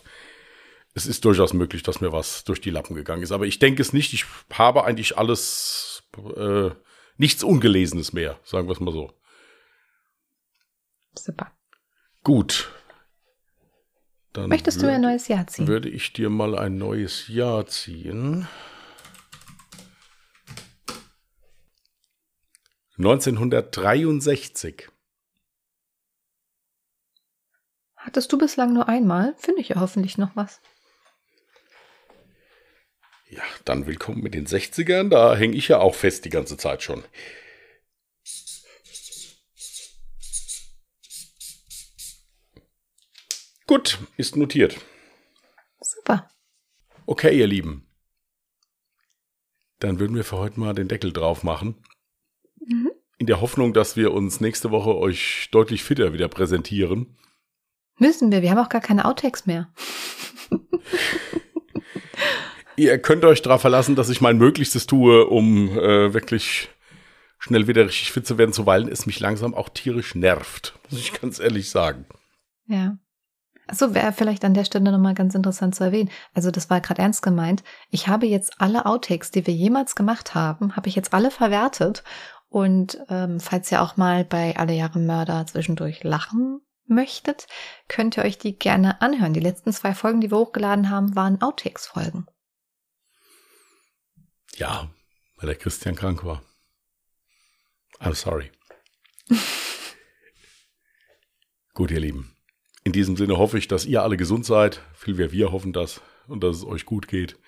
es 0.95 1.07
ist 1.07 1.24
durchaus 1.24 1.55
möglich, 1.55 1.82
dass 1.82 2.01
mir 2.01 2.12
was 2.12 2.45
durch 2.45 2.61
die 2.61 2.70
Lappen 2.70 2.95
gegangen 2.95 3.22
ist. 3.22 3.32
Aber 3.32 3.47
ich 3.47 3.59
denke 3.59 3.80
es 3.80 3.93
nicht. 3.93 4.12
Ich 4.12 4.26
habe 4.53 4.84
eigentlich 4.84 5.16
alles, 5.16 6.03
äh, 6.36 6.70
nichts 7.16 7.43
Ungelesenes 7.43 8.12
mehr, 8.12 8.38
sagen 8.45 8.68
wir 8.68 8.72
es 8.72 8.80
mal 8.80 8.93
so. 8.93 9.12
Super. 11.14 11.53
Gut. 12.22 12.70
Dann 14.32 14.49
Möchtest 14.49 14.82
du 14.82 14.90
ein 14.90 15.01
neues 15.01 15.28
Jahr 15.28 15.47
ziehen? 15.47 15.66
Würde 15.66 15.88
ich 15.88 16.12
dir 16.12 16.30
mal 16.30 16.59
ein 16.59 16.78
neues 16.78 17.28
Jahr 17.28 17.66
ziehen. 17.66 18.49
1963. 22.99 24.88
Hattest 27.97 28.32
du 28.32 28.38
bislang 28.38 28.72
nur 28.72 28.88
einmal? 28.88 29.34
Finde 29.38 29.61
ich 29.61 29.70
ja 29.70 29.80
hoffentlich 29.80 30.18
noch 30.18 30.34
was. 30.34 30.61
Ja, 33.32 33.42
dann 33.64 33.86
willkommen 33.86 34.22
mit 34.22 34.34
den 34.34 34.46
60ern. 34.46 35.08
Da 35.08 35.34
hänge 35.34 35.56
ich 35.56 35.68
ja 35.68 35.78
auch 35.78 35.94
fest 35.94 36.26
die 36.26 36.28
ganze 36.28 36.58
Zeit 36.58 36.82
schon. 36.82 37.02
Gut, 43.66 44.00
ist 44.18 44.36
notiert. 44.36 44.78
Super. 45.80 46.28
Okay, 47.06 47.38
ihr 47.38 47.46
Lieben. 47.46 47.86
Dann 49.78 49.98
würden 49.98 50.14
wir 50.14 50.24
für 50.24 50.36
heute 50.36 50.60
mal 50.60 50.74
den 50.74 50.88
Deckel 50.88 51.14
drauf 51.14 51.42
machen. 51.42 51.82
Mhm. 52.60 52.90
In 53.16 53.26
der 53.26 53.40
Hoffnung, 53.40 53.72
dass 53.72 53.96
wir 53.96 54.12
uns 54.12 54.42
nächste 54.42 54.70
Woche 54.70 54.94
euch 54.94 55.48
deutlich 55.52 55.84
fitter 55.84 56.12
wieder 56.12 56.28
präsentieren. 56.28 57.16
Müssen 57.96 58.30
wir, 58.30 58.42
wir 58.42 58.50
haben 58.50 58.58
auch 58.58 58.68
gar 58.68 58.82
keine 58.82 59.06
Outtakes 59.06 59.46
mehr. 59.46 59.72
ihr 62.84 62.98
könnt 62.98 63.24
euch 63.24 63.42
darauf 63.42 63.60
verlassen, 63.60 63.96
dass 63.96 64.08
ich 64.08 64.20
mein 64.20 64.38
Möglichstes 64.38 64.86
tue, 64.86 65.26
um 65.26 65.68
äh, 65.78 66.12
wirklich 66.14 66.68
schnell 67.38 67.66
wieder 67.66 67.86
richtig 67.86 68.12
fit 68.12 68.26
zu 68.26 68.38
werden, 68.38 68.52
zuweilen 68.52 68.88
es 68.88 69.06
mich 69.06 69.18
langsam 69.18 69.54
auch 69.54 69.68
tierisch 69.68 70.14
nervt, 70.14 70.78
muss 70.90 71.00
ich 71.00 71.20
ganz 71.20 71.40
ehrlich 71.40 71.70
sagen. 71.70 72.06
Ja. 72.66 72.96
Also 73.66 73.94
wäre 73.94 74.12
vielleicht 74.12 74.44
an 74.44 74.54
der 74.54 74.64
Stelle 74.64 74.90
nochmal 74.90 75.14
ganz 75.14 75.34
interessant 75.34 75.74
zu 75.74 75.84
erwähnen. 75.84 76.10
Also 76.34 76.50
das 76.50 76.68
war 76.68 76.80
gerade 76.80 77.00
ernst 77.00 77.22
gemeint. 77.22 77.62
Ich 77.90 78.08
habe 78.08 78.26
jetzt 78.26 78.60
alle 78.60 78.86
Outtakes, 78.86 79.30
die 79.30 79.46
wir 79.46 79.54
jemals 79.54 79.94
gemacht 79.94 80.34
haben, 80.34 80.76
habe 80.76 80.88
ich 80.88 80.96
jetzt 80.96 81.14
alle 81.14 81.30
verwertet. 81.30 82.02
Und 82.48 82.98
ähm, 83.08 83.40
falls 83.40 83.72
ihr 83.72 83.80
auch 83.80 83.96
mal 83.96 84.24
bei 84.24 84.56
Alle 84.56 84.74
Jahre 84.74 84.98
Mörder 84.98 85.46
zwischendurch 85.46 86.04
lachen 86.04 86.60
möchtet, 86.86 87.46
könnt 87.88 88.16
ihr 88.16 88.24
euch 88.24 88.36
die 88.36 88.58
gerne 88.58 89.00
anhören. 89.00 89.32
Die 89.32 89.40
letzten 89.40 89.72
zwei 89.72 89.94
Folgen, 89.94 90.20
die 90.20 90.30
wir 90.30 90.38
hochgeladen 90.38 90.90
haben, 90.90 91.16
waren 91.16 91.40
Outtakes-Folgen. 91.40 92.26
Ja, 94.57 94.90
weil 95.36 95.46
der 95.46 95.57
Christian 95.57 95.96
krank 95.96 96.24
war. 96.24 96.42
I'm 98.00 98.14
sorry. 98.14 98.50
Gut, 101.74 101.90
ihr 101.90 102.00
Lieben. 102.00 102.36
In 102.84 102.92
diesem 102.92 103.16
Sinne 103.16 103.38
hoffe 103.38 103.59
ich, 103.59 103.68
dass 103.68 103.86
ihr 103.86 104.03
alle 104.03 104.16
gesund 104.16 104.44
seid. 104.44 104.82
Vielmehr 104.94 105.32
wir 105.32 105.53
hoffen 105.53 105.72
das 105.72 106.00
und 106.26 106.42
dass 106.42 106.59
es 106.59 106.64
euch 106.64 106.84
gut 106.84 107.09
geht. 107.09 107.38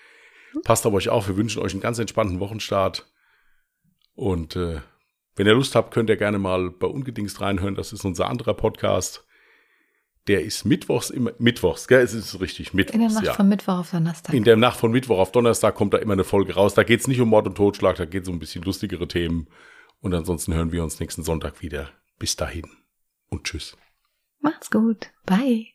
Passt 0.62 0.86
auf 0.86 0.94
euch 0.94 1.08
auf. 1.08 1.26
Wir 1.28 1.36
wünschen 1.36 1.60
euch 1.60 1.72
einen 1.72 1.80
ganz 1.80 1.98
entspannten 1.98 2.40
Wochenstart. 2.40 3.12
Und 4.14 4.54
äh, 4.56 4.80
wenn 5.34 5.46
ihr 5.46 5.54
Lust 5.54 5.74
habt, 5.74 5.92
könnt 5.92 6.08
ihr 6.08 6.16
gerne 6.16 6.38
mal 6.38 6.70
bei 6.70 6.86
Ungedingst 6.86 7.40
reinhören. 7.40 7.74
Das 7.74 7.92
ist 7.92 8.04
unser 8.04 8.28
anderer 8.28 8.54
Podcast. 8.54 9.26
Der 10.26 10.42
ist 10.42 10.64
mittwochs 10.64 11.10
immer, 11.10 11.32
mittwochs, 11.38 11.86
gell? 11.86 12.00
Es 12.00 12.14
ist 12.14 12.40
richtig, 12.40 12.72
mittwochs. 12.72 12.94
In 12.94 13.00
der 13.00 13.10
Nacht 13.10 13.26
ja. 13.26 13.34
von 13.34 13.48
Mittwoch 13.48 13.78
auf 13.78 13.90
Donnerstag. 13.90 14.34
In 14.34 14.44
der 14.44 14.56
Nacht 14.56 14.78
von 14.78 14.90
Mittwoch 14.90 15.18
auf 15.18 15.32
Donnerstag 15.32 15.74
kommt 15.74 15.92
da 15.92 15.98
immer 15.98 16.14
eine 16.14 16.24
Folge 16.24 16.54
raus. 16.54 16.74
Da 16.74 16.82
geht 16.82 17.00
es 17.00 17.08
nicht 17.08 17.20
um 17.20 17.28
Mord 17.28 17.46
und 17.46 17.56
Totschlag, 17.56 17.96
da 17.96 18.06
geht 18.06 18.22
es 18.22 18.28
um 18.28 18.36
ein 18.36 18.38
bisschen 18.40 18.62
lustigere 18.62 19.06
Themen. 19.06 19.48
Und 20.00 20.14
ansonsten 20.14 20.54
hören 20.54 20.72
wir 20.72 20.82
uns 20.82 21.00
nächsten 21.00 21.22
Sonntag 21.22 21.62
wieder. 21.62 21.90
Bis 22.18 22.36
dahin 22.36 22.64
und 23.28 23.44
tschüss. 23.44 23.76
Macht's 24.40 24.70
gut. 24.70 25.10
Bye. 25.26 25.73